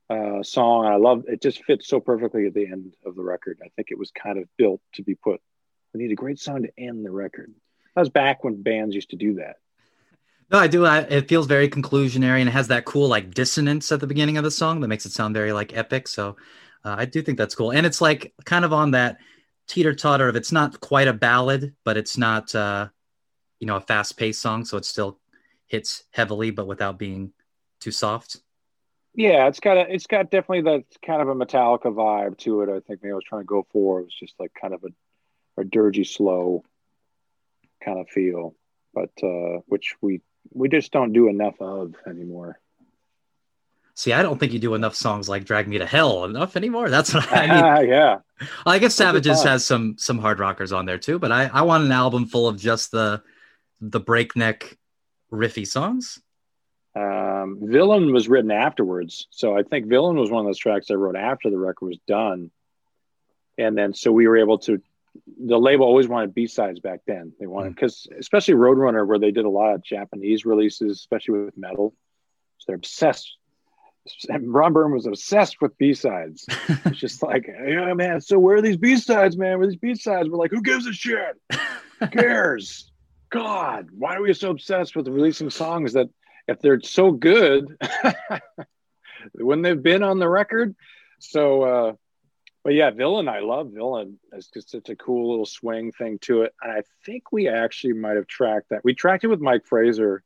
uh, 0.09 0.42
song. 0.42 0.86
I 0.86 0.96
love 0.96 1.24
it. 1.26 1.42
Just 1.42 1.64
fits 1.64 1.88
so 1.88 2.00
perfectly 2.00 2.46
at 2.46 2.54
the 2.54 2.66
end 2.66 2.94
of 3.04 3.16
the 3.16 3.22
record. 3.22 3.59
I 3.64 3.68
think 3.74 3.88
it 3.90 3.98
was 3.98 4.11
kind 4.11 4.38
of 4.38 4.44
built 4.57 4.80
to 4.94 5.02
be 5.02 5.14
put. 5.14 5.40
We 5.92 6.02
need 6.02 6.12
a 6.12 6.16
great 6.16 6.38
song 6.38 6.62
to 6.62 6.70
end 6.78 7.04
the 7.04 7.11
record. 7.11 7.52
That 7.94 8.02
was 8.02 8.11
back 8.11 8.44
when 8.44 8.62
bands 8.62 8.94
used 8.94 9.11
to 9.11 9.16
do 9.16 9.34
that. 9.34 9.57
No, 10.50 10.59
I 10.59 10.68
do. 10.68 10.84
I, 10.84 11.00
it 11.00 11.28
feels 11.28 11.46
very 11.46 11.68
conclusionary 11.68 12.38
and 12.40 12.48
it 12.48 12.52
has 12.52 12.68
that 12.68 12.84
cool 12.84 13.09
like 13.09 13.34
dissonance 13.34 13.90
at 13.90 13.98
the 13.98 14.07
beginning 14.07 14.38
of 14.38 14.44
the 14.44 14.50
song 14.50 14.80
that 14.80 14.88
makes 14.88 15.07
it 15.07 15.12
sound 15.12 15.34
very 15.34 15.52
like 15.52 15.76
epic. 15.76 16.07
So 16.07 16.36
uh, 16.84 16.94
I 16.98 17.04
do 17.04 17.20
think 17.20 17.36
that's 17.36 17.54
cool. 17.54 17.72
And 17.72 17.84
it's 17.84 18.00
like 18.00 18.32
kind 18.44 18.64
of 18.64 18.72
on 18.72 18.92
that 18.92 19.16
teeter 19.66 19.94
totter 19.94 20.28
of 20.28 20.36
it's 20.36 20.52
not 20.52 20.80
quite 20.80 21.08
a 21.08 21.12
ballad, 21.12 21.74
but 21.84 21.96
it's 21.96 22.16
not, 22.16 22.54
uh, 22.54 22.88
you 23.60 23.66
know, 23.66 23.76
a 23.76 23.80
fast 23.80 24.16
paced 24.16 24.40
song. 24.40 24.64
So 24.64 24.76
it 24.76 24.84
still 24.84 25.18
hits 25.66 26.04
heavily, 26.10 26.50
but 26.50 26.66
without 26.66 26.98
being 26.98 27.32
too 27.80 27.90
soft. 27.90 28.38
Yeah, 29.14 29.48
it's 29.48 29.60
got 29.60 29.78
a, 29.78 29.92
it's 29.92 30.06
got 30.06 30.30
definitely 30.30 30.62
that 30.62 30.84
kind 31.04 31.22
of 31.22 31.28
a 31.28 31.34
Metallica 31.34 31.84
vibe 31.84 32.36
to 32.38 32.62
it. 32.62 32.68
I 32.68 32.80
think 32.80 33.02
maybe 33.02 33.12
I 33.12 33.14
was 33.14 33.24
trying 33.24 33.42
to 33.42 33.46
go 33.46 33.66
for. 33.72 34.00
It 34.00 34.04
was 34.04 34.14
just 34.14 34.34
like 34.38 34.52
kind 34.60 34.74
of 34.74 34.84
a, 34.84 35.60
a 35.60 35.64
dirgy, 35.64 36.06
slow 36.06 36.64
kind 37.82 37.98
of 37.98 38.08
feel, 38.10 38.54
but 38.92 39.10
uh, 39.22 39.60
which 39.66 39.94
we 40.02 40.20
we 40.52 40.68
just 40.68 40.92
don't 40.92 41.12
do 41.12 41.28
enough 41.28 41.60
of 41.60 41.94
anymore. 42.06 42.60
See, 43.97 44.12
I 44.12 44.22
don't 44.22 44.38
think 44.38 44.53
you 44.53 44.59
do 44.59 44.74
enough 44.74 44.94
songs 44.94 45.28
like 45.28 45.44
"Drag 45.44 45.66
Me 45.66 45.78
to 45.78 45.86
Hell" 45.86 46.24
enough 46.24 46.55
anymore. 46.55 46.90
That's 46.90 47.14
what 47.14 47.26
I 47.32 47.47
mean. 47.80 47.90
yeah, 47.90 48.18
I 48.66 48.78
guess 48.78 48.94
Savages 48.94 49.42
has 49.42 49.64
some 49.64 49.97
some 49.99 50.18
hard 50.18 50.38
rockers 50.38 50.70
on 50.70 50.84
there 50.84 50.99
too, 50.99 51.18
but 51.18 51.32
I 51.32 51.47
I 51.47 51.62
want 51.62 51.84
an 51.84 51.92
album 51.92 52.26
full 52.26 52.47
of 52.47 52.59
just 52.59 52.90
the 52.90 53.22
the 53.80 53.99
breakneck 53.99 54.76
riffy 55.32 55.66
songs. 55.66 56.20
Um, 56.94 57.59
Villain 57.62 58.12
was 58.12 58.28
written 58.28 58.51
afterwards. 58.51 59.26
So 59.30 59.57
I 59.57 59.62
think 59.62 59.86
Villain 59.86 60.16
was 60.16 60.30
one 60.30 60.40
of 60.40 60.47
those 60.47 60.59
tracks 60.59 60.90
I 60.90 60.94
wrote 60.94 61.16
after 61.16 61.51
the 61.51 61.59
record 61.59 61.86
was 61.86 61.99
done. 62.07 62.51
And 63.59 63.76
then 63.76 63.92
so 63.92 64.12
we 64.12 64.26
were 64.26 64.38
able 64.38 64.59
to, 64.61 64.80
the 65.38 65.59
label 65.59 65.86
always 65.86 66.09
wanted 66.09 66.34
B 66.34 66.47
sides 66.47 66.80
back 66.80 67.01
then. 67.07 67.32
They 67.38 67.47
wanted, 67.47 67.74
because 67.74 68.07
especially 68.18 68.55
Roadrunner, 68.55 69.07
where 69.07 69.18
they 69.18 69.30
did 69.30 69.44
a 69.44 69.51
lot 69.51 69.74
of 69.74 69.82
Japanese 69.84 70.47
releases, 70.47 70.92
especially 70.99 71.40
with 71.40 71.59
metal. 71.59 71.94
So 72.59 72.64
they're 72.68 72.76
obsessed. 72.76 73.36
And 74.28 74.52
Ron 74.52 74.72
Burn 74.72 74.92
was 74.92 75.07
obsessed 75.07 75.61
with 75.61 75.76
B 75.78 75.94
sides. 75.94 76.46
It's 76.68 76.98
just 76.98 77.22
like, 77.22 77.46
yeah, 77.46 77.92
man. 77.94 78.20
So 78.20 78.38
where 78.38 78.57
are 78.57 78.62
these 78.62 78.76
B 78.76 78.96
sides, 78.96 79.36
man? 79.36 79.59
Where 79.59 79.66
are 79.66 79.70
these 79.70 79.78
B 79.78 79.94
sides? 79.94 80.28
We're 80.28 80.38
like, 80.38 80.50
who 80.50 80.62
gives 80.62 80.86
a 80.86 80.92
shit? 80.92 81.40
Who 82.00 82.07
cares? 82.09 82.90
God, 83.30 83.88
why 83.90 84.16
are 84.16 84.22
we 84.22 84.32
so 84.34 84.50
obsessed 84.50 84.96
with 84.96 85.09
releasing 85.09 85.50
songs 85.50 85.94
that 85.94 86.09
if 86.46 86.61
they're 86.61 86.80
so 86.80 87.11
good, 87.11 87.76
wouldn't 89.34 89.64
they've 89.64 89.82
been 89.82 90.02
on 90.02 90.18
the 90.18 90.28
record? 90.28 90.76
So, 91.18 91.62
uh, 91.62 91.92
but 92.62 92.74
yeah, 92.74 92.90
Villain, 92.90 93.28
I 93.28 93.40
love 93.40 93.70
Villain. 93.72 94.18
It's 94.32 94.48
just 94.48 94.70
such 94.70 94.88
a 94.88 94.96
cool 94.96 95.30
little 95.30 95.46
swing 95.46 95.92
thing 95.92 96.18
to 96.22 96.42
it. 96.42 96.52
And 96.62 96.72
I 96.72 96.82
think 97.04 97.32
we 97.32 97.48
actually 97.48 97.94
might 97.94 98.16
have 98.16 98.26
tracked 98.26 98.70
that. 98.70 98.84
We 98.84 98.94
tracked 98.94 99.24
it 99.24 99.28
with 99.28 99.40
Mike 99.40 99.64
Fraser 99.66 100.22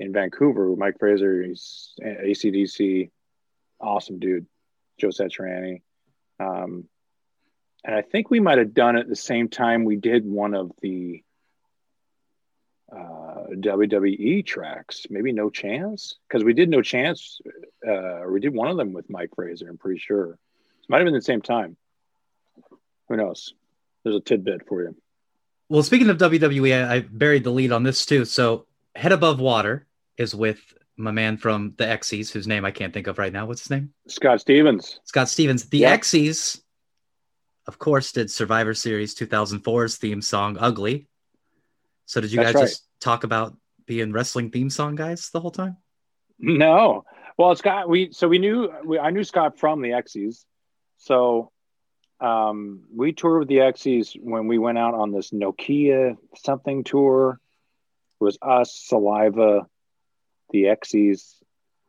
in 0.00 0.12
Vancouver. 0.12 0.74
Mike 0.76 0.98
Fraser, 0.98 1.42
he's 1.42 1.92
ACDC, 2.02 3.10
awesome 3.80 4.18
dude, 4.18 4.46
Joe 4.98 5.08
Satriani. 5.08 5.82
Um, 6.40 6.88
and 7.84 7.94
I 7.94 8.02
think 8.02 8.30
we 8.30 8.40
might 8.40 8.58
have 8.58 8.74
done 8.74 8.96
it 8.96 9.08
the 9.08 9.16
same 9.16 9.48
time 9.48 9.84
we 9.84 9.96
did 9.96 10.24
one 10.24 10.54
of 10.54 10.72
the 10.80 11.22
uh, 12.90 13.46
WWE 13.52 14.44
tracks. 14.44 15.06
Maybe 15.10 15.32
No 15.32 15.50
Chance 15.50 16.16
because 16.26 16.44
we 16.44 16.54
did 16.54 16.70
No 16.70 16.82
Chance. 16.82 17.40
Uh, 17.86 18.22
we 18.28 18.40
did 18.40 18.54
one 18.54 18.68
of 18.68 18.78
them 18.78 18.94
with 18.94 19.08
Mike 19.10 19.30
Fraser. 19.36 19.68
I'm 19.68 19.78
pretty 19.78 20.00
sure. 20.00 20.32
It 20.32 20.88
might 20.88 20.98
have 20.98 21.06
been 21.06 21.14
the 21.14 21.22
same 21.22 21.42
time. 21.42 21.76
Who 23.08 23.16
knows? 23.16 23.54
There's 24.02 24.16
a 24.16 24.20
tidbit 24.20 24.66
for 24.66 24.82
you. 24.82 24.96
Well, 25.68 25.82
speaking 25.82 26.08
of 26.08 26.16
WWE, 26.16 26.88
I, 26.88 26.94
I 26.96 27.00
buried 27.00 27.44
the 27.44 27.50
lead 27.50 27.70
on 27.70 27.82
this 27.82 28.06
too. 28.06 28.24
So, 28.24 28.66
Head 28.96 29.12
Above 29.12 29.38
Water 29.40 29.86
is 30.20 30.34
with 30.34 30.60
my 30.96 31.10
man 31.10 31.38
from 31.38 31.72
the 31.78 31.84
Exies, 31.84 32.30
whose 32.30 32.46
name 32.46 32.64
I 32.64 32.70
can't 32.70 32.92
think 32.92 33.06
of 33.06 33.18
right 33.18 33.32
now. 33.32 33.46
What's 33.46 33.62
his 33.62 33.70
name? 33.70 33.94
Scott 34.06 34.40
Stevens. 34.40 35.00
Scott 35.04 35.28
Stevens. 35.28 35.68
The 35.68 35.78
Yeah. 35.78 35.98
Of 37.66 37.78
course, 37.78 38.12
did 38.12 38.30
Survivor 38.30 38.74
Series 38.74 39.14
2004's 39.14 39.96
theme 39.96 40.20
song 40.20 40.56
"Ugly." 40.58 41.08
So 42.04 42.20
did 42.20 42.32
you 42.32 42.38
That's 42.38 42.52
guys 42.52 42.54
right. 42.54 42.68
just 42.68 42.88
talk 43.00 43.24
about 43.24 43.56
being 43.86 44.12
wrestling 44.12 44.50
theme 44.50 44.70
song 44.70 44.94
guys 44.96 45.30
the 45.30 45.40
whole 45.40 45.50
time? 45.50 45.76
No. 46.38 47.04
Well, 47.38 47.54
Scott, 47.54 47.88
we 47.88 48.12
so 48.12 48.28
we 48.28 48.38
knew 48.38 48.70
we, 48.84 48.98
I 48.98 49.10
knew 49.10 49.24
Scott 49.24 49.58
from 49.58 49.80
the 49.80 49.92
Exies, 49.92 50.44
so 50.98 51.52
um, 52.20 52.82
we 52.94 53.12
toured 53.12 53.40
with 53.40 53.48
the 53.48 53.60
Exies 53.60 54.14
when 54.20 54.46
we 54.48 54.58
went 54.58 54.78
out 54.78 54.94
on 54.94 55.12
this 55.12 55.30
Nokia 55.30 56.16
something 56.36 56.84
tour. 56.84 57.40
It 58.20 58.24
was 58.24 58.36
us, 58.42 58.74
Saliva, 58.74 59.66
the 60.50 60.64
Exies. 60.64 61.36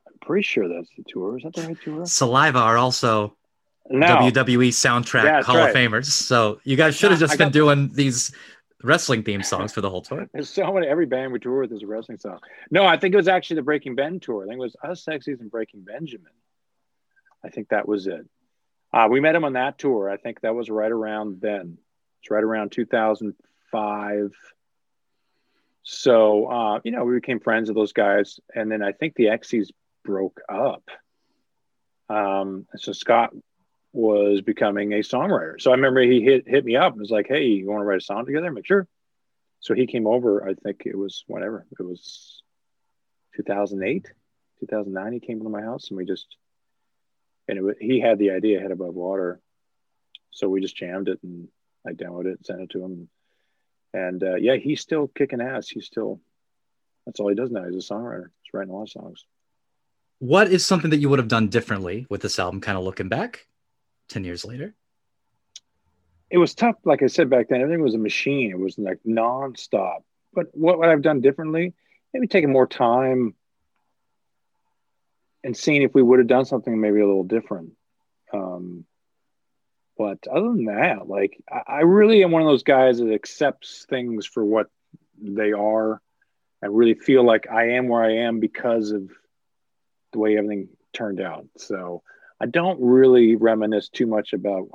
I'm 0.07 0.17
pretty 0.21 0.43
sure 0.43 0.67
that's 0.67 0.89
the 0.97 1.03
tour. 1.07 1.37
Is 1.37 1.43
that 1.43 1.53
the 1.53 1.63
right 1.63 1.77
tour? 1.83 2.05
Saliva 2.05 2.59
are 2.59 2.77
also. 2.77 3.35
WWE 3.91 4.69
soundtrack 4.69 5.23
Yeah, 5.23 5.41
Hall 5.41 5.57
of. 5.57 5.75
Famers. 5.75 6.05
So 6.05 6.61
you 6.63 6.77
guys 6.77 6.95
should 6.95 7.11
have 7.11 7.19
just 7.19 7.33
I 7.33 7.37
been 7.37 7.51
doing 7.51 7.89
these 7.93 8.31
wrestling 8.83 9.23
theme 9.23 9.43
songs 9.43 9.73
for 9.73 9.81
the 9.81 9.89
whole 9.89 10.01
tour. 10.01 10.29
There's 10.33 10.49
so 10.49 10.71
many. 10.71 10.87
Every 10.87 11.05
band 11.05 11.33
we 11.33 11.39
tour 11.39 11.61
with 11.61 11.73
is 11.73 11.83
a 11.83 11.87
wrestling 11.87 12.17
song. 12.17 12.39
No, 12.69 12.85
I 12.85 12.97
think 12.97 13.13
it 13.13 13.17
was 13.17 13.27
actually 13.27 13.57
the 13.57 13.63
Breaking 13.63 13.95
Ben 13.95 14.19
tour. 14.19 14.43
I 14.43 14.47
think 14.47 14.57
it 14.57 14.61
was 14.61 14.75
us, 14.83 15.03
Sexies, 15.03 15.41
and 15.41 15.51
Breaking 15.51 15.81
Benjamin. 15.81 16.31
I 17.43 17.49
think 17.49 17.69
that 17.69 17.87
was 17.87 18.07
it. 18.07 18.27
Uh, 18.93 19.07
we 19.09 19.19
met 19.19 19.35
him 19.35 19.45
on 19.45 19.53
that 19.53 19.77
tour. 19.77 20.09
I 20.09 20.17
think 20.17 20.41
that 20.41 20.53
was 20.53 20.69
right 20.69 20.91
around 20.91 21.41
then. 21.41 21.77
It's 22.21 22.29
right 22.29 22.43
around 22.43 22.71
2005. 22.71 24.31
So, 25.93 26.45
uh, 26.47 26.79
you 26.85 26.91
know, 26.91 27.03
we 27.03 27.15
became 27.15 27.41
friends 27.41 27.67
with 27.67 27.75
those 27.75 27.91
guys. 27.91 28.39
And 28.55 28.71
then 28.71 28.81
I 28.81 28.93
think 28.93 29.13
the 29.13 29.25
Exies 29.25 29.71
broke 30.05 30.39
up. 30.47 30.83
Um, 32.07 32.65
so 32.77 32.93
Scott 32.93 33.31
was 33.91 34.39
becoming 34.39 34.93
a 34.93 34.99
songwriter. 34.99 35.59
So 35.59 35.69
I 35.69 35.75
remember 35.75 35.99
he 36.01 36.21
hit, 36.21 36.47
hit 36.47 36.63
me 36.63 36.77
up 36.77 36.93
and 36.93 37.01
was 37.01 37.11
like, 37.11 37.27
Hey, 37.27 37.43
you 37.47 37.67
want 37.67 37.81
to 37.81 37.85
write 37.85 37.97
a 37.97 38.05
song 38.05 38.25
together? 38.25 38.47
I'm 38.47 38.55
like, 38.55 38.65
sure. 38.65 38.87
So 39.59 39.73
he 39.73 39.85
came 39.85 40.07
over, 40.07 40.47
I 40.47 40.53
think 40.53 40.83
it 40.85 40.97
was 40.97 41.25
whatever, 41.27 41.67
it 41.77 41.83
was 41.83 42.41
2008, 43.35 44.09
2009. 44.61 45.13
He 45.13 45.19
came 45.19 45.43
to 45.43 45.49
my 45.49 45.61
house 45.61 45.89
and 45.89 45.97
we 45.97 46.05
just, 46.05 46.37
and 47.49 47.69
it, 47.69 47.77
he 47.81 47.99
had 47.99 48.17
the 48.17 48.31
idea 48.31 48.61
head 48.61 48.71
above 48.71 48.93
water. 48.93 49.41
So 50.31 50.47
we 50.47 50.61
just 50.61 50.77
jammed 50.77 51.09
it 51.09 51.19
and 51.21 51.49
I 51.85 51.91
demoed 51.91 52.27
it, 52.27 52.45
sent 52.45 52.61
it 52.61 52.69
to 52.69 52.81
him. 52.81 53.09
And 53.93 54.23
uh, 54.23 54.35
yeah, 54.35 54.55
he's 54.55 54.81
still 54.81 55.07
kicking 55.07 55.41
ass. 55.41 55.67
He's 55.67 55.85
still, 55.85 56.21
that's 57.05 57.19
all 57.19 57.29
he 57.29 57.35
does 57.35 57.51
now. 57.51 57.65
He's 57.65 57.89
a 57.89 57.93
songwriter. 57.93 58.29
He's 58.41 58.53
writing 58.53 58.71
a 58.71 58.75
lot 58.75 58.83
of 58.83 58.89
songs. 58.89 59.25
What 60.19 60.49
is 60.49 60.65
something 60.65 60.91
that 60.91 60.97
you 60.99 61.09
would 61.09 61.19
have 61.19 61.27
done 61.27 61.49
differently 61.49 62.05
with 62.09 62.21
this 62.21 62.39
album, 62.39 62.61
kind 62.61 62.77
of 62.77 62.83
looking 62.83 63.09
back 63.09 63.47
10 64.09 64.23
years 64.23 64.45
later? 64.45 64.75
it 66.31 66.37
was 66.37 66.55
tough. 66.55 66.77
Like 66.85 67.03
I 67.03 67.07
said 67.07 67.29
back 67.29 67.49
then, 67.49 67.61
everything 67.61 67.83
was 67.83 67.93
a 67.93 67.99
machine. 67.99 68.51
It 68.51 68.59
was 68.59 68.77
like 68.79 68.99
nonstop. 69.05 70.03
But 70.33 70.47
what 70.53 70.79
would 70.79 70.87
I've 70.87 71.01
done 71.01 71.19
differently? 71.19 71.73
Maybe 72.13 72.27
taking 72.27 72.51
more 72.51 72.65
time 72.65 73.35
and 75.43 75.55
seeing 75.55 75.81
if 75.81 75.93
we 75.93 76.01
would 76.01 76.19
have 76.19 76.27
done 76.27 76.45
something 76.45 76.79
maybe 76.79 77.01
a 77.01 77.05
little 77.05 77.25
different. 77.25 77.73
Um, 78.33 78.85
but 80.01 80.25
other 80.27 80.47
than 80.47 80.65
that, 80.65 81.07
like 81.07 81.39
I, 81.47 81.73
I 81.73 81.79
really 81.81 82.23
am 82.23 82.31
one 82.31 82.41
of 82.41 82.47
those 82.47 82.63
guys 82.63 82.97
that 82.97 83.13
accepts 83.13 83.85
things 83.87 84.25
for 84.25 84.43
what 84.43 84.65
they 85.21 85.51
are. 85.51 86.01
I 86.63 86.67
really 86.67 86.95
feel 86.95 87.23
like 87.23 87.47
I 87.51 87.73
am 87.73 87.87
where 87.87 88.03
I 88.03 88.25
am 88.25 88.39
because 88.39 88.89
of 88.89 89.11
the 90.11 90.17
way 90.17 90.37
everything 90.37 90.69
turned 90.91 91.21
out. 91.21 91.45
So 91.57 92.01
I 92.39 92.47
don't 92.47 92.81
really 92.81 93.35
reminisce 93.35 93.89
too 93.89 94.07
much 94.07 94.33
about 94.33 94.69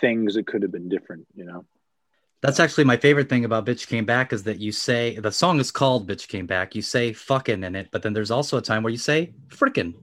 things 0.00 0.36
that 0.36 0.46
could 0.46 0.62
have 0.62 0.72
been 0.72 0.88
different, 0.88 1.26
you 1.34 1.44
know. 1.44 1.66
That's 2.40 2.60
actually 2.60 2.84
my 2.84 2.96
favorite 2.96 3.28
thing 3.28 3.44
about 3.44 3.66
Bitch 3.66 3.86
Came 3.88 4.06
Back 4.06 4.32
is 4.32 4.44
that 4.44 4.58
you 4.58 4.72
say 4.72 5.18
the 5.18 5.30
song 5.30 5.60
is 5.60 5.70
called 5.70 6.08
Bitch 6.08 6.28
Came 6.28 6.46
Back. 6.46 6.74
You 6.74 6.80
say 6.80 7.12
fucking 7.12 7.62
in 7.62 7.76
it, 7.76 7.90
but 7.92 8.02
then 8.02 8.14
there's 8.14 8.30
also 8.30 8.56
a 8.56 8.62
time 8.62 8.82
where 8.82 8.90
you 8.90 8.96
say 8.96 9.34
frickin'. 9.50 9.96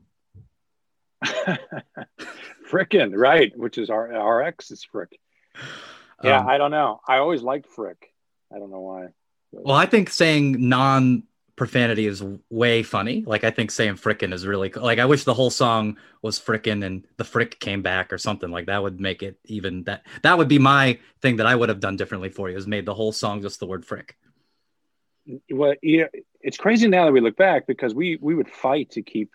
Frickin', 2.70 3.14
right? 3.16 3.52
Which 3.58 3.78
is 3.78 3.90
our 3.90 4.14
our 4.14 4.42
ex 4.44 4.72
is 4.72 4.84
Frick. 4.84 5.20
Yeah, 6.24 6.40
Um, 6.40 6.48
I 6.48 6.58
don't 6.58 6.72
know. 6.72 7.00
I 7.08 7.18
always 7.18 7.42
liked 7.42 7.68
Frick. 7.68 8.14
I 8.54 8.60
don't 8.60 8.72
know 8.72 8.82
why. 8.82 9.08
well, 9.52 9.76
I 9.76 9.86
think 9.86 10.10
saying 10.10 10.68
non 10.68 11.24
profanity 11.56 12.08
is 12.08 12.24
way 12.50 12.84
funny. 12.84 13.24
Like 13.26 13.44
I 13.44 13.52
think 13.52 13.70
saying 13.70 13.96
frickin' 13.96 14.34
is 14.34 14.48
really 14.48 14.70
like 14.70 14.98
I 14.98 15.06
wish 15.06 15.26
the 15.26 15.34
whole 15.34 15.50
song 15.50 15.98
was 16.22 16.40
frickin' 16.40 16.86
and 16.86 17.06
the 17.18 17.26
frick 17.26 17.60
came 17.60 17.82
back 17.82 18.14
or 18.14 18.18
something 18.18 18.50
like 18.50 18.68
that 18.68 18.82
would 18.82 19.00
make 19.02 19.24
it 19.24 19.38
even 19.46 19.84
that 19.84 20.06
that 20.24 20.38
would 20.38 20.48
be 20.48 20.58
my 20.58 21.00
thing 21.22 21.36
that 21.38 21.48
I 21.48 21.56
would 21.56 21.68
have 21.68 21.82
done 21.82 21.98
differently 21.98 22.30
for 22.30 22.50
you 22.50 22.56
is 22.56 22.66
made 22.66 22.86
the 22.86 22.94
whole 22.94 23.12
song 23.12 23.42
just 23.42 23.60
the 23.60 23.66
word 23.68 23.86
frick. 23.86 24.16
Well, 25.52 25.76
yeah, 25.84 26.06
it's 26.42 26.58
crazy 26.58 26.88
now 26.88 27.06
that 27.06 27.12
we 27.12 27.20
look 27.22 27.36
back 27.36 27.68
because 27.68 27.94
we 27.94 28.18
we 28.22 28.36
would 28.36 28.50
fight 28.50 28.92
to 28.92 29.02
keep 29.02 29.32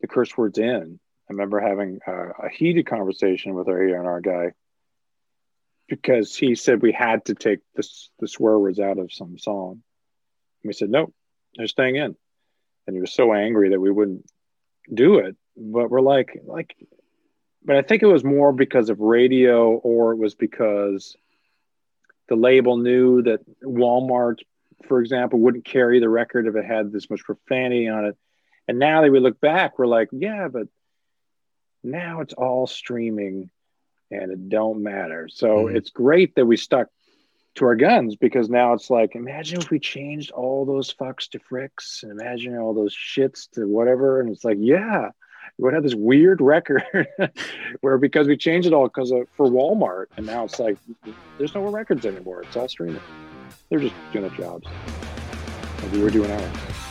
the 0.00 0.06
curse 0.06 0.36
words 0.36 0.58
in. 0.58 0.98
I 1.28 1.32
remember 1.32 1.60
having 1.60 2.00
a, 2.06 2.46
a 2.46 2.48
heated 2.48 2.86
conversation 2.86 3.54
with 3.54 3.68
our 3.68 3.82
A&R 3.82 4.20
guy 4.20 4.52
because 5.88 6.36
he 6.36 6.54
said 6.54 6.82
we 6.82 6.92
had 6.92 7.24
to 7.26 7.34
take 7.34 7.60
the 7.74 8.28
swear 8.28 8.58
words 8.58 8.78
out 8.78 8.98
of 8.98 9.12
some 9.12 9.38
song. 9.38 9.82
And 10.62 10.68
we 10.68 10.72
said 10.72 10.90
nope, 10.90 11.12
they're 11.56 11.66
staying 11.66 11.96
in, 11.96 12.16
and 12.86 12.96
he 12.96 13.00
was 13.00 13.12
so 13.12 13.32
angry 13.32 13.70
that 13.70 13.80
we 13.80 13.90
wouldn't 13.90 14.24
do 14.92 15.18
it. 15.18 15.36
But 15.56 15.90
we're 15.90 16.00
like 16.00 16.40
like, 16.44 16.76
but 17.64 17.76
I 17.76 17.82
think 17.82 18.02
it 18.02 18.06
was 18.06 18.24
more 18.24 18.52
because 18.52 18.88
of 18.88 19.00
radio, 19.00 19.70
or 19.70 20.12
it 20.12 20.18
was 20.18 20.34
because 20.34 21.16
the 22.28 22.36
label 22.36 22.76
knew 22.76 23.22
that 23.22 23.40
Walmart, 23.62 24.38
for 24.88 25.00
example, 25.00 25.38
wouldn't 25.38 25.64
carry 25.64 26.00
the 26.00 26.08
record 26.08 26.46
if 26.46 26.56
it 26.56 26.64
had 26.64 26.92
this 26.92 27.08
much 27.08 27.22
profanity 27.22 27.88
on 27.88 28.04
it. 28.06 28.16
And 28.68 28.78
now 28.78 29.02
that 29.02 29.12
we 29.12 29.20
look 29.20 29.40
back, 29.40 29.78
we're 29.78 29.86
like, 29.86 30.08
yeah, 30.10 30.48
but 30.48 30.66
now 31.86 32.20
it's 32.20 32.34
all 32.34 32.66
streaming 32.66 33.50
and 34.10 34.30
it 34.32 34.48
don't 34.48 34.82
matter. 34.82 35.28
So 35.28 35.66
Mhm. 35.66 35.76
it's 35.76 35.90
great 35.90 36.34
that 36.34 36.46
we 36.46 36.56
stuck 36.56 36.88
to 37.56 37.64
our 37.64 37.74
guns 37.76 38.16
because 38.16 38.50
now 38.50 38.74
it's 38.74 38.90
like, 38.90 39.14
imagine 39.14 39.60
if 39.60 39.70
we 39.70 39.78
changed 39.78 40.30
all 40.30 40.64
those 40.66 40.92
fucks 40.92 41.28
to 41.30 41.38
fricks 41.38 42.02
and 42.02 42.12
imagine 42.12 42.56
all 42.58 42.74
those 42.74 42.94
shits 42.94 43.50
to 43.52 43.66
whatever. 43.66 44.20
And 44.20 44.28
it's 44.30 44.44
like, 44.44 44.58
yeah, 44.60 45.10
we 45.56 45.64
would 45.64 45.74
have 45.74 45.82
this 45.82 45.94
weird 45.94 46.40
record 46.40 46.84
where 47.80 47.96
because 47.98 48.28
we 48.28 48.36
changed 48.36 48.66
it 48.66 48.74
all 48.74 48.88
because 48.88 49.10
of 49.10 49.26
for 49.36 49.46
Walmart, 49.46 50.06
and 50.16 50.26
now 50.26 50.44
it's 50.44 50.58
like 50.60 50.76
there's 51.38 51.54
no 51.54 51.62
records 51.62 52.04
anymore. 52.04 52.42
It's 52.42 52.56
all 52.56 52.68
streaming. 52.68 53.00
They're 53.70 53.80
just 53.80 53.94
doing 54.12 54.28
their 54.28 54.36
jobs. 54.36 54.66
And 55.82 55.92
we 55.92 56.02
were 56.02 56.10
doing 56.10 56.30
ours. 56.30 56.85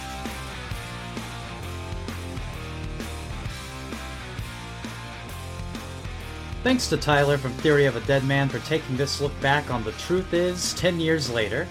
Thanks 6.65 6.87
to 6.87 6.97
Tyler 6.97 7.37
from 7.37 7.51
Theory 7.51 7.85
of 7.85 7.95
a 7.95 7.99
Deadman 8.07 8.49
for 8.49 8.57
taking 8.61 8.97
this 8.97 9.21
look 9.21 9.39
back 9.39 9.69
on 9.69 9.83
The 9.83 9.91
Truth 9.91 10.33
Is 10.33 10.73
10 10.73 10.99
years 10.99 11.29
later. 11.29 11.67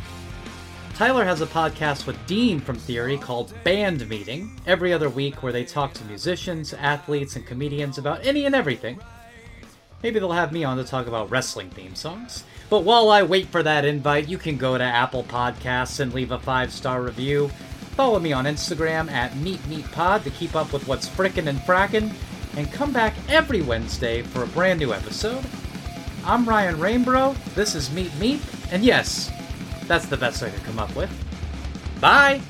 Tyler 0.95 1.24
has 1.24 1.40
a 1.40 1.47
podcast 1.47 2.07
with 2.07 2.24
Dean 2.28 2.61
from 2.61 2.76
Theory 2.76 3.18
called 3.18 3.53
Band 3.64 4.09
Meeting 4.09 4.57
every 4.68 4.92
other 4.92 5.09
week 5.09 5.42
where 5.42 5.53
they 5.53 5.64
talk 5.64 5.95
to 5.95 6.05
musicians, 6.05 6.74
athletes, 6.74 7.34
and 7.34 7.45
comedians 7.45 7.99
about 7.99 8.24
any 8.24 8.45
and 8.47 8.55
everything. 8.55 9.01
Maybe 10.05 10.20
they'll 10.20 10.30
have 10.30 10.53
me 10.53 10.62
on 10.62 10.76
to 10.76 10.84
talk 10.84 11.09
about 11.09 11.28
wrestling 11.28 11.70
theme 11.70 11.97
songs. 11.97 12.45
But 12.70 12.84
while 12.84 13.11
I 13.11 13.24
wait 13.24 13.49
for 13.49 13.64
that 13.64 13.84
invite, 13.84 14.28
you 14.28 14.38
can 14.38 14.57
go 14.57 14.78
to 14.78 14.84
Apple 14.84 15.24
Podcasts 15.24 15.99
and 15.99 16.14
leave 16.14 16.30
a 16.30 16.38
five 16.38 16.72
star 16.72 17.03
review. 17.03 17.49
Follow 17.97 18.20
me 18.20 18.32
on 18.32 18.45
Instagram 18.45 19.11
at 19.11 19.32
MeepMeepPod 19.32 20.22
to 20.22 20.30
keep 20.30 20.55
up 20.55 20.72
with 20.72 20.86
what's 20.86 21.09
frickin' 21.09 21.49
and 21.49 21.59
frackin', 21.59 22.14
and 22.57 22.70
come 22.72 22.92
back 22.92 23.14
every 23.28 23.62
Wednesday 23.62 24.22
for 24.22 24.42
a 24.42 24.46
brand 24.48 24.78
new 24.78 24.92
episode. 24.92 25.44
I'm 26.24 26.48
Ryan 26.48 26.78
Rainbow, 26.78 27.34
this 27.55 27.74
is 27.74 27.88
Meep 27.90 28.11
Meep, 28.18 28.40
and 28.72 28.84
yes, 28.84 29.30
that's 29.86 30.07
the 30.07 30.16
best 30.16 30.42
I 30.42 30.50
could 30.50 30.62
come 30.64 30.78
up 30.78 30.94
with. 30.96 31.11
Bye! 32.00 32.40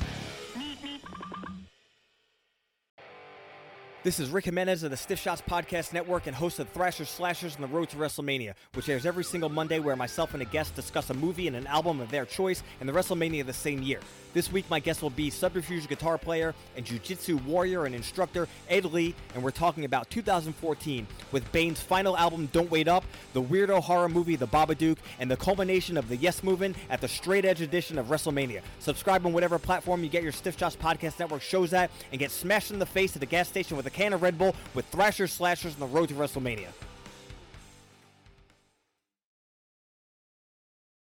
This 4.03 4.19
is 4.19 4.29
Rick 4.29 4.45
Jimenez 4.45 4.83
of 4.83 4.91
the 4.91 4.97
Stiff 4.97 5.19
Shots 5.19 5.41
Podcast 5.41 5.91
Network 5.91 6.27
and 6.27 6.35
host 6.35 6.59
of 6.59 6.69
Thrashers 6.69 7.09
Slashers 7.09 7.55
on 7.55 7.61
the 7.63 7.67
Road 7.67 7.89
to 7.89 7.97
WrestleMania, 7.97 8.53
which 8.75 8.87
airs 8.87 9.03
every 9.03 9.23
single 9.23 9.49
Monday 9.49 9.79
where 9.79 9.95
myself 9.95 10.33
and 10.33 10.43
a 10.43 10.45
guest 10.45 10.75
discuss 10.75 11.09
a 11.09 11.15
movie 11.15 11.47
and 11.47 11.55
an 11.55 11.65
album 11.65 11.99
of 11.99 12.11
their 12.11 12.23
choice 12.23 12.61
and 12.79 12.87
the 12.87 12.93
WrestleMania 12.93 13.41
of 13.41 13.47
the 13.47 13.53
same 13.53 13.81
year. 13.81 13.99
This 14.35 14.51
week, 14.51 14.69
my 14.69 14.81
guest 14.81 15.01
will 15.01 15.11
be 15.11 15.29
subterfuge 15.29 15.87
guitar 15.87 16.17
player 16.17 16.53
and 16.75 16.85
jiu-jitsu 16.85 17.37
warrior 17.47 17.85
and 17.85 17.95
instructor 17.95 18.49
Ed 18.67 18.83
Lee, 18.83 19.15
and 19.33 19.41
we're 19.41 19.49
talking 19.51 19.85
about 19.85 20.09
2014 20.09 21.07
with 21.31 21.49
Bane's 21.53 21.79
final 21.79 22.17
album, 22.17 22.49
Don't 22.51 22.69
Wait 22.69 22.89
Up, 22.89 23.05
the 23.31 23.41
weirdo 23.41 23.81
horror 23.81 24.09
movie, 24.09 24.35
The 24.35 24.45
Babadook, 24.45 24.97
and 25.19 25.31
the 25.31 25.37
culmination 25.37 25.95
of 25.95 26.09
the 26.09 26.17
Yes 26.17 26.43
Movement 26.43 26.75
at 26.89 26.99
the 26.99 27.07
straight 27.07 27.45
edge 27.45 27.61
edition 27.61 27.97
of 27.97 28.07
WrestleMania. 28.07 28.59
Subscribe 28.79 29.25
on 29.25 29.31
whatever 29.31 29.57
platform 29.57 30.03
you 30.03 30.09
get 30.09 30.21
your 30.21 30.33
Stiff 30.33 30.59
Shots 30.59 30.75
Podcast 30.75 31.17
Network 31.17 31.41
shows 31.41 31.71
at, 31.71 31.89
and 32.11 32.19
get 32.19 32.29
smashed 32.29 32.71
in 32.71 32.79
the 32.79 32.85
face 32.85 33.15
at 33.15 33.21
the 33.21 33.25
gas 33.25 33.47
station 33.47 33.77
with 33.77 33.85
a 33.85 33.89
can 33.89 34.11
of 34.11 34.21
Red 34.21 34.37
Bull 34.37 34.53
with 34.73 34.85
Thrashers 34.87 35.31
Slashers 35.31 35.75
on 35.75 35.79
the 35.79 35.87
road 35.87 36.09
to 36.09 36.13
WrestleMania. 36.13 36.67